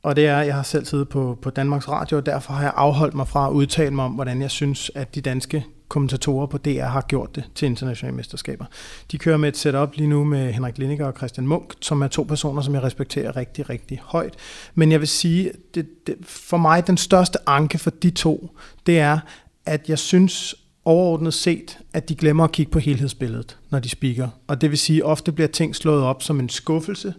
[0.03, 2.63] og det er, at jeg har selv siddet på, på Danmarks Radio, og derfor har
[2.63, 6.47] jeg afholdt mig fra at udtale mig om, hvordan jeg synes, at de danske kommentatorer
[6.47, 8.65] på DR har gjort det til internationale mesterskaber.
[9.13, 12.09] De kører med et setup lige nu med Henrik Lindiger og Christian Munk, som er
[12.09, 14.35] to personer, som jeg respekterer rigtig, rigtig højt.
[14.75, 18.99] Men jeg vil sige, det, det, for mig den største anke for de to, det
[18.99, 19.19] er,
[19.67, 20.55] at jeg synes
[20.85, 24.29] overordnet set, at de glemmer at kigge på helhedsbilledet, når de speaker.
[24.47, 27.15] Og det vil sige, at ofte bliver ting slået op som en skuffelse,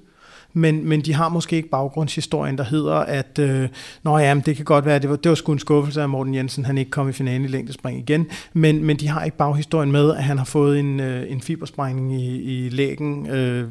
[0.58, 3.70] men, men de har måske ikke baggrundshistorien, der hedder, at øh,
[4.04, 6.36] Nå ja, det kan godt være, det var, det var sgu en skuffelse af Morten
[6.36, 9.92] Jensen, han ikke kom i finalen i længdespring igen, men, men de har ikke baghistorien
[9.92, 13.70] med, at han har fået en, øh, en fibersprængning i, i lægen øh,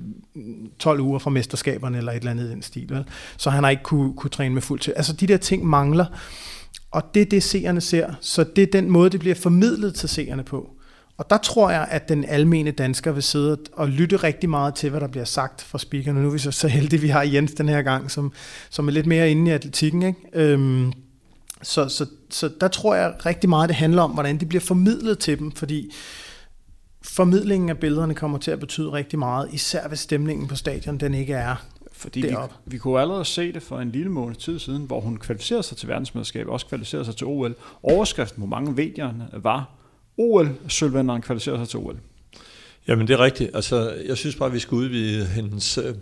[0.79, 2.91] 12 uger fra mesterskaberne, eller et eller andet i den stil.
[2.91, 3.05] Vel?
[3.37, 4.93] Så han har ikke kunne, kunne træne med fuld til.
[4.97, 6.07] Altså de der ting mangler,
[6.95, 8.15] og det er det, seerne ser.
[8.21, 10.71] Så det er den måde, det bliver formidlet til seerne på.
[11.17, 14.91] Og der tror jeg, at den almene dansker vil sidde og lytte rigtig meget til,
[14.91, 16.23] hvad der bliver sagt fra speakerne.
[16.23, 18.33] Nu er vi så, så heldige, at vi har Jens den her gang, som,
[18.71, 20.03] som er lidt mere inde i atletikken.
[20.03, 20.19] Ikke?
[20.33, 20.93] Øhm,
[21.63, 25.19] så, så, så der tror jeg rigtig meget, det handler om, hvordan det bliver formidlet
[25.19, 25.93] til dem, fordi
[27.03, 31.15] formidlingen af billederne kommer til at betyde rigtig meget, især hvis stemningen på stadion den
[31.15, 31.65] ikke er
[32.05, 35.17] fordi vi, vi kunne allerede se det for en lille måned tid siden, hvor hun
[35.17, 37.55] kvalificerede sig til verdensmesterskab, også kvalificerede sig til OL.
[37.83, 39.71] Overskriften på mange medierne var,
[40.17, 41.97] OL-sølvvinderen kvalificerer sig til OL.
[42.89, 43.51] Jamen det er rigtigt.
[43.55, 45.95] Altså, jeg synes bare, at vi skal udvide hendes, øh,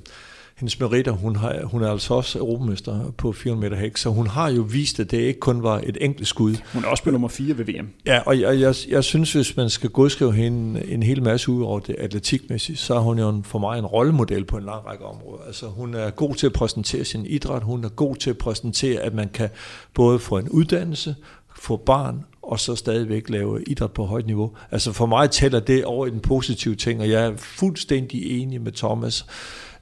[0.63, 1.13] hendes meritter.
[1.13, 4.63] Hun, har, hun er altså også europamester på 400 meter hæk, så hun har jo
[4.63, 6.55] vist, at det ikke kun var et enkelt skud.
[6.73, 7.89] Hun er også på nummer 4 ved VM.
[8.07, 11.63] Ja, og jeg, jeg, jeg synes, hvis man skal godskrive hende en hel masse ud
[11.63, 14.87] over det atletikmæssigt, så er hun jo en, for mig en rollemodel på en lang
[14.87, 15.45] række områder.
[15.47, 19.01] Altså, hun er god til at præsentere sin idræt, hun er god til at præsentere,
[19.01, 19.49] at man kan
[19.95, 21.15] både få en uddannelse,
[21.57, 24.53] få barn og så stadigvæk lave idræt på højt niveau.
[24.71, 28.61] Altså for mig tæller det over i den positive ting, og jeg er fuldstændig enig
[28.61, 29.27] med Thomas,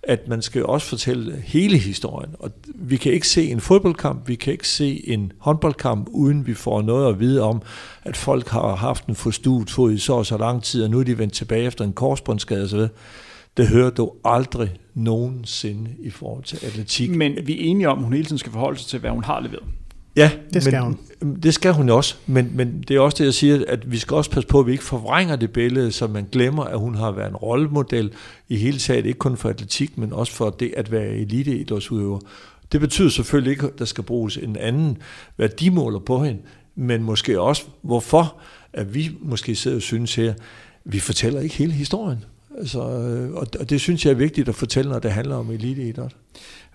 [0.03, 2.35] at man skal også fortælle hele historien.
[2.39, 6.55] Og vi kan ikke se en fodboldkamp, vi kan ikke se en håndboldkamp, uden vi
[6.55, 7.63] får noget at vide om,
[8.05, 11.01] at folk har haft en forstuet fod i så og så lang tid, og nu
[11.01, 12.87] er de vendt tilbage efter en korsbåndsskade osv.
[13.57, 17.11] Det hører du aldrig nogensinde i forhold til atletik.
[17.11, 19.25] Men vi er enige om, at hun hele tiden skal forholde sig til, hvad hun
[19.25, 19.65] har leveret.
[20.17, 20.99] Ja, det skal men, hun.
[21.43, 24.15] Det skal hun også, men, men det er også det, jeg siger, at vi skal
[24.15, 27.11] også passe på, at vi ikke forvrænger det billede, så man glemmer, at hun har
[27.11, 28.13] været en rollemodel
[28.49, 32.19] i hele taget, ikke kun for atletik, men også for det at være eliteidrætsudøver.
[32.73, 34.99] Det betyder selvfølgelig ikke, at der skal bruges en anden
[35.37, 36.41] værdimåler på hende,
[36.75, 38.37] men måske også, hvorfor
[38.73, 40.35] at vi måske sidder og synes her,
[40.85, 42.25] vi fortæller ikke hele historien.
[42.59, 42.81] Altså,
[43.57, 46.13] og det synes jeg er vigtigt at fortælle, når det handler om eliteidræt.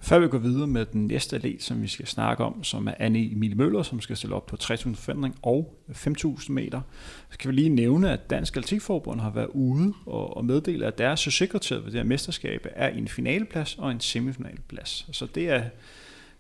[0.06, 2.94] Før vi går videre med den næste atlet, som vi skal snakke om, som er
[3.00, 6.82] Anne Emilie Møller, som skal stille op på 3000 forandring og 5000 meter,
[7.32, 11.20] så kan vi lige nævne, at Dansk Atletikforbund har været ude og, meddele, at deres
[11.20, 15.08] sekretær ved det her mesterskab er en finaleplads og en semifinaleplads.
[15.12, 15.64] Så det er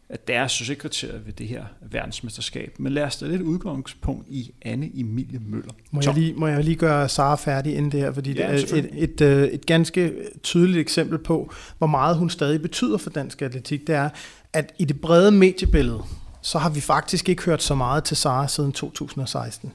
[0.10, 2.76] at deres succeskriterier ved det her verdensmesterskab.
[2.80, 5.72] Men lad os da lidt udgangspunkt i Anne Emilie Møller.
[5.91, 8.72] Må jeg, lige, må jeg lige gøre Sara færdig inden det her, fordi ja, det
[8.72, 10.14] er et, et, øh, et ganske
[10.44, 13.88] tydeligt eksempel på, hvor meget hun stadig betyder for dansk atletik.
[13.88, 14.10] Det er,
[14.53, 16.02] at i det brede mediebillede,
[16.41, 19.73] så har vi faktisk ikke hørt så meget til Sara siden 2016,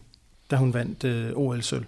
[0.50, 1.84] da hun vandt øh, OL-sølv.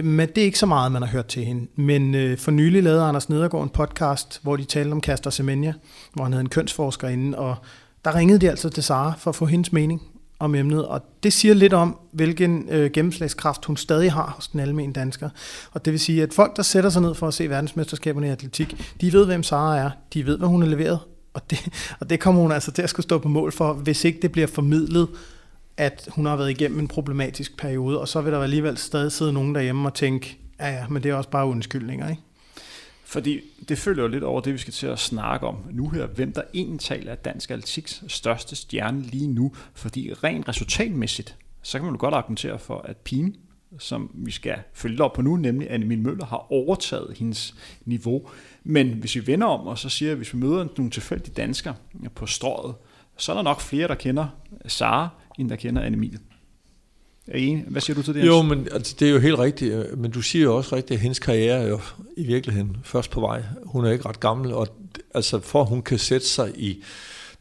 [0.00, 1.66] Det, men det er ikke så meget, man har hørt til hende.
[1.76, 5.72] Men øh, for nylig lavede Anders Nedergaard en podcast, hvor de talte om Kaster Semenya,
[6.12, 7.56] hvor han havde en kønsforsker inde, og
[8.04, 10.02] der ringede de altså til Sara for at få hendes mening
[10.38, 14.60] om emnet, og det siger lidt om, hvilken øh, gennemslagskraft hun stadig har hos den
[14.60, 15.28] almindelige dansker.
[15.72, 18.30] Og det vil sige, at folk, der sætter sig ned for at se verdensmesterskaberne i
[18.30, 20.98] atletik, de ved, hvem Sara er, de ved, hvad hun har leveret,
[21.34, 21.68] og det,
[22.00, 24.32] og det kommer hun altså til at skulle stå på mål for, hvis ikke det
[24.32, 25.08] bliver formidlet
[25.80, 29.32] at hun har været igennem en problematisk periode, og så vil der alligevel stadig sidde
[29.32, 32.22] nogen derhjemme og tænke, ja ja, men det er også bare undskyldninger, ikke?
[33.04, 36.06] Fordi det følger jo lidt over det, vi skal til at snakke om nu her,
[36.06, 39.52] hvem der egentlig taler af dansk atletiks største stjerne lige nu.
[39.74, 43.36] Fordi rent resultatmæssigt, så kan man jo godt argumentere for, at pigen,
[43.78, 47.54] som vi skal følge op på nu, nemlig Anne Møller, har overtaget hendes
[47.84, 48.28] niveau.
[48.64, 51.74] Men hvis vi vender om og så siger, at hvis vi møder nogle tilfældige danskere
[52.14, 52.74] på strået,
[53.16, 54.26] så er der nok flere, der kender
[54.66, 55.08] Sara,
[55.40, 56.10] end der kender Anne
[57.26, 58.26] Er I Hvad siger du til det?
[58.26, 60.96] Jo, men altså, det er jo helt rigtigt, øh, men du siger jo også rigtigt,
[60.96, 61.80] at hendes karriere er jo
[62.16, 63.42] i virkeligheden først på vej.
[63.64, 64.68] Hun er ikke ret gammel, og
[65.14, 66.82] altså for at hun kan sætte sig i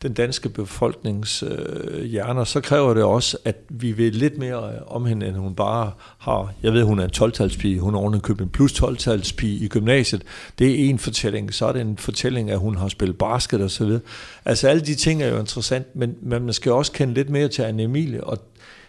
[0.01, 4.81] den danske befolknings øh, hjerner, så kræver det også, at vi ved lidt mere øh,
[4.87, 6.53] om hende, end hun bare har.
[6.63, 10.23] Jeg ved, hun er en 12-talspige, hun har ordentligt købt en plus 12-talspige i gymnasiet.
[10.59, 11.53] Det er en fortælling.
[11.53, 14.01] Så er det en fortælling, at hun har spillet basket og så videre.
[14.45, 17.47] Altså alle de ting er jo interessant, men, men man skal også kende lidt mere
[17.47, 18.37] til Anne Emilie, og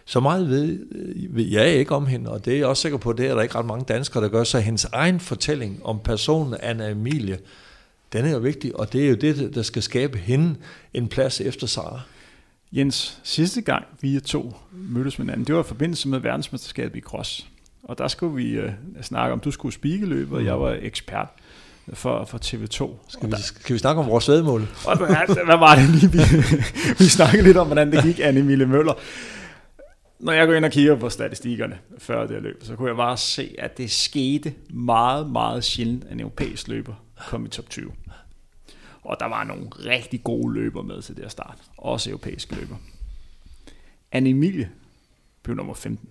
[0.05, 2.97] så meget ved, øh, ved jeg ikke om hende, og det er jeg også sikker
[2.97, 4.43] på, det er der ikke ret mange danskere, der gør.
[4.43, 7.37] Så hendes egen fortælling om personen Anna Emilie,
[8.13, 10.55] den er jo vigtig, og det er jo det, der skal skabe hende
[10.93, 12.01] en plads efter Sara.
[12.71, 17.01] Jens, sidste gang vi to mødtes med hinanden, det var i forbindelse med verdensmesterskabet i
[17.01, 17.47] cross.
[17.83, 18.69] Og der skulle vi uh,
[19.01, 21.27] snakke om, du skulle spigeløbe, og jeg var ekspert
[21.93, 22.89] for, for TV2.
[23.07, 24.61] Skal vi, skal vi snakke om vores vedmål?
[24.87, 26.11] Og, hvad var det lige?
[26.11, 26.17] Vi,
[26.99, 28.93] vi snakkede lidt om, hvordan det gik, Anne Mille Møller.
[30.19, 33.17] Når jeg går ind og kigger på statistikkerne før det løb, så kunne jeg bare
[33.17, 36.93] se, at det skete meget, meget sjældent, at en europæisk løber
[37.27, 37.91] kom i top 20.
[39.03, 41.57] Og der var nogle rigtig gode løber med til det at start.
[41.77, 42.75] Også europæiske løber.
[44.11, 44.69] Anne Emilie
[45.43, 46.09] blev nummer 15.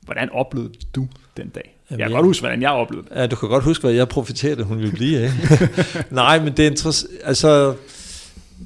[0.00, 1.76] Hvordan oplevede du den dag?
[1.90, 3.16] Jamen, jeg kan jeg, godt huske, hvordan jeg oplevede det.
[3.16, 5.22] Ja, du kan godt huske, hvad jeg profiterede, hun ville blive.
[5.24, 5.74] Ikke?
[6.10, 7.12] Nej, men det er interessant.
[7.24, 7.76] Altså,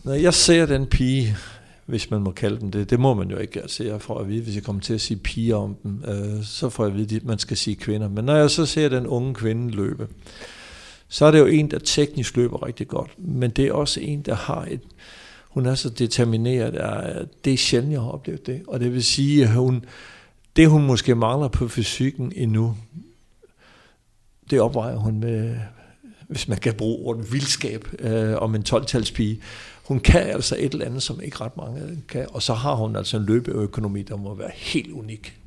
[0.05, 1.37] når jeg ser den pige,
[1.87, 3.61] hvis man må kalde den det, det må man jo ikke.
[3.61, 6.45] Altså, jeg får at vide, hvis jeg kommer til at sige piger om dem, øh,
[6.45, 8.09] så får jeg at vide, at man skal sige kvinder.
[8.09, 10.09] Men når jeg så ser den unge kvinde løbe,
[11.09, 14.23] så er det jo en, der teknisk løber rigtig godt, men det er også en,
[14.23, 14.81] der har et,
[15.49, 18.63] hun er så determineret, at det er sjældent, jeg har oplevet det.
[18.69, 19.85] Og det vil sige, at hun,
[20.57, 22.77] det hun måske mangler på fysikken endnu,
[24.51, 25.57] det opvejer hun med,
[26.29, 29.43] hvis man kan bruge ordet vildskab øh, om en 12-talspige.
[29.85, 32.97] Hun kan altså et eller andet, som ikke ret mange kan, og så har hun
[32.97, 35.39] altså en løbeøkonomi, der må være helt unik.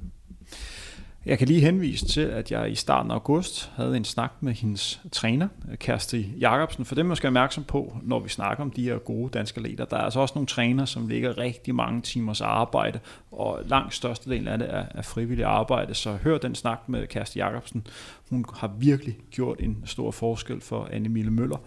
[1.25, 4.53] Jeg kan lige henvise til, at jeg i starten af august havde en snak med
[4.53, 8.63] hendes træner, øh, Kersti Jacobsen, for det man skal være opmærksom på, når vi snakker
[8.63, 9.85] om de her gode danske leder.
[9.85, 12.99] Der er altså også nogle træner, som ligger rigtig mange timers arbejde,
[13.31, 17.39] og langt størstedelen af det er, er frivillig arbejde, så hør den snak med Kersti
[17.39, 17.87] Jacobsen.
[18.29, 21.57] Hun har virkelig gjort en stor forskel for Anne Mille Møller.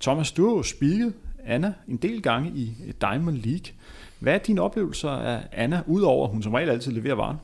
[0.00, 1.14] Thomas, du har jo spiket
[1.46, 3.74] Anna en del gange i Diamond League.
[4.18, 7.36] Hvad er dine oplevelser af Anna, udover at hun som regel altid leverer varen?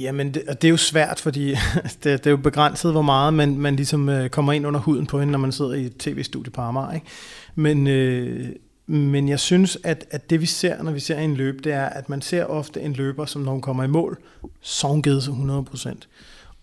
[0.00, 1.48] Jamen, det, det er jo svært, fordi
[1.84, 5.06] det, det er jo begrænset, hvor meget man, man ligesom øh, kommer ind under huden
[5.06, 6.92] på hende, når man sidder i et tv-studie på Amager.
[6.92, 7.06] Ikke?
[7.54, 8.48] Men, øh,
[8.86, 11.84] men jeg synes, at, at det vi ser, når vi ser en løb, det er,
[11.84, 14.18] at man ser ofte en løber, som når hun kommer i mål,
[14.60, 15.94] så hun givet sig 100%.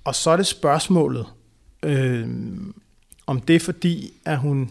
[0.04, 1.26] Og så er det spørgsmålet,
[1.84, 2.28] øh,
[3.28, 4.70] om det er fordi, at hun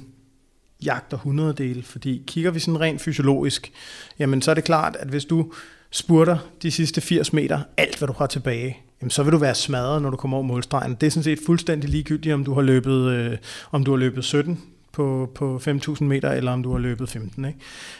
[0.84, 1.82] jagter 100 dele.
[1.82, 3.72] Fordi kigger vi sådan rent fysiologisk,
[4.18, 5.52] jamen så er det klart, at hvis du
[5.90, 9.54] spurter de sidste 80 meter, alt hvad du har tilbage, jamen så vil du være
[9.54, 10.96] smadret, når du kommer over målstregen.
[11.00, 13.36] Det er sådan set fuldstændig ligegyldigt, om du har løbet, øh,
[13.72, 14.60] om du har løbet 17
[14.92, 17.44] på, på 5.000 meter, eller om du har løbet 15.
[17.44, 17.58] Ikke?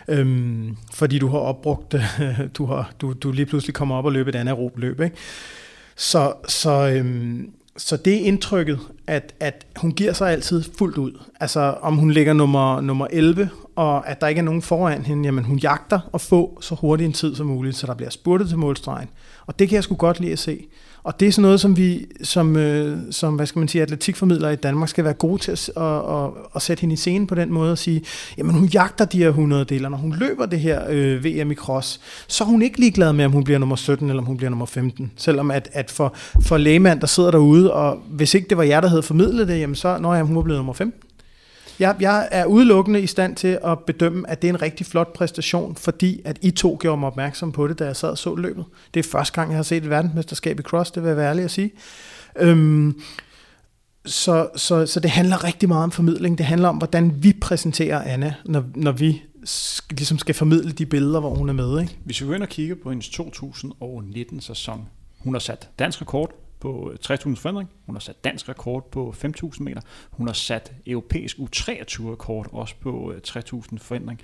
[0.08, 1.94] Øhm, fordi du har opbrugt,
[2.58, 5.00] du, har, du, du lige pludselig kommer op og løber et andet løb.
[5.00, 5.16] Ikke?
[5.96, 11.12] Så, så, øhm, så det er indtrykket, at, at hun giver sig altid fuldt ud.
[11.40, 15.24] Altså om hun ligger nummer, nummer 11, og at der ikke er nogen foran hende,
[15.24, 18.48] jamen hun jagter at få så hurtig en tid som muligt, så der bliver spurtet
[18.48, 19.08] til målstregen.
[19.46, 20.66] Og det kan jeg sgu godt lide at se.
[21.02, 24.52] Og det er sådan noget, som vi som, øh, som hvad skal man sige, atletikformidlere
[24.52, 27.34] i Danmark skal være gode til at, at, at, at sætte hende i scenen på
[27.34, 28.02] den måde og sige,
[28.38, 31.54] jamen hun jagter de her 100 deler, når hun løber det her øh, VM i
[31.54, 34.36] cross, så er hun ikke ligeglad med, om hun bliver nummer 17 eller om hun
[34.36, 35.12] bliver nummer 15.
[35.16, 38.80] Selvom at, at for, for lægemand, der sidder derude, og hvis ikke det var jer,
[38.80, 41.07] der havde formidlet det, jamen så, når jeg, hun var blevet nummer 15.
[41.78, 45.12] Jeg, jeg er udelukkende i stand til at bedømme, at det er en rigtig flot
[45.12, 48.34] præstation, fordi at I to gjorde mig opmærksom på det, da jeg sad og så
[48.34, 48.64] løbet.
[48.94, 51.28] Det er første gang, jeg har set et verdensmesterskab i cross, det vil jeg være
[51.28, 51.70] ærlig at sige.
[52.36, 53.00] Øhm,
[54.04, 56.38] så, så, så det handler rigtig meget om formidling.
[56.38, 59.22] Det handler om, hvordan vi præsenterer Anna, når, når vi
[59.90, 61.80] ligesom skal formidle de billeder, hvor hun er med.
[61.80, 61.96] Ikke?
[62.04, 64.88] Hvis vi går ind og kigger på hendes 2019-sæson,
[65.18, 67.70] hun har sat dansk rekord på øh, 60.000 forandring.
[67.86, 69.80] Hun har sat dansk rekord på 5.000 meter.
[70.10, 74.20] Hun har sat europæisk U23-rekord også på øh, 3.000 forandring.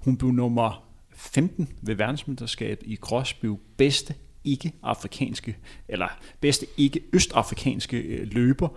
[0.00, 5.56] Hun blev nummer 15 ved verdensmesterskabet i cross, blev bedste ikke-afrikanske,
[5.88, 6.08] eller
[6.40, 8.68] bedste ikke-østafrikanske øh, løber.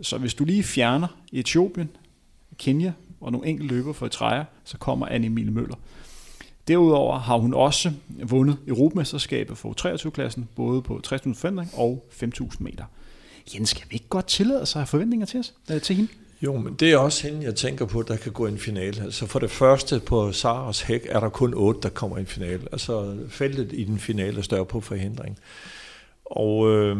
[0.00, 1.90] Så hvis du lige fjerner Etiopien,
[2.58, 5.76] Kenya og nogle enkelte løber for Eritrea, så kommer Anne Emilie Møller.
[6.68, 12.84] Derudover har hun også vundet Europamesterskabet for 23-klassen, både på 60.000 forventning og 5.000 meter.
[13.54, 16.10] Jens, skal vi ikke godt tillade sig forventninger til, os, øh, til hende?
[16.42, 19.02] Jo, men det er også hende, jeg tænker på, der kan gå i en finale.
[19.02, 22.26] Altså for det første på Saras hæk er der kun otte, der kommer i en
[22.26, 22.60] finale.
[22.72, 25.38] Altså feltet i den finale er større på forhindring.
[26.24, 26.96] Og øh,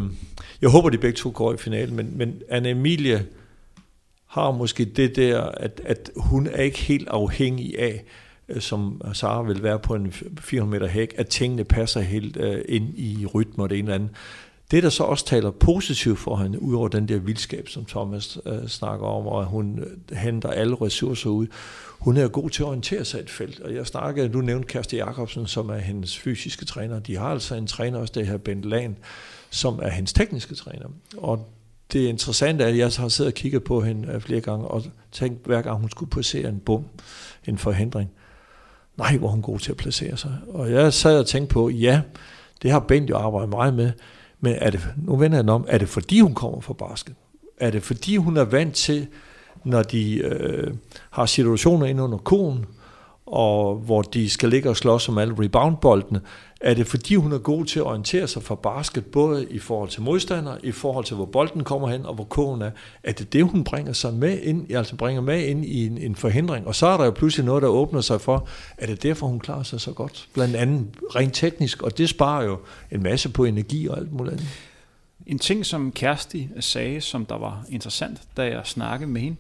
[0.61, 3.27] jeg håber, de begge to går i finalen, men, men Anne Emilie
[4.27, 8.05] har måske det der, at, at hun er ikke helt afhængig af,
[8.49, 12.65] Øh, som Sara vil være på en 400 meter hæk, at tingene passer helt øh,
[12.69, 14.11] ind i rytme og det ene eller andet.
[14.71, 18.69] Det, der så også taler positivt for hende, udover den der vildskab, som Thomas øh,
[18.69, 21.47] snakker om, og hun henter alle ressourcer ud,
[21.99, 23.61] hun er god til at orientere sig i et felt.
[23.61, 26.99] Og jeg snakkede, du nævnte Kersti Jacobsen, som er hendes fysiske træner.
[26.99, 28.97] De har altså en træner også, det her Bent Lahn,
[29.51, 30.87] som er hendes tekniske træner.
[31.17, 31.49] Og
[31.93, 35.47] det interessante er, at jeg har siddet og kigget på hende flere gange, og tænkt,
[35.47, 36.85] hver gang hun skulle passere en bum,
[37.47, 38.11] en forhindring,
[38.97, 40.33] nej, hvor hun god til at placere sig.
[40.49, 42.01] Og jeg sad og tænkte på, ja,
[42.63, 43.93] det har Bent jo arbejdet meget med,
[44.41, 47.15] men er det, nu vender jeg den om, er det fordi hun kommer fra basket?
[47.61, 49.07] Er det fordi hun er vant til,
[49.65, 50.75] når de øh,
[51.11, 52.67] har situationer ind under konen,
[53.27, 56.21] og hvor de skal ligge og slås om alle reboundboldene,
[56.61, 59.89] er det fordi hun er god til at orientere sig for basket, både i forhold
[59.89, 62.71] til modstander, i forhold til hvor bolden kommer hen, og hvor kogen er.
[63.03, 66.17] Er det det, hun bringer sig med ind, altså bringer med ind i en, en
[66.17, 66.67] forhindring?
[66.67, 69.41] Og så er der jo pludselig noget, der åbner sig for, er det derfor, hun
[69.41, 70.29] klarer sig så godt?
[70.35, 72.59] Blandt andet rent teknisk, og det sparer jo
[72.91, 74.49] en masse på energi og alt muligt andet.
[75.27, 79.37] En ting, som Kærsti sagde, som der var interessant, da jeg snakkede med hende,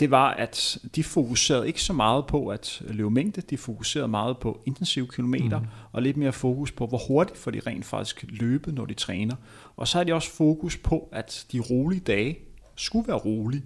[0.00, 4.38] det var, at de fokuserede ikke så meget på at løbe mængde, de fokuserede meget
[4.38, 5.66] på intensive kilometer, mm.
[5.92, 9.36] og lidt mere fokus på, hvor hurtigt får de rent faktisk løbe, når de træner.
[9.76, 12.38] Og så har de også fokus på, at de rolige dage
[12.76, 13.62] skulle være rolige.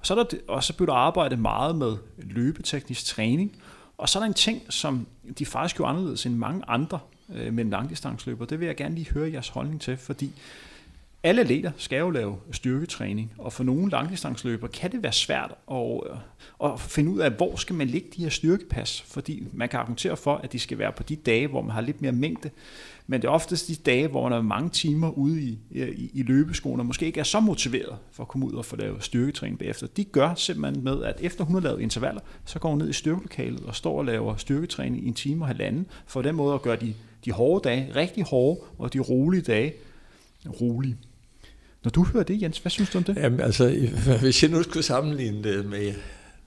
[0.00, 3.56] Og så, er der, og så blev der arbejdet meget med løbeteknisk træning,
[3.98, 5.06] og så er der en ting, som
[5.38, 6.98] de faktisk gjorde anderledes end mange andre
[7.34, 8.44] øh, med en langdistansløber.
[8.44, 10.32] Det vil jeg gerne lige høre jeres holdning til, fordi
[11.24, 16.00] alle atleter skal jo lave styrketræning, og for nogle langdistansløber kan det være svært at,
[16.10, 16.16] øh,
[16.72, 20.16] at finde ud af, hvor skal man lægge de her styrkepas, fordi man kan argumentere
[20.16, 22.50] for, at de skal være på de dage, hvor man har lidt mere mængde,
[23.06, 26.10] men det er oftest de dage, hvor man er mange timer ude i, øh, i,
[26.14, 29.04] i løbeskolen, og måske ikke er så motiveret for at komme ud og få lavet
[29.04, 29.86] styrketræning bagefter.
[29.86, 32.92] De gør simpelthen med, at efter hun har lavet intervaller, så går hun ned i
[32.92, 36.62] styrkelokalet og står og laver styrketræning i en time og halvanden, for den måde at
[36.62, 36.94] gøre de,
[37.24, 39.72] de hårde dage rigtig hårde, og de rolige dage
[40.60, 40.96] rolige.
[41.84, 43.16] Når du hører det, Jens, hvad synes du om det?
[43.16, 43.90] Jamen, altså,
[44.20, 45.94] hvis jeg nu skulle sammenligne det med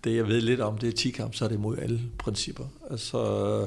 [0.03, 2.63] det, jeg ved lidt om, det er 10 kamp, så er det mod alle principper.
[2.91, 3.65] Altså,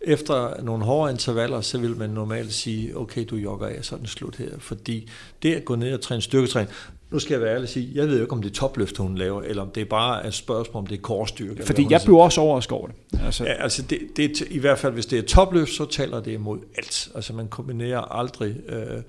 [0.00, 4.36] efter nogle hårde intervaller, så vil man normalt sige, okay, du jogger af sådan slut
[4.36, 5.10] her, fordi
[5.42, 6.70] det at gå ned og træne styrketræning,
[7.10, 8.96] nu skal jeg være ærlig og sige, jeg ved jo ikke, om det er topløft,
[8.96, 11.66] hun laver, eller om det er bare et spørgsmål, om det er korsstyrke.
[11.66, 13.20] Fordi jeg bliver også overrasket over det.
[13.24, 16.32] Altså, ja, altså det, det i hvert fald, hvis det er topløft, så taler det
[16.32, 17.08] imod alt.
[17.14, 18.56] Altså man kombinerer aldrig...
[18.68, 19.02] Øh,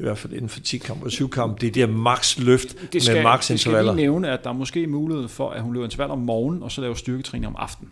[0.00, 2.38] i hvert fald inden for 10 kamp og 7 kamp, det er det her max
[2.38, 3.80] løft det skal, med max intervaller.
[3.80, 6.18] Det skal lige nævne, at der er måske mulighed for, at hun løber intervaller om
[6.18, 7.90] morgenen, og så laver styrketræning om aftenen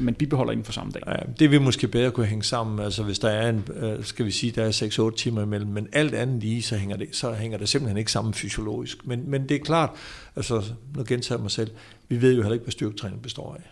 [0.00, 1.02] men bibeholder inden for samme dag.
[1.06, 4.26] Ja, det vil måske bedre kunne hænge sammen, altså hvis der er en, øh, skal
[4.26, 7.32] vi sige, der er 6-8 timer imellem, men alt andet lige, så hænger, det, så
[7.32, 9.06] hænger det simpelthen ikke sammen fysiologisk.
[9.06, 9.90] Men, men det er klart,
[10.36, 10.62] altså
[10.96, 11.70] nu gentager jeg mig selv,
[12.08, 13.70] vi ved jo heller ikke, hvad styrketræning består af.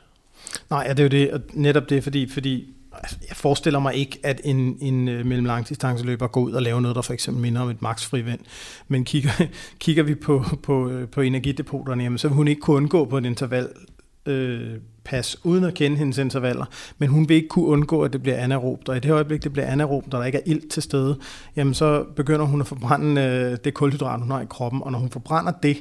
[0.71, 3.95] Nej, ja, det er jo det, og netop det, fordi, fordi Altså, jeg forestiller mig
[3.95, 7.61] ikke, at en, en øh, mellemlangdistanceløber går ud og laver noget, der for eksempel minder
[7.61, 8.41] om et maksfrivand.
[8.89, 9.31] Men kigger,
[9.85, 13.19] kigger vi på, på, øh, på energidepoterne, jamen, så vil hun ikke kunne undgå på
[13.19, 13.69] et interval
[14.27, 16.65] øh, pas, uden at kende hendes intervaller,
[16.99, 19.53] men hun vil ikke kunne undgå, at det bliver anaerobt, og i det øjeblik, det
[19.53, 21.19] bliver anaerobt, og der ikke er ilt til stede,
[21.57, 24.99] jamen så begynder hun at forbrænde øh, det kulhydrat, hun har i kroppen, og når
[24.99, 25.77] hun forbrænder det,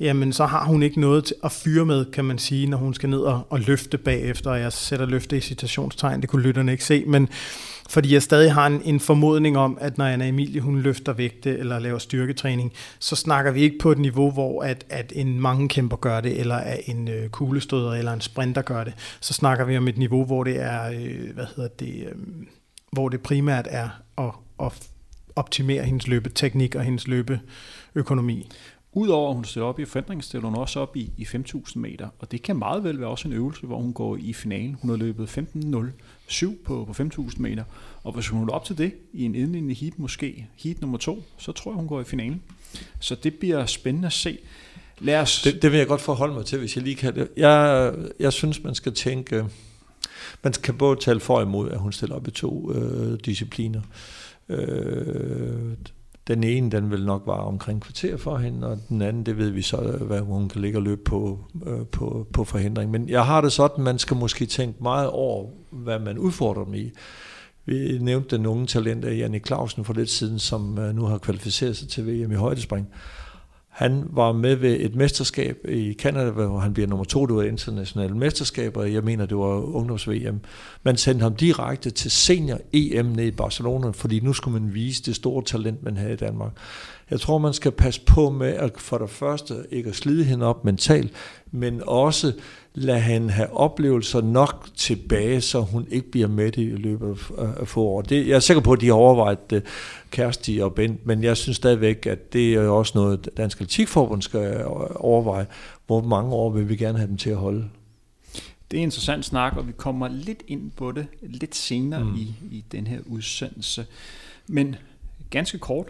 [0.00, 3.08] jamen så har hun ikke noget at fyre med, kan man sige, når hun skal
[3.08, 7.04] ned og, og løfte bagefter, jeg sætter løfte i citationstegn, det kunne lytterne ikke se,
[7.06, 7.28] men
[7.90, 11.58] fordi jeg stadig har en, en formodning om, at når Anna Emilie hun løfter vægte
[11.58, 15.68] eller laver styrketræning, så snakker vi ikke på et niveau, hvor at, at en mange
[15.68, 18.94] kæmper gør det, eller at en øh, kuglestøder eller en sprinter gør det.
[19.20, 22.12] Så snakker vi om et niveau, hvor det er, øh, hvad hedder det, øh,
[22.92, 24.30] hvor det primært er at,
[24.62, 24.72] at
[25.36, 28.50] optimere hendes løbeteknik og hendes løbeøkonomi.
[28.92, 32.08] Udover at hun stiller op i forandring, stiller hun også op i, i 5.000 meter,
[32.18, 34.76] og det kan meget vel være også en øvelse, hvor hun går i finalen.
[34.80, 37.64] Hun har løbet 15.07 på, på 5.000 meter,
[38.02, 41.22] og hvis hun holder op til det i en indlignende heat, måske heat nummer to,
[41.38, 42.42] så tror jeg, hun går i finalen.
[43.00, 44.38] Så det bliver spændende at se.
[44.98, 45.42] Lad os...
[45.42, 47.28] det, det vil jeg godt forholde mig til, hvis jeg lige kan det.
[47.36, 49.44] Jeg, jeg synes, man skal tænke,
[50.42, 53.80] man kan både tale for og imod, at hun stiller op i to øh, discipliner.
[54.48, 55.76] Øh,
[56.30, 59.50] den ene, den vil nok være omkring kvarter for hende, og den anden, det ved
[59.50, 62.90] vi så, hvad hun kan ligge og løbe på, øh, på, på forhindring.
[62.90, 66.74] Men jeg har det sådan, man skal måske tænke meget over, hvad man udfordrer dem
[66.74, 66.90] i.
[67.64, 71.18] Vi nævnte den unge talent af Janne Clausen for lidt siden, som øh, nu har
[71.18, 72.88] kvalificeret sig til VM i højdespring.
[73.70, 77.42] Han var med ved et mesterskab i Canada, hvor han bliver nummer to, det var
[77.42, 80.40] internationale mesterskaber, jeg mener, det var ungdoms-VM.
[80.82, 85.16] Man sendte ham direkte til senior-EM ned i Barcelona, fordi nu skulle man vise det
[85.16, 86.52] store talent, man havde i Danmark.
[87.10, 90.46] Jeg tror, man skal passe på med at for det første ikke at slide hende
[90.46, 91.12] op mentalt,
[91.50, 92.32] men også
[92.74, 97.84] lade hende have oplevelser nok tilbage, så hun ikke bliver med i løbet af få
[97.84, 98.02] år.
[98.02, 99.62] Det, jeg er sikker på, at de har overvejet det,
[100.10, 104.64] Kærsti og Bent, men jeg synes stadigvæk, at det er også noget, Dansk Atletikforbund skal
[104.94, 105.46] overveje.
[105.86, 107.68] Hvor mange år vil vi gerne have dem til at holde?
[108.70, 112.14] Det er en interessant snak, og vi kommer lidt ind på det lidt senere mm.
[112.14, 113.86] i, i den her udsendelse.
[114.46, 114.76] Men
[115.30, 115.86] ganske kort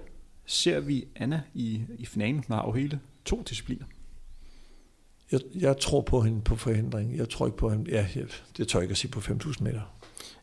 [0.46, 2.44] ser vi Anna i, i finalen.
[2.48, 3.84] Hun har jo hele to discipliner.
[5.32, 7.16] Jeg, jeg tror på hende på forhindring.
[7.16, 7.90] Jeg tror ikke på hende.
[7.90, 8.06] Ja,
[8.56, 9.80] det tør jeg ikke at sige på 5.000 meter.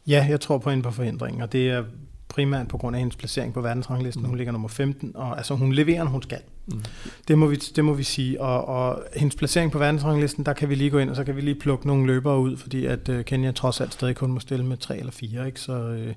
[0.07, 1.83] Ja, jeg tror på hende på forhindring, og det er
[2.27, 4.23] primært på grund af hendes placering på verdensranglisten.
[4.23, 4.29] Mm.
[4.29, 6.41] Hun ligger nummer 15, og altså hun leverer, når hun skal.
[6.65, 6.83] Mm.
[7.27, 8.41] Det, må vi, det må vi sige.
[8.41, 11.35] Og, og hendes placering på verdensranglisten, der kan vi lige gå ind, og så kan
[11.35, 14.39] vi lige plukke nogle løbere ud, fordi at uh, Kenya trods alt stadig kun må
[14.39, 15.45] stille med tre eller fire.
[15.45, 15.59] Ikke?
[15.59, 16.13] Så, uh,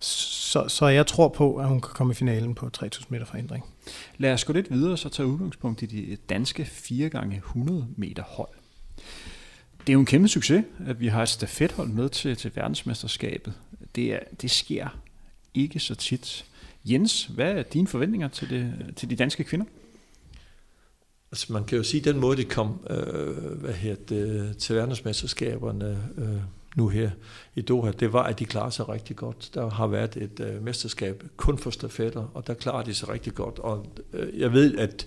[0.00, 3.64] så, så jeg tror på, at hun kan komme i finalen på 3000 meter forhindring.
[4.18, 8.22] Lad os gå lidt videre, så tage udgangspunkt i de danske 4 gange 100 meter
[8.22, 8.48] hold.
[9.80, 13.52] Det er jo en kæmpe succes, at vi har et stafethold med til, til verdensmesterskabet.
[13.94, 14.88] Det, er, det sker
[15.54, 16.44] ikke så tit.
[16.84, 19.66] Jens, hvad er dine forventninger til, det, til de danske kvinder?
[21.32, 24.76] Altså man kan jo sige, at den måde, de kom øh, hvad her, det, til
[24.76, 26.40] verdensmesterskaberne øh,
[26.76, 27.10] nu her
[27.54, 29.50] i Doha, det var, at de klarer sig rigtig godt.
[29.54, 33.34] Der har været et øh, mesterskab kun for stafetter, og der klarer de sig rigtig
[33.34, 33.58] godt.
[33.58, 35.06] Og øh, jeg ved, at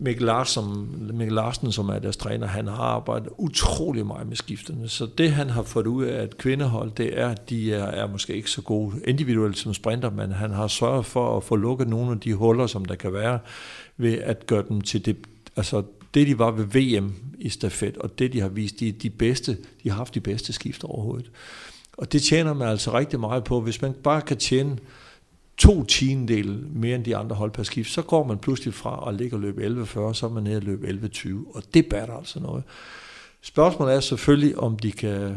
[0.00, 4.88] Mikkel Larsen, Mikkel Larsen, som er deres træner, han har arbejdet utrolig meget med skifterne.
[4.88, 8.06] Så det, han har fået ud af et kvindehold, det er, at de er, er
[8.06, 11.88] måske ikke så gode individuelt som sprinter, men han har sørget for at få lukket
[11.88, 13.38] nogle af de huller, som der kan være,
[13.96, 15.16] ved at gøre dem til det,
[15.56, 15.82] altså
[16.14, 19.56] det, de var ved VM i stafet, og det, de har vist, de, de bedste,
[19.82, 21.30] de har haft de bedste skifter overhovedet.
[21.98, 23.60] Og det tjener man altså rigtig meget på.
[23.60, 24.76] Hvis man bare kan tjene
[25.58, 29.14] to tiendel mere end de andre hold per skift, så går man pludselig fra at
[29.14, 32.40] ligge og løbe 11.40, så er man nede og løbe 11.20, og det batter altså
[32.40, 32.64] noget.
[33.42, 35.34] Spørgsmålet er selvfølgelig, om de kan...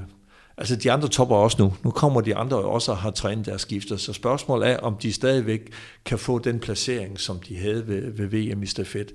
[0.57, 1.73] Altså de andre topper også nu.
[1.84, 5.14] Nu kommer de andre også og har trænet deres skifter, så spørgsmålet er, om de
[5.14, 5.72] stadigvæk
[6.06, 9.11] kan få den placering, som de havde ved, ved VM i stafet.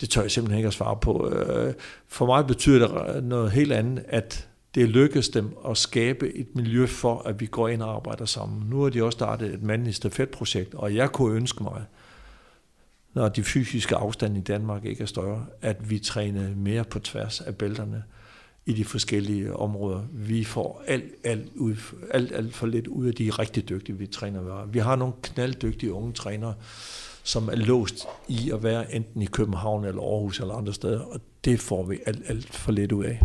[0.00, 1.28] Det tør jeg simpelthen ikke at svare på.
[1.28, 1.74] Øh,
[2.08, 6.86] for mig betyder det noget helt andet, at det lykkes dem at skabe et miljø
[6.86, 8.70] for, at vi går ind og arbejder sammen.
[8.70, 11.84] Nu har de også startet et mandligt stafetprojekt, og jeg kunne ønske mig,
[13.14, 17.40] når de fysiske afstande i Danmark ikke er større, at vi træner mere på tværs
[17.40, 18.02] af bælterne
[18.66, 20.02] i de forskellige områder.
[20.12, 21.76] Vi får alt, alt, ud,
[22.10, 24.66] alt, alt for lidt ud af de rigtig dygtige, vi træner.
[24.66, 26.54] Vi har nogle knalddygtige unge trænere,
[27.22, 31.20] som er låst i at være enten i København eller Aarhus eller andre steder, og
[31.44, 33.22] det får vi alt, alt for lidt ud af.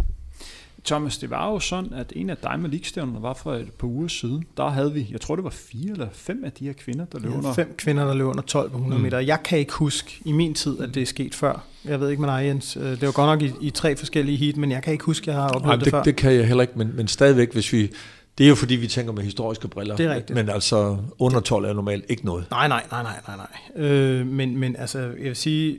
[0.86, 4.08] Thomas, det var jo sådan, at en af Diamond League-stævnerne var for et par uger
[4.08, 4.44] siden.
[4.58, 7.20] Der havde vi, jeg tror det var fire eller fem af de her kvinder, der
[7.20, 7.54] løb ja, under...
[7.54, 9.04] fem kvinder, der løb under 1200 mm.
[9.04, 9.20] meter.
[9.20, 11.66] Jeg kan ikke huske i min tid, at det er sket før.
[11.86, 12.78] Jeg ved ikke med dig, Jens.
[12.78, 15.24] Øh, det var godt nok i, i tre forskellige heat, men jeg kan ikke huske,
[15.32, 16.04] at jeg har oplevet Nej, det, det før.
[16.04, 17.92] det kan jeg heller ikke, men, men stadigvæk, hvis vi...
[18.38, 19.96] Det er jo fordi, vi tænker med historiske briller.
[19.96, 20.36] Det er rigtigt.
[20.36, 22.46] Men altså, under 12 er normalt ikke noget.
[22.52, 23.36] Nej, nej, nej, nej, nej.
[23.76, 23.86] nej.
[23.86, 25.78] Øh, men, men altså, jeg vil sige,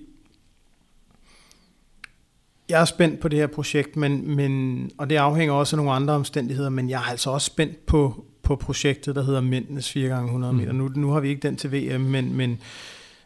[2.69, 5.93] jeg er spændt på det her projekt, men, men, og det afhænger også af nogle
[5.93, 10.53] andre omstændigheder, men jeg er altså også spændt på, på projektet, der hedder Mændenes 4x100
[10.53, 10.73] meter.
[10.73, 10.78] Mm.
[10.78, 12.59] Nu, nu har vi ikke den til VM, men, men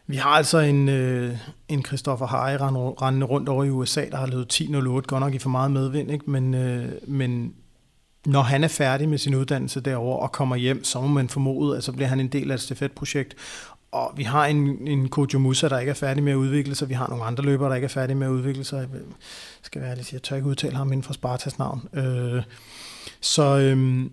[0.07, 1.37] vi har altså en, øh,
[1.67, 2.57] en Christopher Harry
[3.01, 6.11] rendende rundt over i USA, der har løbet 10.08, godt nok i for meget medvind,
[6.11, 6.31] ikke?
[6.31, 7.53] Men, øh, men
[8.25, 11.77] når han er færdig med sin uddannelse derover og kommer hjem, så må man formode,
[11.77, 13.35] at så bliver han en del af et stafetprojekt.
[13.91, 16.89] Og vi har en, en Kojo Musa, der ikke er færdig med at udvikle sig.
[16.89, 18.77] Vi har nogle andre løbere, der ikke er færdige med at udvikle sig.
[18.93, 18.99] Jeg
[19.61, 21.89] skal være ærlig, jeg tør ikke udtale ham inden for Spartas navn.
[21.93, 22.43] Øh,
[23.21, 24.05] så, øh,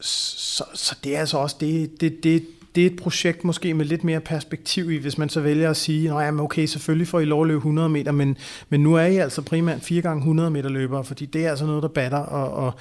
[0.00, 3.84] så, så det er altså også det, det, det, det er et projekt måske med
[3.84, 7.24] lidt mere perspektiv i, hvis man så vælger at sige, at okay, selvfølgelig får I
[7.24, 8.36] lov at løbe 100 meter, men,
[8.68, 11.66] men nu er I altså primært 4 gange 100 meter løbere, fordi det er altså
[11.66, 12.74] noget, der batter, og, og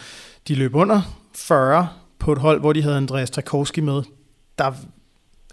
[0.47, 1.01] de løb under
[1.35, 1.89] 40
[2.19, 4.03] på et hold, hvor de havde Andreas Trakowski med.
[4.57, 4.73] Der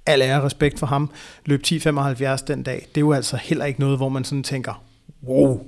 [0.06, 1.10] al ære respekt for ham,
[1.44, 2.86] løb 10.75 den dag.
[2.88, 4.84] Det er jo altså heller ikke noget, hvor man sådan tænker,
[5.22, 5.60] wow.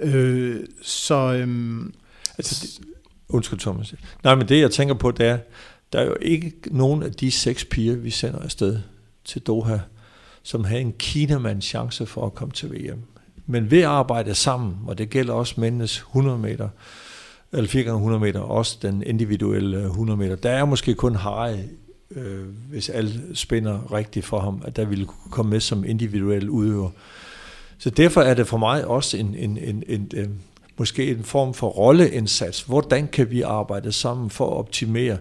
[0.00, 1.14] Øh, så...
[1.32, 1.94] Øhm,
[2.38, 2.86] altså, det,
[3.28, 3.94] undskyld Thomas.
[4.24, 5.38] Nej, men det jeg tænker på, det er,
[5.92, 8.78] der er jo ikke nogen af de seks piger, vi sender afsted
[9.24, 9.78] til Doha,
[10.42, 13.02] som har en kinamands chance for at komme til VM.
[13.46, 16.68] Men ved at arbejde sammen, og det gælder også mændenes 100 meter,
[17.52, 21.56] eller 4 gange 100 meter, også den individuelle 100 meter, der er måske kun Harry
[22.10, 26.50] øh, hvis alt spænder rigtigt for ham, at der ville kunne komme med som individuel
[26.50, 26.90] udøver.
[27.78, 30.40] Så derfor er det for mig også en, en, en, en, en
[30.78, 32.62] måske en form for rolleindsats.
[32.62, 35.18] Hvordan kan vi arbejde sammen for at optimere,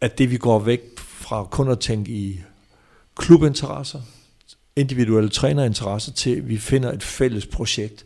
[0.00, 2.40] at det vi går væk fra kun at tænke i
[3.16, 4.00] klubinteresser,
[4.76, 8.04] individuelle trænerinteresser, til vi finder et fælles projekt,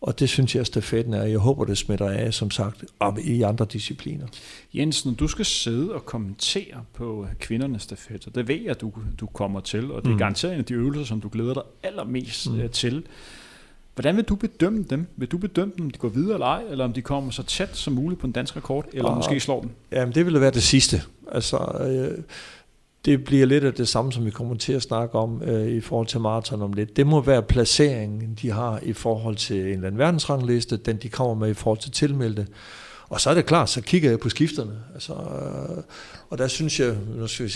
[0.00, 1.22] og det synes jeg, stafetten er.
[1.24, 4.26] Jeg håber, det smitter af, som sagt, om i andre discipliner.
[4.74, 8.92] Jens, når du skal sidde og kommentere på kvindernes stafet, og det ved jeg, du,
[9.20, 10.18] du kommer til, og det er mm.
[10.18, 12.60] garanteret en af de øvelser, som du glæder dig allermest mm.
[12.60, 13.06] Øh, til.
[13.94, 15.06] Hvordan vil du bedømme dem?
[15.16, 17.42] Vil du bedømme dem, om de går videre eller ej, eller om de kommer så
[17.42, 19.70] tæt som muligt på den danske rekord, eller og, måske slår den?
[19.92, 21.02] Jamen, det ville være det sidste.
[21.32, 22.24] Altså, øh,
[23.04, 25.80] det bliver lidt af det samme, som vi kommer til at snakke om øh, i
[25.80, 26.96] forhold til maraton om lidt.
[26.96, 31.08] Det må være placeringen, de har i forhold til en eller anden verdensrangliste, den de
[31.08, 32.46] kommer med i forhold til tilmeldte.
[33.08, 34.72] Og så er det klart, så kigger jeg på skifterne.
[34.94, 35.82] Altså, øh,
[36.30, 37.52] og der synes jeg, nu skal vi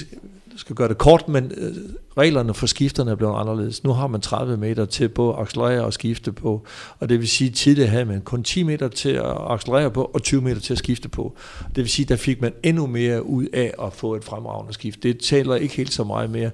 [0.56, 1.74] skal gøre det kort, men øh,
[2.18, 3.84] reglerne for skifterne er blevet anderledes.
[3.84, 6.66] Nu har man 30 meter til både at accelerere og skifte på,
[6.98, 10.10] og det vil sige, at tidligere havde man kun 10 meter til at accelerere på,
[10.14, 11.36] og 20 meter til at skifte på.
[11.68, 14.72] Det vil sige, at der fik man endnu mere ud af at få et fremragende
[14.72, 15.02] skift.
[15.02, 16.50] Det taler ikke helt så meget mere.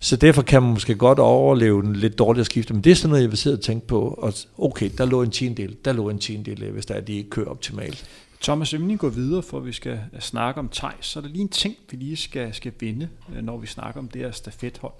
[0.00, 3.08] Så derfor kan man måske godt overleve en lidt dårligere skifte, men det er sådan
[3.08, 4.00] noget, jeg vil sidde og tænke på.
[4.18, 7.30] Og okay, der lå en tiendel, der lå en tiendel, hvis der er, de ikke
[7.30, 8.04] kører optimalt.
[8.40, 11.22] Thomas, øhm, inden vi går videre, for vi skal øh, snakke om Thijs, så er
[11.22, 14.20] der lige en ting, vi lige skal, skal vinde, øh, når vi snakker om det
[14.20, 14.92] her stafethold.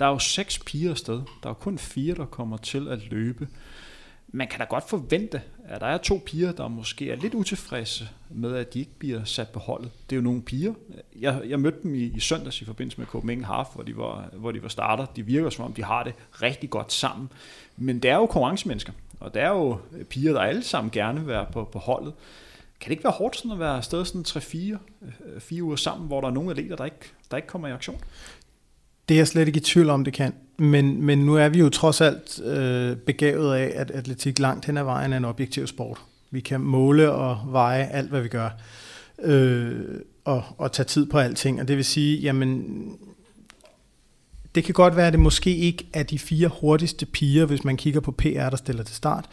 [0.00, 1.14] Der er jo seks piger afsted.
[1.14, 3.48] Der er jo kun fire, der kommer til at løbe.
[4.32, 8.08] man kan da godt forvente, at der er to piger, der måske er lidt utilfredse
[8.30, 9.90] med, at de ikke bliver sat på holdet.
[10.10, 10.74] Det er jo nogle piger.
[11.20, 14.28] Jeg, jeg mødte dem i, i søndags i forbindelse med Copenhagen Half, hvor de, var,
[14.32, 15.06] hvor de var starter.
[15.06, 17.28] De virker som om, de har det rigtig godt sammen.
[17.76, 19.78] Men det er jo konkurrencemennesker, og det er jo
[20.10, 22.12] piger, der alle sammen gerne vil være på, på holdet.
[22.80, 26.06] Kan det ikke være hårdt sådan at være afsted sådan 3-4 øh, øh, uger sammen,
[26.06, 28.00] hvor der er nogle atleter, der ikke, der ikke kommer i aktion?
[29.08, 30.34] Det er jeg slet ikke i tvivl om, det kan.
[30.58, 34.76] Men, men nu er vi jo trods alt øh, begavet af, at atletik langt hen
[34.76, 36.00] ad vejen er en objektiv sport.
[36.30, 38.50] Vi kan måle og veje alt, hvad vi gør,
[39.22, 41.60] øh, og, og tage tid på alting.
[41.60, 42.64] Og det vil sige, jamen,
[44.54, 47.76] det kan godt være, at det måske ikke er de fire hurtigste piger, hvis man
[47.76, 49.24] kigger på PR, der stiller til start.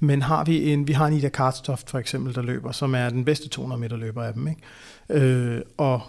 [0.00, 3.08] Men har vi en, vi har en Ida Karstoft for eksempel, der løber, som er
[3.08, 4.48] den bedste 200 meter løber af dem.
[4.48, 5.24] Ikke?
[5.26, 6.00] Øh, og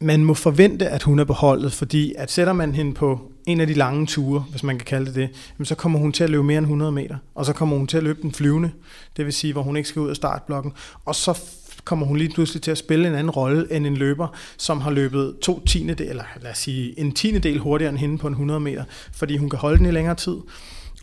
[0.00, 3.66] man må forvente, at hun er beholdet, fordi at sætter man hende på en af
[3.66, 6.42] de lange ture, hvis man kan kalde det det, så kommer hun til at løbe
[6.42, 8.70] mere end 100 meter, og så kommer hun til at løbe den flyvende,
[9.16, 10.72] det vil sige, hvor hun ikke skal ud af startblokken,
[11.04, 11.40] og så
[11.86, 14.90] kommer hun lige pludselig til at spille en anden rolle end en løber, som har
[14.90, 18.32] løbet to tiende eller lad os sige en tiende del hurtigere end hende på en
[18.32, 20.36] 100 meter, fordi hun kan holde den i længere tid,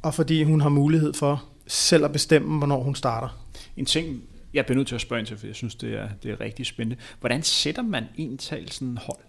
[0.02, 3.40] og fordi hun har mulighed for selv at bestemme, hvornår hun starter.
[3.78, 4.22] En ting,
[4.54, 6.42] jeg bliver nødt til at spørge ind til, for jeg synes, det er, det er
[6.42, 7.02] rigtig spændende.
[7.20, 9.20] Hvordan sætter man egentlig sådan hold?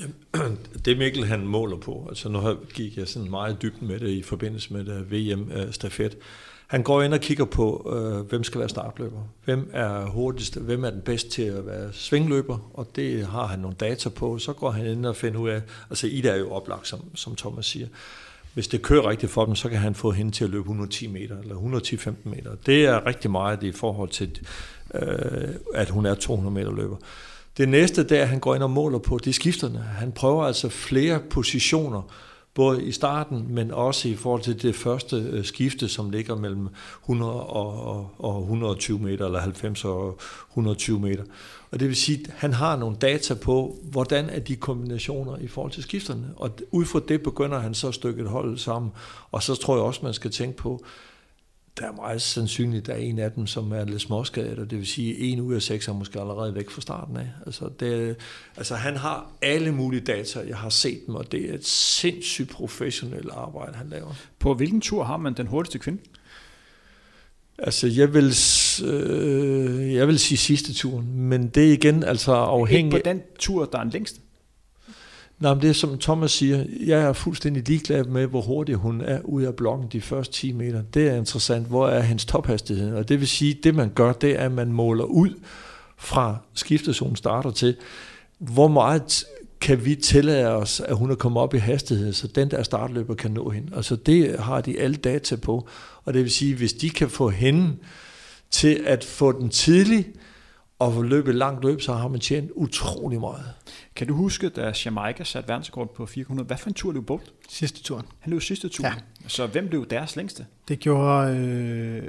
[0.00, 4.10] Jamen, det Mikkel han måler på, altså nu gik jeg sådan meget dybt med det
[4.10, 6.16] i forbindelse med det VM-stafet,
[6.74, 10.84] han går ind og kigger på, øh, hvem skal være startløber, hvem er hurtigst, hvem
[10.84, 14.38] er den bedste til at være svingløber, og det har han nogle data på.
[14.38, 17.36] Så går han ind og finder ud af, altså Ida er jo oplagt, som, som
[17.36, 17.86] Thomas siger.
[18.54, 21.06] Hvis det kører rigtigt for dem, så kan han få hende til at løbe 110
[21.06, 22.50] meter, eller 110-15 meter.
[22.66, 24.38] Det er rigtig meget i forhold til,
[24.94, 26.96] øh, at hun er 200 meter løber.
[27.56, 29.78] Det næste, der han går ind og måler på, det er skifterne.
[29.78, 32.02] Han prøver altså flere positioner,
[32.54, 36.68] både i starten, men også i forhold til det første øh, skifte, som ligger mellem
[37.02, 40.18] 100 og, og 120 meter, eller 90 og
[40.50, 41.22] 120 meter.
[41.70, 45.46] Og det vil sige, at han har nogle data på, hvordan er de kombinationer i
[45.46, 46.26] forhold til skifterne.
[46.36, 48.92] Og ud fra det begynder han så at stykke et hold sammen.
[49.32, 50.84] Og så tror jeg også, man skal tænke på,
[51.80, 54.70] der er meget sandsynligt, at der er en af dem, som er lidt småskadet, og
[54.70, 57.28] det vil sige, at en ud af seks er måske allerede væk fra starten af.
[57.46, 58.16] Altså, det,
[58.56, 62.50] altså han har alle mulige data, jeg har set dem, og det er et sindssygt
[62.50, 64.14] professionelt arbejde, han laver.
[64.38, 66.00] På hvilken tur har man den hurtigste kvinde?
[67.58, 68.34] Altså, jeg vil,
[68.84, 72.94] øh, jeg vil sige sidste turen, men det er igen altså afhængigt...
[72.94, 74.20] Ikke på den tur, der er den længste?
[75.38, 79.00] Nej, men det er som Thomas siger, jeg er fuldstændig ligeglad med, hvor hurtigt hun
[79.00, 80.82] er ud af blokken de første 10 meter.
[80.82, 82.94] Det er interessant, hvor er hendes tophastighed?
[82.94, 85.30] Og det vil sige, det man gør, det er, at man måler ud
[85.98, 87.76] fra skiftezonen starter til,
[88.38, 89.24] hvor meget
[89.60, 93.14] kan vi tillade os, at hun er kommet op i hastighed, så den der startløber
[93.14, 93.76] kan nå hende.
[93.76, 95.68] Altså det har de alle data på,
[96.04, 97.76] og det vil sige, hvis de kan få hende
[98.50, 100.06] til at få den tidlig
[100.78, 103.44] og løbe løbet langt løb, så har man tjent utrolig meget.
[103.96, 107.32] Kan du huske, da Jamaica satte verdensrekord på 400, hvad for en tur løb Bolt?
[107.48, 108.06] Sidste turen.
[108.20, 108.86] Han løb sidste tur.
[108.86, 108.92] Ja.
[109.28, 110.46] Så hvem blev deres længste?
[110.68, 111.36] Det gjorde...
[111.36, 112.02] Øh,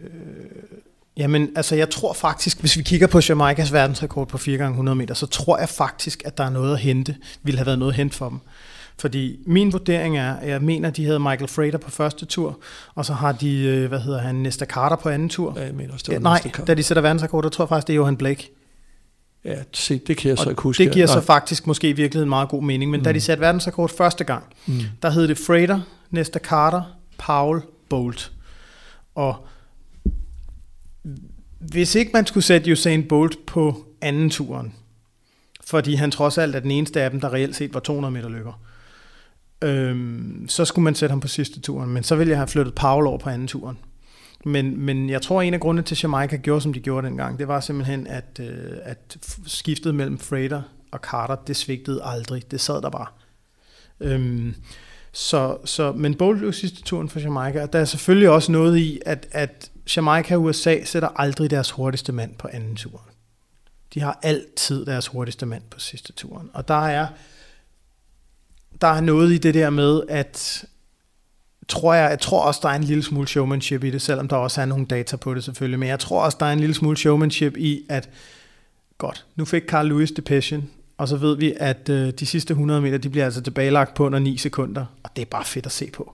[1.18, 4.96] jamen, altså jeg tror faktisk, hvis vi kigger på Jamaicas verdensrekord på 4 x 100
[4.96, 7.16] meter, så tror jeg faktisk, at der er noget at hente.
[7.44, 8.40] Ville have været noget at hente for dem.
[8.98, 12.60] Fordi min vurdering er, at jeg mener, at de havde Michael Frater på første tur,
[12.96, 15.54] og så har de, øh, hvad hedder han, Nesta Carter på anden tur.
[15.58, 17.70] Ja, jeg mener også, det var ja, Nej, da de sætter verdensrekord, der tror jeg
[17.70, 18.52] faktisk, det er Johan Blake.
[19.46, 20.84] Ja, se, det kan jeg så ikke huske.
[20.84, 23.04] Det giver så faktisk måske i virkeligheden meget god mening, men mm.
[23.04, 24.80] da de satte verdensrekord første gang, mm.
[25.02, 26.82] der hed det Frater, Nesta Carter,
[27.18, 28.32] Paul, Bolt.
[29.16, 29.48] Og
[31.60, 34.74] hvis ikke man skulle sætte Usain Bolt på anden turen,
[35.66, 38.30] fordi han trods alt er den eneste af dem, der reelt set var 200 meter
[38.30, 38.54] løber,
[39.62, 42.76] øhm, så skulle man sætte ham på sidste turen, men så ville jeg have flyttet
[42.76, 43.78] Paul over på anden turen.
[44.48, 47.08] Men, men jeg tror, at en af grundene til, at Jamaica gjorde, som de gjorde
[47.08, 50.62] dengang, det var simpelthen, at, øh, at skiftet mellem Freighter
[50.92, 52.52] og Carter, det svigtede aldrig.
[52.52, 53.08] Det sad der bare.
[54.00, 54.56] Øhm,
[55.12, 58.78] så, så, men Bolt blev sidste turen for Jamaica, og der er selvfølgelig også noget
[58.78, 63.10] i, at, at Jamaica og USA sætter aldrig deres hurtigste mand på anden turen.
[63.94, 66.50] De har altid deres hurtigste mand på sidste turen.
[66.54, 67.08] Og der er,
[68.82, 70.66] der er noget i det der med, at
[71.68, 74.36] tror jeg, jeg tror også, der er en lille smule showmanship i det, selvom der
[74.36, 76.76] også er nogle data på det selvfølgelig, men jeg tror også, der er en lille
[76.76, 78.10] smule showmanship i, at
[78.98, 82.82] godt, nu fik Carl Lewis depression, og så ved vi, at øh, de sidste 100
[82.82, 85.72] meter, de bliver altså tilbagelagt på under 9 sekunder, og det er bare fedt at
[85.72, 86.14] se på.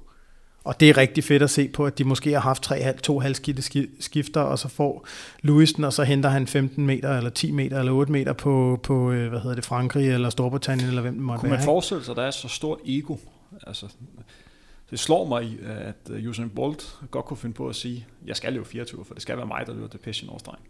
[0.64, 3.20] Og det er rigtig fedt at se på, at de måske har haft tre, to
[3.20, 5.08] halvskidte skifter, og så får
[5.42, 8.80] Lewis den, og så henter han 15 meter, eller 10 meter, eller 8 meter på,
[8.84, 12.04] på øh, hvad hedder det, Frankrig, eller Storbritannien, eller hvem det måtte Kunne man forestille
[12.04, 13.16] sig, at der er så stort ego?
[13.68, 13.86] Altså,
[14.92, 18.66] det slår mig, at Usain Bolt godt kunne finde på at sige, jeg skal løbe
[18.66, 20.64] 24, for det skal være mig, der løber det passion over stregen.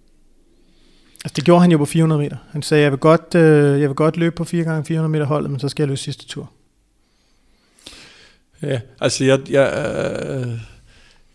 [1.26, 2.38] Altså det gjorde han jo på 400 meter.
[2.52, 5.26] Han sagde, jeg vil godt, øh, jeg vil godt løbe på 4 gange 400 meter
[5.26, 6.52] holdet, men så skal jeg løbe sidste tur.
[8.62, 9.74] Ja, altså jeg, jeg,
[10.28, 10.60] øh,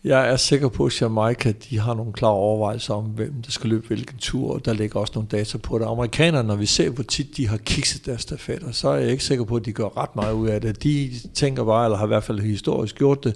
[0.03, 3.69] jeg er sikker på, at Jamaica de har nogle klare overvejelser om, hvem der skal
[3.69, 5.85] løbe hvilken tur, og der ligger også nogle data på det.
[5.85, 9.23] Amerikanerne, når vi ser, hvor tit de har kikset deres stafetter, så er jeg ikke
[9.23, 10.83] sikker på, at de gør ret meget ud af det.
[10.83, 13.35] De tænker bare, eller har i hvert fald historisk gjort det,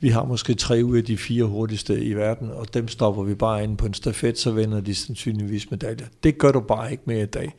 [0.00, 3.34] vi har måske tre ud af de fire hurtigste i verden, og dem stopper vi
[3.34, 6.06] bare ind på en stafet, så vinder de sandsynligvis medaljer.
[6.22, 7.54] Det gør du bare ikke mere i dag.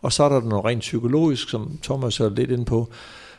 [0.00, 2.90] Og så er der noget rent psykologisk, som Thomas er lidt ind på.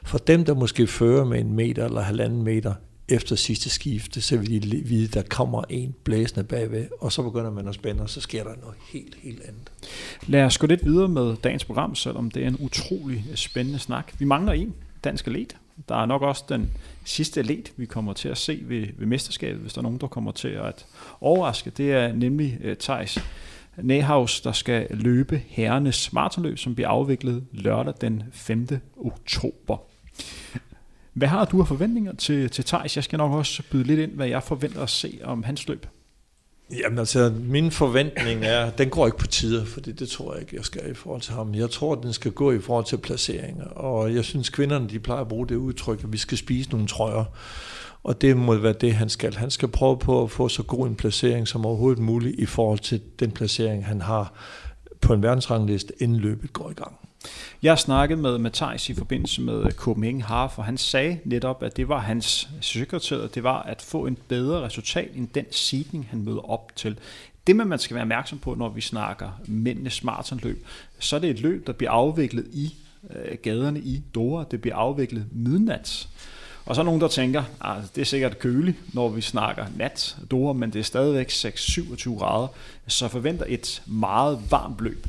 [0.03, 2.73] For dem, der måske fører med en meter eller halvanden meter,
[3.09, 7.23] efter sidste skifte, så vil de vide, at der kommer en blæsende bagved, og så
[7.23, 9.71] begynder man at spænde, og så sker der noget helt, helt andet.
[10.27, 14.13] Lad os gå lidt videre med dagens program, selvom det er en utrolig spændende snak.
[14.19, 14.73] Vi mangler en
[15.03, 15.55] dansk atlet.
[15.89, 16.69] Der er nok også den
[17.05, 20.07] sidste atlet, vi kommer til at se ved, ved mesterskabet, hvis der er nogen, der
[20.07, 20.85] kommer til at
[21.21, 21.69] overraske.
[21.69, 23.19] Det er nemlig øh, uh, Thijs
[23.77, 28.67] Nehaus, der skal løbe herrenes maratonløb, som bliver afviklet lørdag den 5.
[28.97, 29.77] oktober.
[31.17, 32.95] Hvad har du af forventninger til, til Thijs?
[32.95, 35.85] Jeg skal nok også byde lidt ind, hvad jeg forventer at se om hans løb.
[36.79, 40.55] Jamen altså, min forventning er, den går ikke på tider, for det tror jeg ikke,
[40.55, 41.55] jeg skal i forhold til ham.
[41.55, 44.99] Jeg tror, at den skal gå i forhold til placeringer, og jeg synes, kvinderne, de
[44.99, 47.23] plejer at bruge det udtryk, at vi skal spise nogle trøjer.
[48.03, 49.35] Og det må være det, han skal.
[49.35, 52.79] Han skal prøve på at få så god en placering som overhovedet muligt i forhold
[52.79, 54.33] til den placering, han har
[55.01, 57.06] på en verdensrangliste, inden løbet går i gang.
[57.63, 61.77] Jeg snakkede med Matthijs i forbindelse med øh, Copenhagen Half, og han sagde netop, at
[61.77, 66.21] det var hans sekretær, det var at få en bedre resultat end den seedning, han
[66.21, 66.99] møder op til.
[67.47, 70.65] Det, man skal være opmærksom på, når vi snakker mændenes maratonløb,
[70.99, 72.75] så er det et løb, der bliver afviklet i
[73.15, 74.43] øh, gaderne i Doha.
[74.51, 76.09] Det bliver afviklet midnats.
[76.65, 79.65] Og så er nogen, der tænker, at ah, det er sikkert køligt, når vi snakker
[79.75, 82.47] nat Doha, men det er stadigvæk 6-27 grader,
[82.87, 85.07] så forventer et meget varmt løb.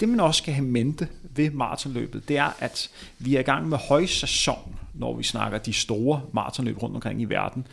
[0.00, 3.68] Det man også skal have mente ved maratonløbet, det er, at vi er i gang
[3.68, 7.66] med højsæson, når vi snakker de store maratonløb rundt omkring i verden.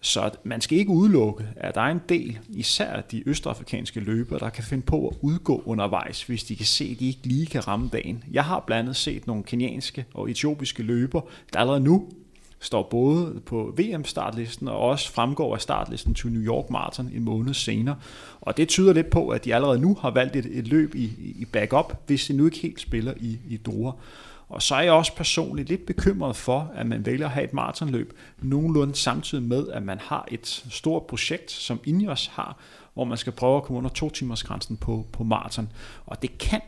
[0.00, 4.48] Så man skal ikke udelukke, at der er en del, især de østafrikanske løbere, der
[4.48, 7.68] kan finde på at udgå undervejs, hvis de kan se, at de ikke lige kan
[7.68, 8.24] ramme dagen.
[8.32, 11.22] Jeg har blandt andet set nogle kenyanske og etiopiske løbere,
[11.52, 12.08] der allerede nu
[12.60, 17.54] står både på VM-startlisten og også fremgår af startlisten til New York Marathon en måned
[17.54, 17.96] senere.
[18.40, 21.04] Og det tyder lidt på, at de allerede nu har valgt et, et løb i,
[21.38, 23.90] i backup, hvis de nu ikke helt spiller i, i Doha.
[24.48, 27.52] Og så er jeg også personligt lidt bekymret for, at man vælger at have et
[27.52, 32.56] maratonløb nogenlunde samtidig med, at man har et stort projekt, som Ineos har,
[32.94, 35.68] hvor man skal prøve at komme under to timers grænsen på, på maraton.
[36.06, 36.60] Og det kan,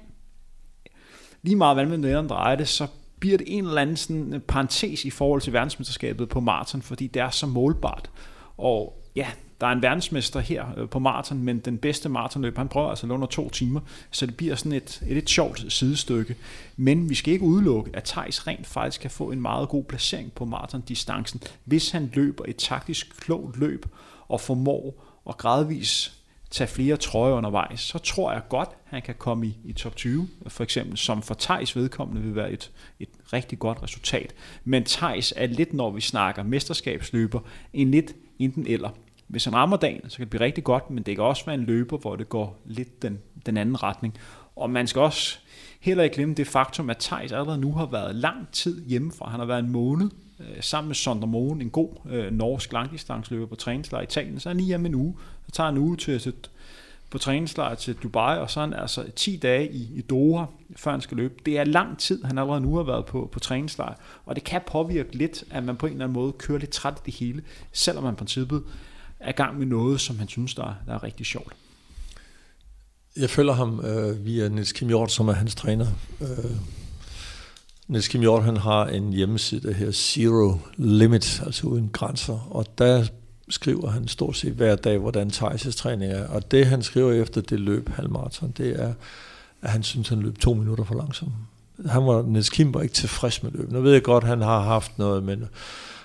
[1.43, 2.87] lige meget hvad man drejer det, så
[3.21, 7.07] bliver det en eller anden sådan øh, parentes i forhold til verdensmesterskabet på maraton, fordi
[7.07, 8.11] det er så målbart.
[8.57, 9.27] Og ja,
[9.61, 13.07] der er en verdensmester her øh, på maraton, men den bedste maratonløb, han prøver altså
[13.07, 13.81] under to timer,
[14.11, 16.37] så det bliver sådan et, et et sjovt sidestykke.
[16.77, 20.33] Men vi skal ikke udelukke, at Thijs rent faktisk kan få en meget god placering
[20.33, 23.87] på maratondistancen, hvis han løber et taktisk klogt løb
[24.29, 26.18] og formår at gradvis
[26.51, 30.29] tage flere trøjer undervejs, så tror jeg godt, han kan komme i, i top 20,
[30.47, 32.71] for eksempel, som for Thijs vedkommende vil være et,
[33.01, 34.35] et rigtig godt resultat.
[34.65, 37.41] Men Thijs er lidt, når vi snakker mesterskabsløber,
[37.73, 38.91] en lidt enten eller.
[39.27, 41.55] Hvis han rammer dagen, så kan det blive rigtig godt, men det kan også være
[41.55, 44.19] en løber, hvor det går lidt den, den anden retning.
[44.57, 45.39] Og man skal også
[45.81, 49.31] heller ikke glemme det faktum, at Thijs allerede nu har været lang tid hjemmefra.
[49.31, 50.11] Han har været en måned
[50.41, 54.41] øh, sammen med Sonder Mogen, en god øh, norsk langdistansløber på træningslejr i Italien.
[54.41, 55.15] Så er han lige hjemme en uge.
[55.47, 56.35] Så tager en uge til, til
[57.11, 60.45] på træningslejr til Dubai, og så er han altså 10 dage i, i Doha,
[60.77, 61.35] før han skal løbe.
[61.47, 63.95] Det er lang tid, han allerede nu har været på, på træningslejr,
[64.27, 66.95] og det kan påvirke lidt, at man på en eller anden måde kører lidt træt
[66.95, 67.43] i det hele,
[67.73, 68.63] selvom man i princippet
[69.21, 71.53] er gang med noget, som han synes, der, er, der er rigtig sjovt.
[73.17, 75.87] Jeg følger ham øh, via Niels Kim Hjort, som er hans træner.
[76.21, 76.51] Øh,
[77.89, 82.67] Niels Kim Hjort, han har en hjemmeside, der her Zero Limit, altså uden grænser, og
[82.79, 83.05] der
[83.49, 86.29] skriver han stort set hver dag, hvordan Thijs' træning er.
[86.29, 88.95] Og det, han skriver efter det løb, halvmarathon, det er,
[89.63, 91.33] at han synes, han løb to minutter for langsomt.
[91.87, 93.73] Han var, Niels Kim var ikke tilfreds med løbet.
[93.73, 95.45] Nu ved jeg godt, at han har haft noget, men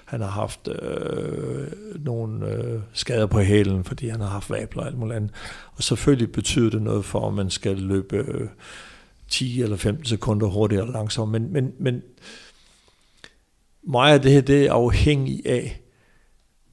[0.06, 1.68] han har haft øh,
[2.06, 5.32] nogle øh, skader på hælen, fordi han har haft vabler og alt muligt andet.
[5.76, 8.48] Og selvfølgelig betyder det noget for, om man skal løbe øh,
[9.34, 11.32] 10 eller 15 sekunder hurtigere eller langsomt.
[11.32, 12.02] Men, men, men
[13.84, 15.80] meget af det her, det er afhængigt af,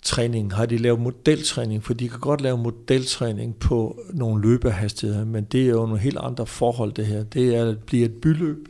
[0.02, 5.44] træning, har de lavet modeltræning, for de kan godt lave modeltræning på nogle løbehastigheder, men
[5.44, 7.22] det er jo nogle helt andre forhold det her.
[7.22, 8.68] Det er, at det bliver et byløb,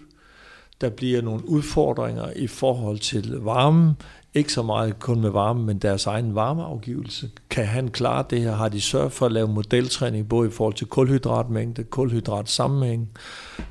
[0.81, 3.95] der bliver nogle udfordringer i forhold til varme,
[4.35, 7.31] ikke så meget kun med varme, men deres egen varmeafgivelse.
[7.51, 8.53] Kan han klare det her?
[8.53, 13.09] Har de sørget for at lave modeltræning, både i forhold til kulhydratmængde, kulhydrat sammenhæng,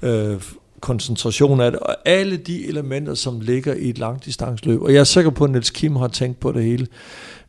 [0.02, 0.41] øh,
[0.80, 4.81] koncentration af det, og alle de elementer, som ligger i et langdistansløb.
[4.81, 6.88] Og jeg er sikker på, at Niels Kim har tænkt på det hele.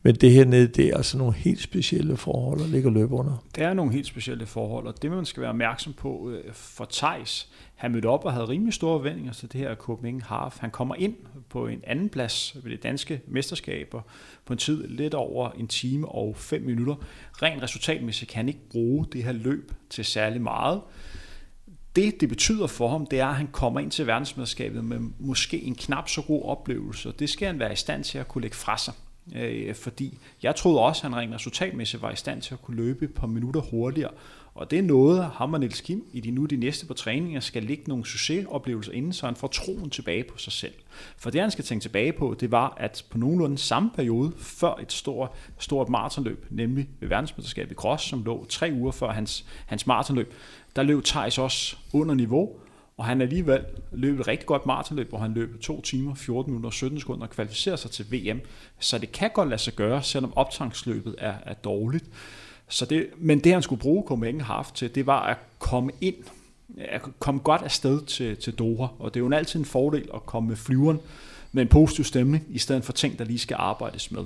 [0.02, 3.44] Men det her nede, det er altså nogle helt specielle forhold, der ligger løb under.
[3.54, 6.84] Det er nogle helt specielle forhold, og det man skal være opmærksom på øh, for
[6.84, 10.58] Tejs, han mødte op og havde rimelig store forventninger til det her Copenhagen Half.
[10.58, 11.14] Han kommer ind
[11.50, 14.02] på en anden plads ved det danske mesterskaber
[14.44, 16.94] på en tid lidt over en time og fem minutter.
[17.42, 20.80] Rent resultatmæssigt kan han ikke bruge det her løb til særlig meget.
[21.96, 25.62] Det, det betyder for ham, det er, at han kommer ind til verdensmesterskabet med måske
[25.62, 28.42] en knap så god oplevelse, og det skal han være i stand til at kunne
[28.42, 28.94] lægge fra sig.
[29.36, 32.76] Øh, fordi jeg troede også, at han rent resultatmæssigt var i stand til at kunne
[32.76, 34.10] løbe et par minutter hurtigere.
[34.60, 37.40] Og det er noget, ham og Niels Kim i de nu de næste på træninger
[37.40, 40.72] skal lægge nogle succesoplevelser inden, så han får troen tilbage på sig selv.
[41.16, 44.74] For det, han skal tænke tilbage på, det var, at på nogenlunde samme periode, før
[44.82, 49.46] et stort, stort maratonløb, nemlig ved verdensmesterskabet i Cross, som lå tre uger før hans,
[49.66, 50.34] hans maratonløb,
[50.76, 52.56] der løb Thijs også under niveau,
[52.96, 56.68] og han alligevel løb et rigtig godt maratonløb, hvor han løb 2 timer, 14 minutter
[56.68, 58.40] og 17 sekunder og kvalificerer sig til VM.
[58.78, 62.04] Så det kan godt lade sig gøre, selvom optangsløbet er, er dårligt.
[62.70, 66.14] Så det, men det han skulle bruge Copenhagen Half til, det var at komme ind,
[66.78, 68.86] at komme godt afsted til, til Doha.
[68.98, 71.00] Og det er jo altid en fordel at komme med flyveren
[71.52, 74.22] med en positiv stemning, i stedet for ting, der lige skal arbejdes med.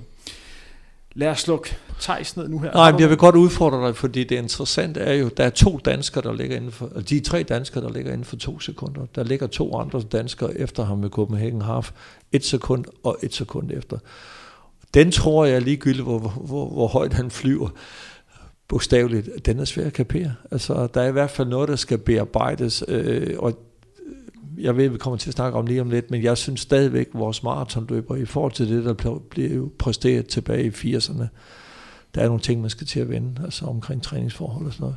[1.17, 2.73] Lad os slukke Thijs ned nu her.
[2.73, 5.81] Nej, men jeg vil godt udfordre dig, fordi det interessante er jo, der er to
[5.85, 9.07] danskere, der ligger inden for, de er tre danskere, der ligger inden for to sekunder.
[9.15, 11.91] Der ligger to andre danskere efter ham med Copenhagen Half,
[12.33, 13.99] et sekund og et sekund efter.
[14.95, 17.69] Den tror jeg ligegyldigt, hvor, hvor, hvor højt han flyver,
[18.69, 20.35] bogstaveligt, den er svær at kapere.
[20.51, 23.59] Altså, der er i hvert fald noget, der skal bearbejdes, øh, og
[24.59, 27.07] jeg ved, vi kommer til at snakke om lige om lidt, men jeg synes stadigvæk,
[27.07, 31.25] at vores maratonløber, i forhold til det, der blev præsteret tilbage i 80'erne,
[32.15, 34.97] der er nogle ting, man skal til at vende, altså omkring træningsforhold og sådan noget.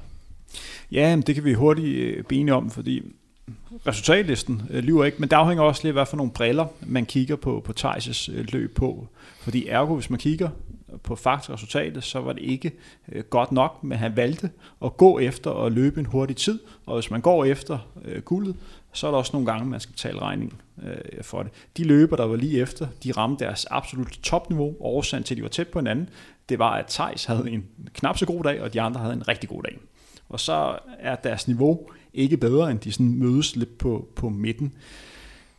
[0.91, 3.01] Ja, det kan vi hurtigt øh, bene om, fordi
[3.87, 7.35] resultatlisten øh, lyver ikke, men det afhænger også lidt, hvad for nogle briller man kigger
[7.35, 9.07] på, på Thijs' løb på.
[9.39, 10.49] Fordi ergo, hvis man kigger
[11.03, 12.71] på faktisk resultatet, så var det ikke
[13.11, 14.49] øh, godt nok, men han valgte
[14.85, 18.55] at gå efter at løbe en hurtig tid, og hvis man går efter øh, guldet,
[18.93, 21.51] så er der også nogle gange, man skal betale regningen øh, for det.
[21.77, 25.43] De løber, der var lige efter, de ramte deres absolut topniveau, årsagen til, at de
[25.43, 26.09] var tæt på hinanden,
[26.49, 29.27] det var, at Thijs havde en knap så god dag, og de andre havde en
[29.27, 29.77] rigtig god dag.
[30.29, 34.73] Og så er deres niveau ikke bedre, end de sådan mødes lidt på, på midten.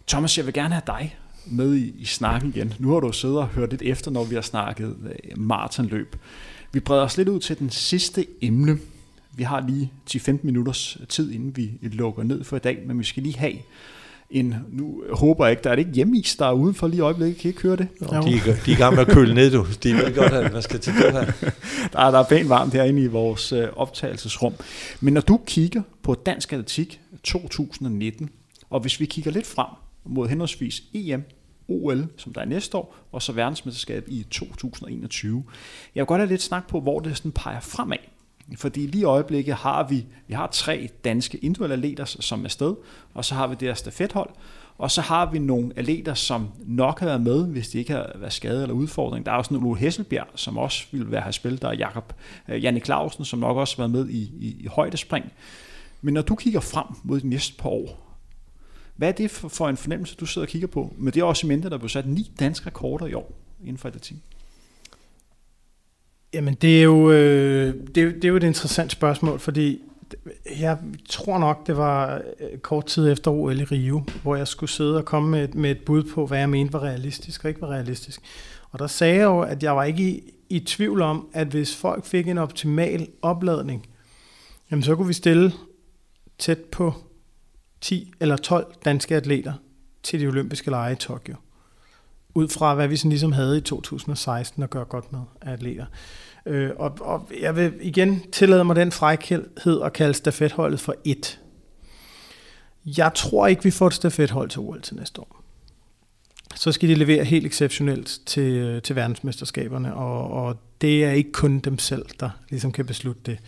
[0.06, 1.16] Thomas, jeg vil gerne have dig
[1.50, 2.74] med i, i snakken igen.
[2.78, 6.16] Nu har du siddet og hørt lidt efter, når vi har snakket øh, maratonløb.
[6.72, 8.78] Vi breder os lidt ud til den sidste emne.
[9.36, 13.04] Vi har lige 10-15 minutters tid, inden vi lukker ned for i dag, men vi
[13.04, 13.54] skal lige have
[14.30, 17.00] en, nu håber jeg ikke, der er det ikke hjemmeis, der er udenfor lige i
[17.00, 17.88] øjeblikket, kan I ikke høre det?
[18.00, 18.22] Nå, de, er,
[18.66, 19.66] de er i gang med at køle ned, du.
[19.82, 21.24] De ved godt, at man skal til det her.
[21.92, 24.54] der, er, der er pænt varmt herinde i vores øh, optagelsesrum.
[25.00, 28.30] Men når du kigger på Dansk Atletik 2019,
[28.70, 29.66] og hvis vi kigger lidt frem
[30.04, 31.22] mod henholdsvis EM,
[31.68, 35.44] OL, som der er næste år, og så verdensmesterskab i 2021.
[35.94, 37.98] Jeg vil godt have lidt snak på, hvor det sådan peger fremad.
[38.56, 42.74] Fordi lige i øjeblikket har vi, vi har tre danske individuelle atleter, som er sted,
[43.14, 44.30] og så har vi det her stafethold,
[44.78, 48.12] og så har vi nogle atleter, som nok har været med, hvis de ikke har
[48.14, 49.26] været skadet eller udfordring.
[49.26, 51.62] Der er også nogle Hesselbjerg, som også ville være her spillet.
[51.62, 52.12] Der er Jakob
[52.48, 55.32] øh, Janne Clausen, som nok også har været med i, i, i højdespring.
[56.02, 58.07] Men når du kigger frem mod de næste par år,
[58.98, 60.94] hvad er det for, for en fornemmelse, du sidder og kigger på?
[60.96, 63.78] Men det er også i mente, der blev sat ni danske rekorder i år inden
[63.78, 64.16] for atletik.
[66.34, 69.80] Jamen, det er, jo, øh, det, er, det er jo et interessant spørgsmål, fordi
[70.60, 74.70] jeg tror nok, det var øh, kort tid efter OL i Rio, hvor jeg skulle
[74.70, 77.60] sidde og komme med, med et bud på, hvad jeg mente var realistisk og ikke
[77.60, 78.20] var realistisk.
[78.70, 81.76] Og der sagde jeg jo, at jeg var ikke i, i tvivl om, at hvis
[81.76, 83.86] folk fik en optimal opladning,
[84.70, 85.52] jamen så kunne vi stille
[86.38, 86.94] tæt på
[87.80, 89.52] 10 eller 12 danske atleter
[90.02, 91.34] til de olympiske lege i Tokyo.
[92.34, 95.86] Ud fra, hvad vi sådan ligesom havde i 2016 at gøre godt med af atleter.
[96.46, 101.40] Øh, og, og jeg vil igen tillade mig den frækhed at kalde stafetholdet for et.
[102.84, 105.44] Jeg tror ikke, vi får et stafethold til OL til næste år.
[106.54, 111.32] Så skal de levere helt exceptionelt til, øh, til verdensmesterskaberne, og, og det er ikke
[111.32, 113.38] kun dem selv, der ligesom kan beslutte det.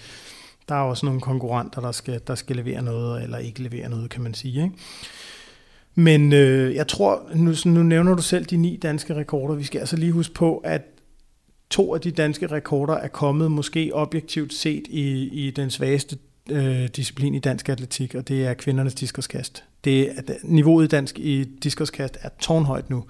[0.70, 4.10] Der er også nogle konkurrenter, der skal, der skal levere noget, eller ikke levere noget,
[4.10, 4.62] kan man sige.
[4.62, 4.74] Ikke?
[5.94, 9.55] Men øh, jeg tror, nu, nu nævner du selv de ni danske rekorder.
[9.55, 10.82] Vi skal altså lige huske på, at
[11.70, 16.18] to af de danske rekorder er kommet måske objektivt set i, i den svageste
[16.51, 19.64] øh, disciplin i dansk atletik, og det er kvindernes diskoskast.
[19.84, 23.05] Det er, niveauet i dansk i diskoskast er tårnhøjt nu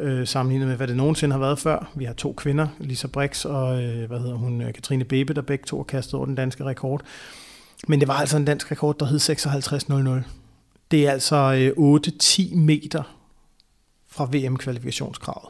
[0.00, 1.90] øh, sammenlignet med, hvad det nogensinde har været før.
[1.94, 5.42] Vi har to kvinder, Lisa Brix og øh, hvad hedder hun, øh, Katrine Bebe, der
[5.42, 7.02] begge to har kastet over den danske rekord.
[7.88, 9.20] Men det var altså en dansk rekord, der hed
[10.24, 10.28] 56.00.
[10.90, 12.00] Det er altså øh,
[12.52, 13.16] 8-10 meter
[14.08, 15.48] fra VM-kvalifikationskravet.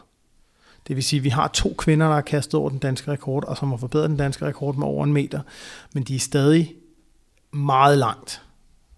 [0.88, 3.44] Det vil sige, at vi har to kvinder, der har kastet over den danske rekord,
[3.44, 5.40] og som har forbedret den danske rekord med over en meter,
[5.94, 6.74] men de er stadig
[7.52, 8.42] meget langt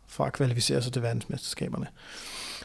[0.07, 1.87] fra at kvalificere sig til verdensmesterskaberne.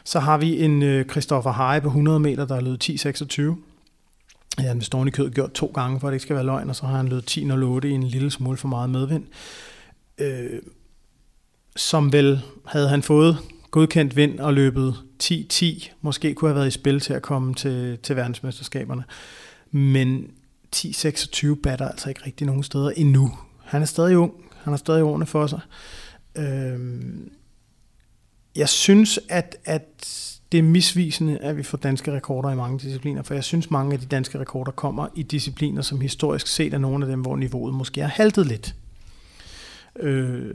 [0.08, 4.62] Så har vi en øh, Christoffer Haie på 100 meter, der er løbet 10.26.
[4.62, 6.70] Ja, han står i kødet gjort to gange, for at det ikke skal være løgn,
[6.70, 9.24] og så har han løbet 10.08 i en lille smule for meget medvind.
[10.18, 10.60] Øh,
[11.76, 13.38] som vel havde han fået
[13.70, 17.98] godkendt vind og løbet 10-10, måske kunne have været i spil til at komme til,
[18.02, 19.04] til verdensmesterskaberne.
[19.70, 20.30] Men
[20.76, 23.38] 10-26 batter altså ikke rigtig nogen steder endnu.
[23.64, 24.32] Han er stadig ung,
[24.62, 25.60] han har stadig årene for sig.
[26.36, 27.30] Øhm,
[28.58, 29.82] jeg synes, at, at
[30.52, 33.92] det er misvisende, at vi får danske rekorder i mange discipliner, for jeg synes, mange
[33.92, 37.36] af de danske rekorder kommer i discipliner, som historisk set er nogle af dem, hvor
[37.36, 38.74] niveauet måske er haltet lidt.
[40.00, 40.54] Øh,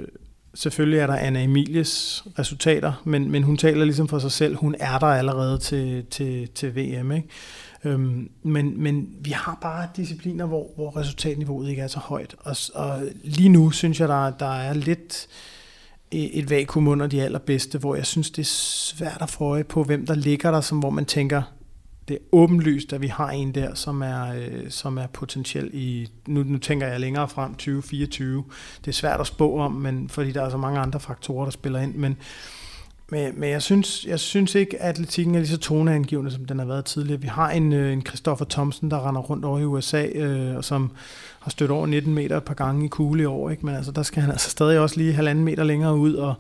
[0.54, 4.56] selvfølgelig er der Anna Emilies resultater, men, men hun taler ligesom for sig selv.
[4.56, 7.12] Hun er der allerede til, til, til VM.
[7.12, 7.28] Ikke?
[7.84, 12.36] Øhm, men, men vi har bare discipliner, hvor, hvor resultatniveauet ikke er så højt.
[12.40, 15.28] Og, og lige nu synes jeg, der, der er lidt
[16.14, 18.50] et vakuum under de allerbedste, hvor jeg synes, det er
[18.96, 21.42] svært at få øje på, hvem der ligger der, som hvor man tænker,
[22.08, 26.08] det er åbenlyst, at vi har en der, som er, øh, som er potentiel i,
[26.28, 28.44] nu, nu tænker jeg længere frem, 2024.
[28.82, 31.52] Det er svært at spå om, men, fordi der er så mange andre faktorer, der
[31.52, 32.18] spiller ind, men,
[33.14, 36.60] men, men jeg, synes, jeg synes ikke, at atletikken er lige så toneangivende, som den
[36.60, 37.22] har været tidligere.
[37.22, 40.64] Vi har en, øh, en Christopher Thompson, der render rundt over i USA, øh, og
[40.64, 40.92] som
[41.40, 43.66] har stødt over 19 meter et par gange i kugle i år, ikke?
[43.66, 46.34] men altså, der skal han altså stadig også lige halvanden meter længere ud, og,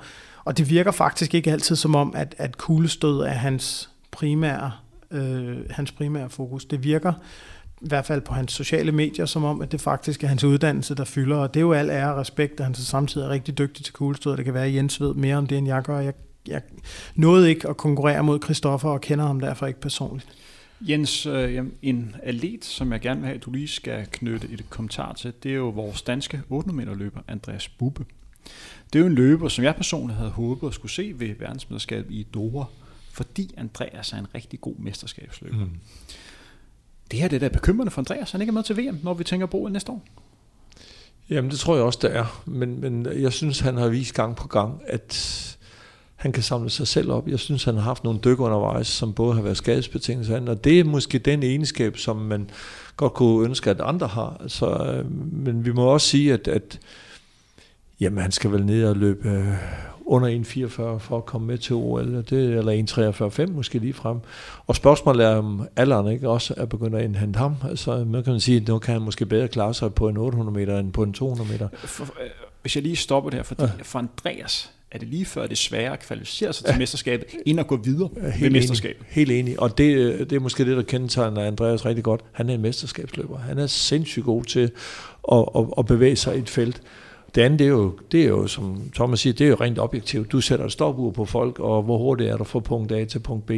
[0.45, 4.71] og det virker faktisk ikke altid som om, at, at kuglestød er hans primære
[5.11, 6.65] øh, hans primære fokus.
[6.65, 7.13] Det virker
[7.81, 10.95] i hvert fald på hans sociale medier, som om, at det faktisk er hans uddannelse,
[10.95, 13.29] der fylder, og det er jo al ære og respekt, at han så samtidig er
[13.29, 15.83] rigtig dygtig til kuglestød, det kan være, at Jens ved mere om det, end jeg
[15.83, 15.99] gør.
[15.99, 16.13] Jeg,
[16.47, 16.61] jeg
[17.15, 20.27] nåede ikke at konkurrere mod Christoffer, og kender ham derfor ikke personligt.
[20.81, 24.69] Jens, øh, en atlet, som jeg gerne vil have, at du lige skal knytte et
[24.69, 28.05] kommentar til, det er jo vores danske 800 meter løber, Andreas Bubbe.
[28.93, 32.11] Det er jo en løber, som jeg personligt havde håbet at skulle se ved verdensmesterskabet
[32.11, 32.63] i Doha
[33.13, 35.65] fordi Andreas er en rigtig god mesterskabsløber.
[35.65, 35.71] Mm.
[37.11, 39.13] Det her det er da bekymrende for Andreas, han ikke er med til VM, når
[39.13, 40.03] vi tænker på næste år.
[41.29, 42.43] Jamen det tror jeg også, det er.
[42.45, 45.57] Men, men jeg synes, han har vist gang på gang, at
[46.23, 47.27] han kan samle sig selv op.
[47.27, 50.79] Jeg synes, han har haft nogle dyk undervejs, som både har været skadesbetingelser, og det
[50.79, 52.49] er måske den egenskab, som man
[52.97, 54.37] godt kunne ønske, at andre har.
[54.41, 55.11] Altså, øh,
[55.45, 56.79] men vi må også sige, at, at
[57.99, 59.47] jamen, han skal vel ned og løbe øh,
[60.05, 64.17] under 1,44 for at komme med til OL, det, eller 1,43,5 måske lige frem.
[64.67, 67.55] Og spørgsmålet er, om alderen ikke også er begyndt at indhente ham.
[67.69, 70.57] Altså, man kan sige, at nu kan han måske bedre klare sig på en 800
[70.57, 71.69] meter end på en 200 meter.
[71.73, 72.29] For, øh,
[72.61, 73.69] hvis jeg lige stopper der, fordi ja.
[73.83, 76.79] for Andreas er det lige før det er sværere at kvalificere sig til ja.
[76.79, 78.99] mesterskabet, end at gå videre helt med mesterskabet.
[78.99, 82.21] Enig, helt enig, og det, det er måske det, der kendetegner Andreas rigtig godt.
[82.31, 83.37] Han er en mesterskabsløber.
[83.37, 84.71] Han er sindssygt god til
[85.31, 86.81] at, at, at bevæge sig i et felt.
[87.35, 89.79] Det andet, det er, jo, det er jo, som Thomas siger, det er jo rent
[89.79, 90.31] objektivt.
[90.31, 93.19] Du sætter et stopur på folk, og hvor hurtigt er du fra punkt A til
[93.19, 93.51] punkt B.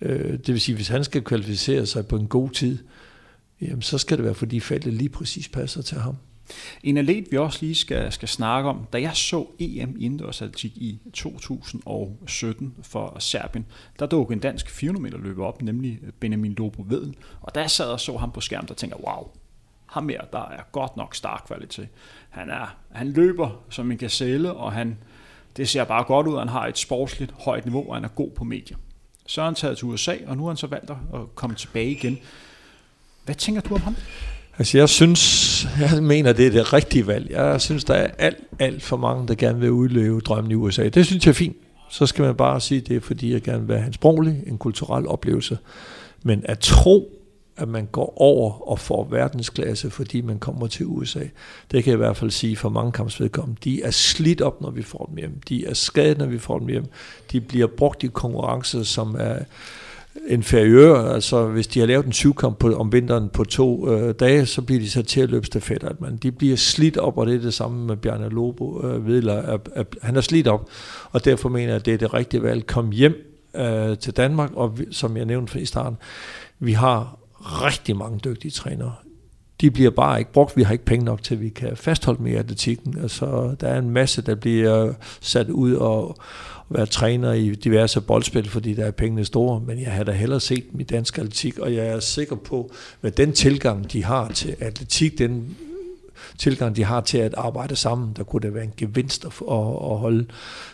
[0.00, 2.78] Øh, det vil sige, hvis han skal kvalificere sig på en god tid,
[3.60, 6.16] jamen, så skal det være, fordi feltet lige præcis passer til ham.
[6.82, 10.98] En atlet, vi også lige skal, skal snakke om, da jeg så EM indendørsatletik i
[11.12, 13.66] 2017 for Serbien,
[13.98, 17.70] der dukkede en dansk 400 meter løber op, nemlig Benjamin Lobo Vedel, og da jeg
[17.70, 19.28] sad og så ham på skærmen, der tænker wow,
[19.86, 21.16] ham her, der er godt nok
[21.46, 21.88] kvalitet.
[22.30, 24.98] Han, er, han løber som en gazelle, og han,
[25.56, 28.30] det ser bare godt ud, han har et sportsligt højt niveau, og han er god
[28.30, 28.76] på medier.
[29.26, 31.90] Så er han taget til USA, og nu har han så valgt at komme tilbage
[31.90, 32.18] igen.
[33.24, 33.96] Hvad tænker du om ham?
[34.58, 35.45] Altså jeg synes,
[35.80, 37.30] jeg mener, det er det rigtige valg.
[37.30, 40.88] Jeg synes, der er alt, alt for mange, der gerne vil udleve drømmen i USA.
[40.88, 41.56] Det synes jeg er fint.
[41.90, 44.58] Så skal man bare sige, det er fordi, jeg gerne vil have en sproglig, en
[44.58, 45.58] kulturel oplevelse.
[46.24, 47.10] Men at tro,
[47.56, 51.24] at man går over og får verdensklasse, fordi man kommer til USA.
[51.70, 53.60] Det kan jeg i hvert fald sige for mange kampsvedkommende.
[53.64, 55.40] De er slidt op, når vi får dem hjem.
[55.48, 56.84] De er skadet, når vi får dem hjem.
[57.32, 59.38] De bliver brugt i konkurrencer, som er
[60.28, 61.12] inferiør.
[61.12, 64.62] Altså, hvis de har lavet en syvkamp på, om vinteren på to øh, dage, så
[64.62, 65.90] bliver de så til at løbe stafetter.
[66.00, 66.16] Man.
[66.16, 68.86] De bliver slidt op, og det er det samme med Bjarne Lobo.
[68.86, 70.68] Øh, ved, at, at, han er slidt op,
[71.10, 72.66] og derfor mener jeg, at det er det rigtige valg.
[72.66, 73.14] Kom hjem
[73.56, 75.98] øh, til Danmark, og vi, som jeg nævnte i starten,
[76.58, 78.94] vi har rigtig mange dygtige trænere.
[79.60, 80.56] de bliver bare ikke brugt.
[80.56, 82.98] Vi har ikke penge nok til, at vi kan fastholde dem i atletikken.
[83.02, 86.16] Altså, der er en masse, der bliver sat ud og,
[86.68, 90.40] være træner i diverse boldspil, fordi der er pengene store, men jeg havde da hellere
[90.40, 92.70] set dem i dansk atletik, og jeg er sikker på,
[93.00, 95.56] med den tilgang, de har til atletik, den
[96.38, 99.98] tilgang, de har til at arbejde sammen, der kunne det være en gevinst at, at
[99.98, 100.26] holde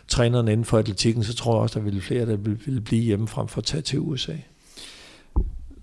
[0.09, 3.29] trænerne inden for atletikken, så tror jeg også, der ville flere, der ville blive hjemme
[3.29, 4.37] frem for at tage til USA.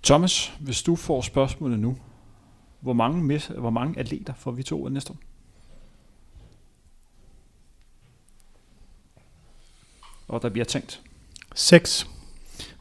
[0.03, 1.98] Thomas, hvis du får spørgsmålet nu,
[2.80, 5.18] hvor mange, hvor mange atleter får vi to næste år?
[10.30, 11.02] Og der bliver tænkt.
[11.56, 12.08] 6.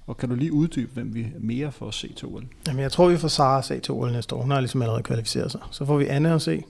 [0.07, 2.45] Og kan du lige uddybe, hvem vi mere får at se til OL?
[2.67, 4.41] Jamen, jeg tror, vi får Sara se til OL næste år.
[4.41, 5.61] Hun har ligesom allerede kvalificeret sig.
[5.71, 6.63] Så får vi Anne at se.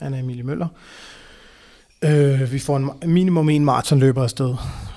[0.00, 0.68] Anna Emilie Møller.
[2.02, 4.54] Øh, vi får en minimum en maratonløber afsted.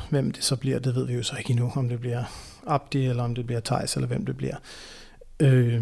[0.09, 1.71] Hvem det så bliver, det ved vi jo så ikke endnu.
[1.75, 2.23] Om det bliver
[2.67, 4.55] Abdi, eller om det bliver Tejs, eller hvem det bliver.
[5.39, 5.81] Øh,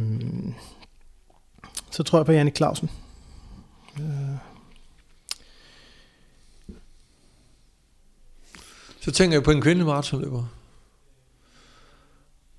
[1.91, 2.89] så tror jeg på Janne Clausen.
[3.99, 4.37] Øh,
[9.07, 10.43] Så tænker jeg på en kvindelig maratonløber.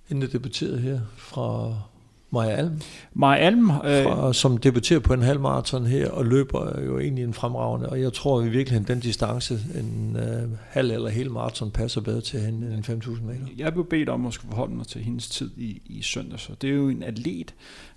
[0.08, 1.74] Hende, der debuterede her fra
[2.30, 2.80] Maja Alm.
[3.14, 3.70] Maja Alm.
[3.70, 4.04] Øh...
[4.04, 7.88] Fra, som debuterer på en halv maraton her, og løber jo egentlig en fremragende.
[7.88, 12.20] Og jeg tror i virkeligheden, den distance, en øh, halv eller hel maraton, passer bedre
[12.20, 13.46] til hende end 5.000 meter.
[13.56, 16.38] Jeg blev bedt om at skulle forholde mig til hendes tid i, i søndag.
[16.38, 17.54] Så det er jo en atlet,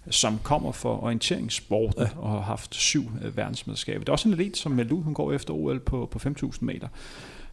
[0.09, 2.09] som kommer for orienteringssporten ja.
[2.17, 3.99] og har haft syv øh, verdensmesterskaber.
[3.99, 6.87] Det er også en atlet, som ud, hun går efter OL på, på 5.000 meter.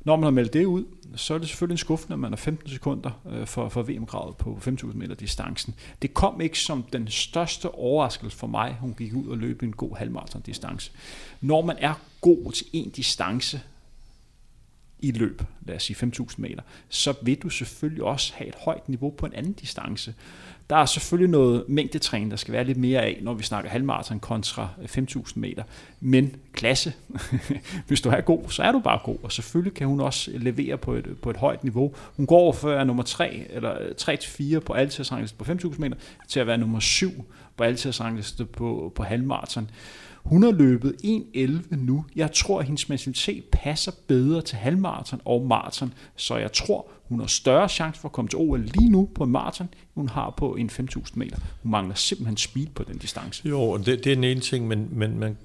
[0.04, 0.84] Når man har meldt det ud,
[1.16, 4.36] så er det selvfølgelig en skuffende, at man er 15 sekunder øh, for, for VM-gravet
[4.36, 5.74] på 5.000 meter distancen.
[6.02, 9.72] Det kom ikke som den største overraskelse for mig, hun gik ud og løb en
[9.72, 10.92] god halvmarathon distance.
[11.40, 13.60] Når man er god til en distance,
[15.00, 18.88] i løb, lad os sige 5.000 meter, så vil du selvfølgelig også have et højt
[18.88, 20.14] niveau på en anden distance.
[20.70, 24.20] Der er selvfølgelig noget mængdetræning, der skal være lidt mere af, når vi snakker halvmarathon
[24.20, 25.62] kontra øh, 5.000 meter.
[26.00, 26.92] Men klasse,
[27.88, 30.76] hvis du er god, så er du bare god, og selvfølgelig kan hun også levere
[30.76, 31.94] på et, på et højt niveau.
[32.16, 33.90] Hun går over for at være nummer 3 eller øh,
[34.56, 35.96] 3-4 på altidsrangliste på 5.000 meter,
[36.28, 37.10] til at være nummer 7
[37.56, 39.70] på altidsrangliste på, på halvmarathon.
[40.28, 42.04] Hun har løbet 1.11 nu.
[42.16, 47.20] Jeg tror, at hendes mentalitet passer bedre til halvmarathon og maraton, så jeg tror, hun
[47.20, 50.34] har større chance for at komme til OL lige nu på en maraton, hun har
[50.36, 51.36] på en 5.000 meter.
[51.62, 53.48] Hun mangler simpelthen speed på den distance.
[53.48, 55.36] Jo, det, det er den ene ting, men, men man,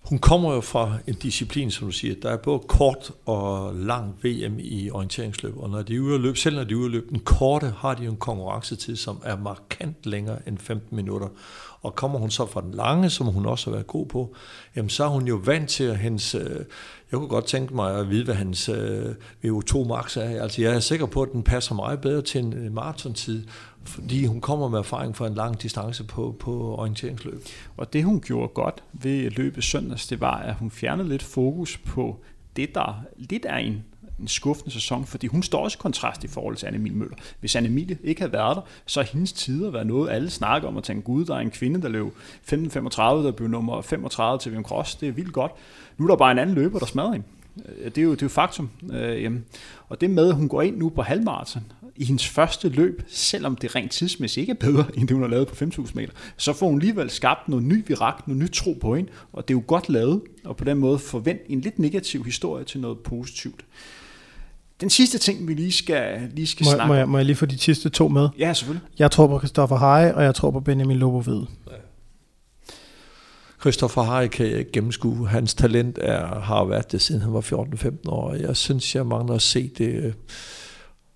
[0.00, 2.14] hun kommer jo fra en disciplin, som du siger.
[2.22, 6.20] Der er både kort og lang VM i orienteringsløb, og når de er ude at
[6.20, 8.96] løbe, selv når de er ude at løbe den korte, har de jo en konkurrencetid,
[8.96, 11.28] som er markant længere end 15 minutter.
[11.84, 14.34] Og kommer hun så fra den lange, som hun også har været god på,
[14.76, 16.34] jamen så er hun jo vant til at hendes...
[16.34, 16.60] Øh,
[17.10, 20.42] jeg kunne godt tænke mig at vide, hvad hans øh, VO2 max er.
[20.42, 23.46] Altså jeg er sikker på, at den passer meget bedre til en maratontid,
[23.84, 27.44] fordi hun kommer med erfaring fra en lang distance på, på orienteringsløb.
[27.76, 31.78] Og det hun gjorde godt ved løbet søndags, det var, at hun fjernede lidt fokus
[31.78, 32.20] på
[32.56, 33.84] det, der lidt er en
[34.24, 37.16] en skuffende sæson, fordi hun står også i kontrast i forhold til Anne Møller.
[37.40, 40.76] Hvis Anne ikke havde været der, så er hendes tider været noget, alle snakker om
[40.76, 42.06] at tænke, gud, der er en kvinde, der løb
[42.52, 45.52] 15.35, der blev nummer 35 til VM Cross, det er vildt godt.
[45.98, 47.26] Nu er der bare en anden løber, der smadrer hende.
[47.68, 48.70] Øh, det er jo, det er jo faktum.
[48.92, 49.32] Øh.
[49.88, 51.62] Og det med, at hun går ind nu på halvmarathon,
[51.96, 55.30] i hendes første løb, selvom det rent tidsmæssigt ikke er bedre, end det hun har
[55.30, 58.72] lavet på 5.000 meter, så får hun alligevel skabt noget ny virak, noget nyt tro
[58.80, 61.78] på hende, og det er jo godt lavet, og på den måde forvent en lidt
[61.78, 63.64] negativ historie til noget positivt.
[64.80, 67.36] Den sidste ting, vi lige skal, lige skal må, snakke må jeg, må jeg lige
[67.36, 68.28] få de sidste to med?
[68.38, 68.88] Ja, selvfølgelig.
[68.98, 71.42] Jeg tror på Christoffer Heje, og jeg tror på Benjamin Lobo Ved.
[71.66, 71.72] Ja.
[73.60, 75.28] Christoffer Heje kan jeg ikke gennemskue.
[75.28, 78.34] Hans talent er, har været det, siden han var 14-15 år.
[78.34, 80.12] Jeg synes, jeg mangler at se det øh,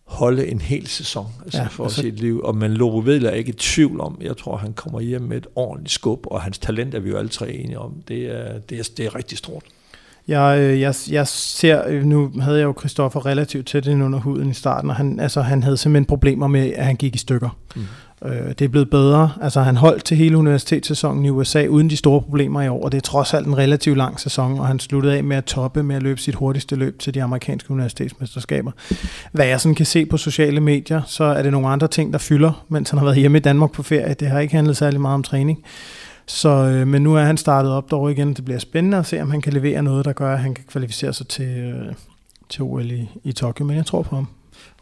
[0.05, 2.40] holde en hel sæson altså ja, for altså, sit liv.
[2.44, 4.18] Og men Lobo Ved er ikke i tvivl om.
[4.20, 7.16] Jeg tror, han kommer hjem med et ordentligt skub, og hans talent er vi jo
[7.16, 8.02] alle tre enige om.
[8.09, 9.62] Det er, det er, det er rigtig stort.
[10.28, 14.18] Jeg, øh, jeg, jeg ser, øh, nu havde jeg jo Christoffer relativt tæt ind under
[14.18, 17.18] huden i starten, og han, altså, han havde simpelthen problemer med, at han gik i
[17.18, 17.56] stykker.
[17.76, 17.82] Mm.
[18.24, 19.30] Øh, det er blevet bedre.
[19.42, 22.92] Altså, han holdt til hele universitetssæsonen i USA uden de store problemer i år, og
[22.92, 25.82] det er trods alt en relativt lang sæson, og han sluttede af med at toppe
[25.82, 28.70] med at løbe sit hurtigste løb til de amerikanske universitetsmesterskaber.
[29.32, 32.18] Hvad jeg sådan kan se på sociale medier, så er det nogle andre ting, der
[32.18, 34.14] fylder, mens han har været hjemme i Danmark på ferie.
[34.14, 35.64] Det har ikke handlet særlig meget om træning.
[36.28, 38.34] Så, øh, men nu er han startet op dog igen.
[38.34, 40.64] Det bliver spændende at se, om han kan levere noget, der gør, at han kan
[40.68, 41.94] kvalificere sig til, øh,
[42.48, 43.64] til OL i, i Tokyo.
[43.64, 44.26] Men jeg tror på ham.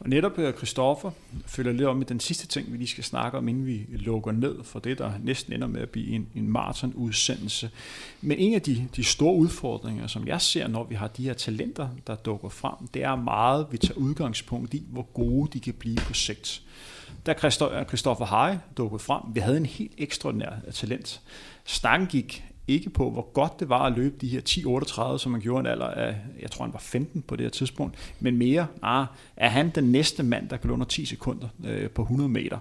[0.01, 1.11] Og netop her, Christoffer
[1.47, 4.33] følger lidt om med den sidste ting, vi lige skal snakke om, inden vi lukker
[4.33, 7.71] ned for det, der næsten ender med at blive en, en maraton-udsendelse.
[8.21, 11.35] Men en af de, de store udfordringer, som jeg ser, når vi har de her
[11.35, 15.75] talenter, der dukker frem, det er meget, vi tager udgangspunkt i, hvor gode de kan
[15.75, 16.63] blive på sigt
[17.27, 17.35] da
[17.89, 21.21] Christoffer Hej dukkede frem, vi havde en helt ekstraordinær talent.
[21.65, 24.41] Snakken gik ikke på, hvor godt det var at løbe de her
[25.15, 27.51] 10-38, som man gjorde en alder af, jeg tror han var 15 på det her
[27.51, 29.07] tidspunkt, men mere, ah,
[29.37, 32.59] er han den næste mand, der kan løbe under 10 sekunder øh, på 100 meter?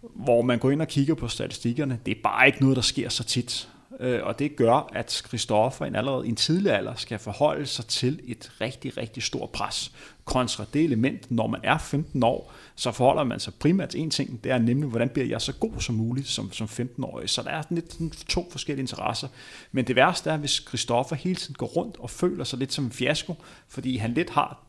[0.00, 3.08] Hvor man går ind og kigger på statistikkerne, det er bare ikke noget, der sker
[3.08, 3.68] så tit.
[4.00, 7.86] Øh, og det gør, at Christoffer en allerede i en tidlig alder skal forholde sig
[7.86, 9.92] til et rigtig, rigtig stort pres.
[10.24, 14.10] Kontra det element, når man er 15 år, så forholder man sig primært til en
[14.10, 17.30] ting, det er nemlig, hvordan bliver jeg så god som muligt som, som 15-årig.
[17.30, 17.96] Så der er lidt
[18.28, 19.28] to forskellige interesser.
[19.72, 22.84] Men det værste er, hvis Christoffer hele tiden går rundt og føler sig lidt som
[22.84, 23.34] en fiasko,
[23.68, 24.62] fordi han lidt har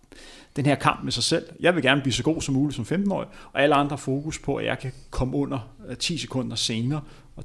[0.55, 1.45] den her kamp med sig selv.
[1.59, 4.55] Jeg vil gerne blive så god som muligt som 15-årig, og alle andre fokus på,
[4.55, 7.01] at jeg kan komme under øh, 10 sekunder senere.
[7.35, 7.43] Og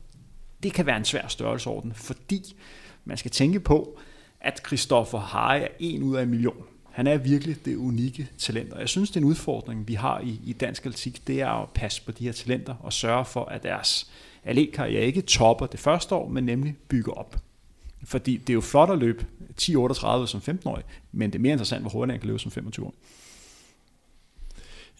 [0.62, 2.56] det kan være en svær størrelseorden, fordi
[3.04, 3.98] man skal tænke på,
[4.40, 6.64] at Christoffer Harry er en ud af en million.
[6.94, 10.20] Han er virkelig det unikke talent, og jeg synes, det er en udfordring, vi har
[10.20, 13.44] i, i dansk atletik, det er at passe på de her talenter og sørge for,
[13.44, 14.10] at deres
[14.44, 17.36] atletkarriere ikke topper det første år, men nemlig bygger op.
[18.04, 19.26] Fordi det er jo flot at løbe
[19.60, 22.86] 10-38 som 15-årig, men det er mere interessant, hvor hurtigt han kan løbe som 25
[22.86, 22.94] år.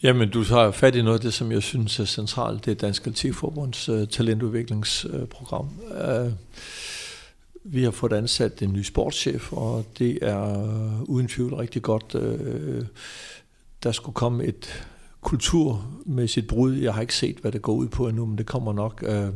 [0.03, 2.75] Jamen, du har fat i noget af det, som jeg synes er centralt, det er
[2.75, 5.69] Dansk Atletikforbunds uh, talentudviklingsprogram.
[5.91, 6.33] Uh,
[7.65, 12.15] vi har fået ansat en ny sportschef, og det er øh, uden tvivl rigtig godt.
[12.15, 12.85] Øh,
[13.83, 14.87] der skulle komme et
[15.21, 16.73] kulturmæssigt brud.
[16.75, 19.05] Jeg har ikke set, hvad det går ud på endnu, men det kommer nok.
[19.07, 19.29] Øh,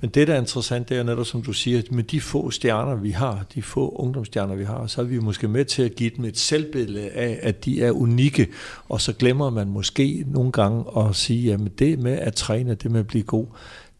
[0.00, 2.94] men det, der er interessant, det er netop, som du siger, med de få stjerner,
[2.94, 6.10] vi har, de få ungdomsstjerner, vi har, så er vi måske med til at give
[6.16, 8.48] dem et selvbillede af, at de er unikke,
[8.88, 12.90] og så glemmer man måske nogle gange at sige, at det med at træne, det
[12.90, 13.46] med at blive god,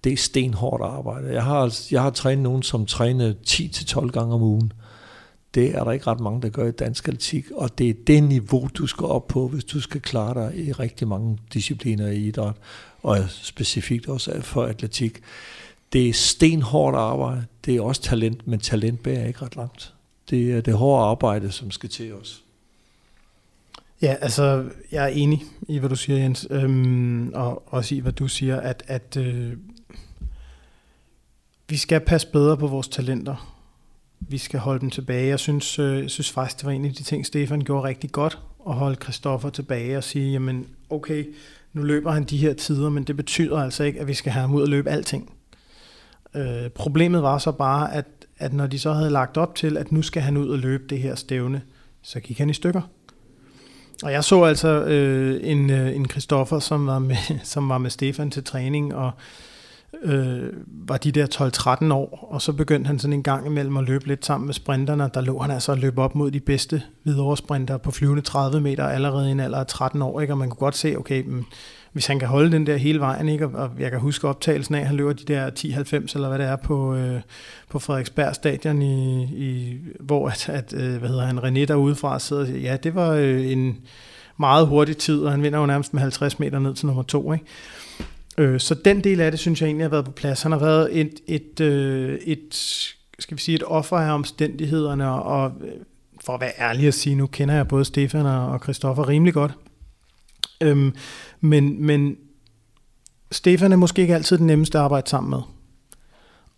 [0.06, 1.32] det er stenhårdt arbejde.
[1.32, 4.72] Jeg har, jeg har trænet nogen, som træner 10-12 gange om ugen.
[5.54, 8.22] Det er der ikke ret mange, der gør i dansk atletik, og det er det
[8.22, 12.16] niveau, du skal op på, hvis du skal klare dig i rigtig mange discipliner i
[12.16, 12.54] idræt,
[13.02, 15.20] og specifikt også for atletik.
[15.92, 19.94] Det er stenhårdt arbejde, det er også talent, men talent bærer ikke ret langt.
[20.30, 22.42] Det er det hårde arbejde, som skal til os.
[24.02, 28.12] Ja, altså, jeg er enig i, hvad du siger, Jens, øhm, og også i, hvad
[28.12, 29.52] du siger, at, at øh,
[31.68, 33.56] vi skal passe bedre på vores talenter
[34.20, 35.28] vi skal holde dem tilbage.
[35.28, 38.12] Jeg synes, øh, jeg synes faktisk, det var en af de ting, Stefan gjorde rigtig
[38.12, 38.38] godt,
[38.68, 41.24] at holde Kristoffer tilbage og sige, jamen okay,
[41.72, 44.40] nu løber han de her tider, men det betyder altså ikke, at vi skal have
[44.40, 45.32] ham ud og løbe alting.
[46.34, 48.06] Øh, problemet var så bare, at,
[48.38, 50.84] at når de så havde lagt op til, at nu skal han ud og løbe
[50.90, 51.62] det her stævne,
[52.02, 52.80] så gik han i stykker.
[54.02, 57.90] Og jeg så altså øh, en, øh, en Christoffer, som var, med, som var med
[57.90, 59.10] Stefan til træning, og
[60.02, 61.27] øh, var de der
[61.89, 64.55] 12-13 år, og så begyndte han sådan en gang imellem at løbe lidt sammen med
[64.55, 65.10] sprinterne.
[65.14, 68.60] Der lå han altså at løbe op mod de bedste videre sprinter på flyvende 30
[68.60, 70.32] meter allerede i en alder af 13 år, ikke?
[70.32, 71.47] og man kunne godt se, okay, men
[71.93, 73.48] hvis han kan holde den der hele vejen, ikke?
[73.48, 76.47] og jeg kan huske optagelsen af, at han løber de der 10-90, eller hvad det
[76.47, 77.20] er, på, øh,
[77.70, 82.43] på Frederiksberg stadion, i, i, hvor at, at øh, hvad hedder han, René derudefra sidder
[82.43, 83.78] og siger, ja, det var øh, en
[84.36, 87.32] meget hurtig tid, og han vinder jo nærmest med 50 meter ned til nummer to,
[87.32, 87.44] ikke?
[88.38, 90.42] Øh, så den del af det, synes jeg egentlig har været på plads.
[90.42, 92.54] Han har været et, et, øh, et
[93.18, 95.52] skal vi sige, et offer af omstændighederne, og og
[96.26, 99.52] for at være ærlig at sige, nu kender jeg både Stefan og Christoffer rimelig godt.
[100.60, 100.94] Øhm,
[101.40, 102.16] men, men
[103.32, 105.40] Stefan er måske ikke altid den nemmeste at arbejde sammen med.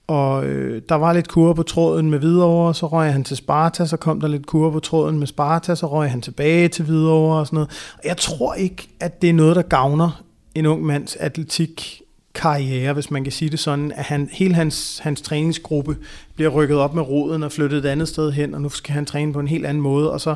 [0.06, 3.86] Og øh, der var lidt kurve på tråden med Hvidovre, så røg han til Sparta,
[3.86, 7.40] så kom der lidt kurve på tråden med Sparta, så røg han tilbage til Hvidovre
[7.40, 7.94] og sådan noget.
[7.94, 10.22] Og jeg tror ikke, at det er noget, der gavner
[10.58, 12.02] en ung mands atletik
[12.34, 15.96] karriere, hvis man kan sige det sådan, at han, hele hans, hans træningsgruppe
[16.34, 19.06] bliver rykket op med roden og flyttet et andet sted hen, og nu skal han
[19.06, 20.34] træne på en helt anden måde, og så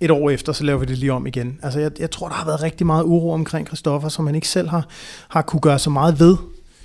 [0.00, 1.58] et år efter, så laver vi det lige om igen.
[1.62, 4.48] Altså jeg, jeg tror, der har været rigtig meget uro omkring Christoffer, som han ikke
[4.48, 4.88] selv har,
[5.28, 6.36] har kunne gøre så meget ved,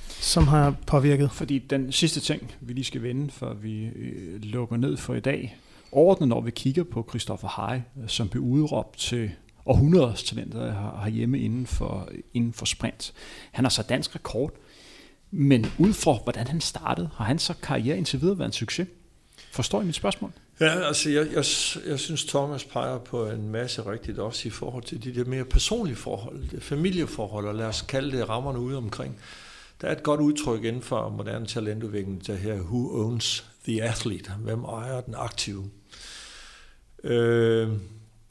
[0.08, 1.32] som har påvirket.
[1.32, 5.20] Fordi den sidste ting, vi lige skal vende, før vi øh, lukker ned for i
[5.20, 5.58] dag,
[5.92, 9.32] ordnet, når vi kigger på Christoffer Hej, øh, som blev udråbt til
[9.68, 13.14] århundreders talenter har hjemme inden for, inden for sprint.
[13.52, 14.52] Han har så dansk rekord,
[15.32, 18.88] men ud fra hvordan han startede, har han så karriere indtil videre været en succes?
[19.52, 20.32] Forstår I mit spørgsmål?
[20.60, 21.46] Ja, altså jeg, jeg,
[21.90, 25.46] jeg synes, Thomas peger på en masse rigtigt også i forhold til de der mere
[25.46, 29.20] personlige forhold, det familieforhold, og lad os kalde det rammerne ude omkring.
[29.82, 34.32] Der er et godt udtryk inden for moderne talentudvikling, der her, who owns the athlete?
[34.40, 35.70] Hvem ejer den aktive?
[37.04, 37.70] Øh,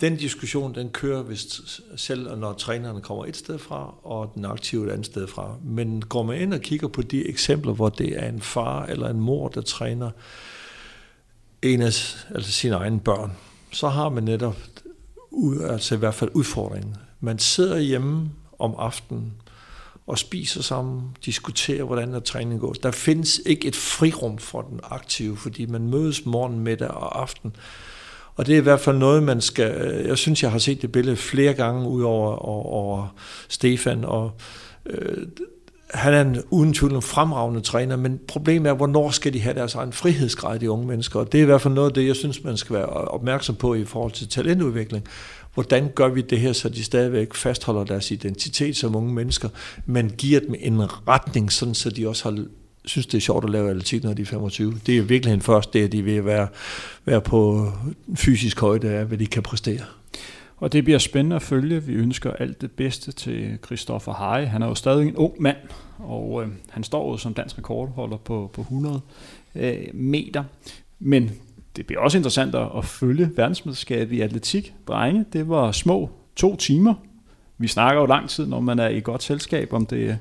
[0.00, 4.86] den diskussion, den kører vist selv, når trænerne kommer et sted fra, og den aktive
[4.86, 5.56] et andet sted fra.
[5.64, 9.08] Men går man ind og kigger på de eksempler, hvor det er en far eller
[9.08, 10.10] en mor, der træner
[11.62, 13.32] en af altså sine egne børn,
[13.72, 14.56] så har man netop
[15.68, 16.96] altså i hvert fald udfordringen.
[17.20, 19.32] Man sidder hjemme om aftenen,
[20.06, 22.72] og spiser sammen, diskuterer, hvordan der træning går.
[22.72, 27.56] Der findes ikke et frirum for den aktive, fordi man mødes morgen, middag og aften.
[28.36, 29.70] Og det er i hvert fald noget, man skal...
[29.70, 33.14] Øh, jeg synes, jeg har set det billede flere gange ud over, over, over
[33.48, 34.32] Stefan, og
[34.86, 35.26] øh,
[35.90, 39.54] han er en, uden tvivl en fremragende træner, men problemet er, hvornår skal de have
[39.54, 41.20] deres egen frihedsgrad, de unge mennesker?
[41.20, 43.54] Og det er i hvert fald noget af det, jeg synes, man skal være opmærksom
[43.54, 45.04] på i forhold til talentudvikling.
[45.54, 49.48] Hvordan gør vi det her, så de stadigvæk fastholder deres identitet som unge mennesker,
[49.86, 52.44] men giver dem en retning, sådan så de også har
[52.86, 54.74] synes, det er sjovt at lave atletik, når de er 25.
[54.86, 56.48] Det er virkelig en først, det at de vil være,
[57.04, 57.72] være på
[58.14, 59.80] fysisk højde af, hvad de kan præstere.
[60.56, 61.82] Og det bliver spændende at følge.
[61.82, 64.46] Vi ønsker alt det bedste til Christoffer Heje.
[64.46, 65.56] Han er jo stadig en ung mand,
[65.98, 69.00] og øh, han står jo som dansk rekordholder på, på 100
[69.54, 70.44] øh, meter.
[70.98, 71.30] Men
[71.76, 74.74] det bliver også interessant at følge verdensmesterskabet i atletik.
[74.88, 76.94] Drenge, det var små to timer.
[77.58, 80.18] Vi snakker jo lang tid, når man er i godt selskab, om det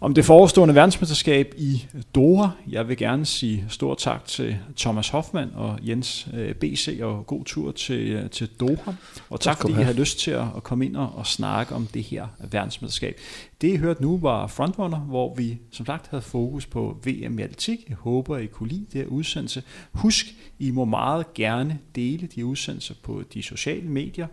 [0.00, 2.48] om det forestående verdensmesterskab i Doha.
[2.68, 7.44] Jeg vil gerne sige stor tak til Thomas Hoffmann og Jens øh, BC, og god
[7.44, 8.92] tur til, øh, til Doha.
[9.30, 12.26] Og tak, fordi I har lyst til at komme ind og snakke om det her
[12.50, 13.20] verdensmesterskab.
[13.60, 17.42] Det I hørte nu var Frontrunner, hvor vi som sagt havde fokus på VM i
[17.42, 17.88] atletik.
[17.88, 19.62] Jeg håber, I kunne lide det her udsendelse.
[19.92, 20.26] Husk,
[20.58, 24.26] I må meget gerne dele de udsendelser på de sociale medier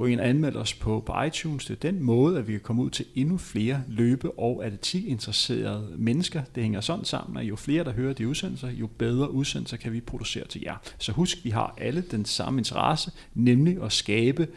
[0.00, 1.64] gå ind og anmelde os på, på iTunes.
[1.64, 5.88] Det er den måde, at vi kan komme ud til endnu flere løbe- og atletikinteresserede
[5.96, 6.42] mennesker.
[6.54, 9.92] Det hænger sådan sammen, at jo flere, der hører de udsendelser, jo bedre udsendelser kan
[9.92, 10.74] vi producere til jer.
[10.98, 14.48] Så husk, vi har alle den samme interesse, nemlig at skabe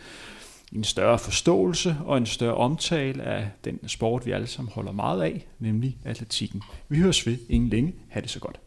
[0.72, 5.22] en større forståelse og en større omtale af den sport, vi alle sammen holder meget
[5.22, 6.62] af, nemlig atletikken.
[6.90, 7.94] Vi høres ved ingen længe.
[8.10, 8.60] Ha' det så godt.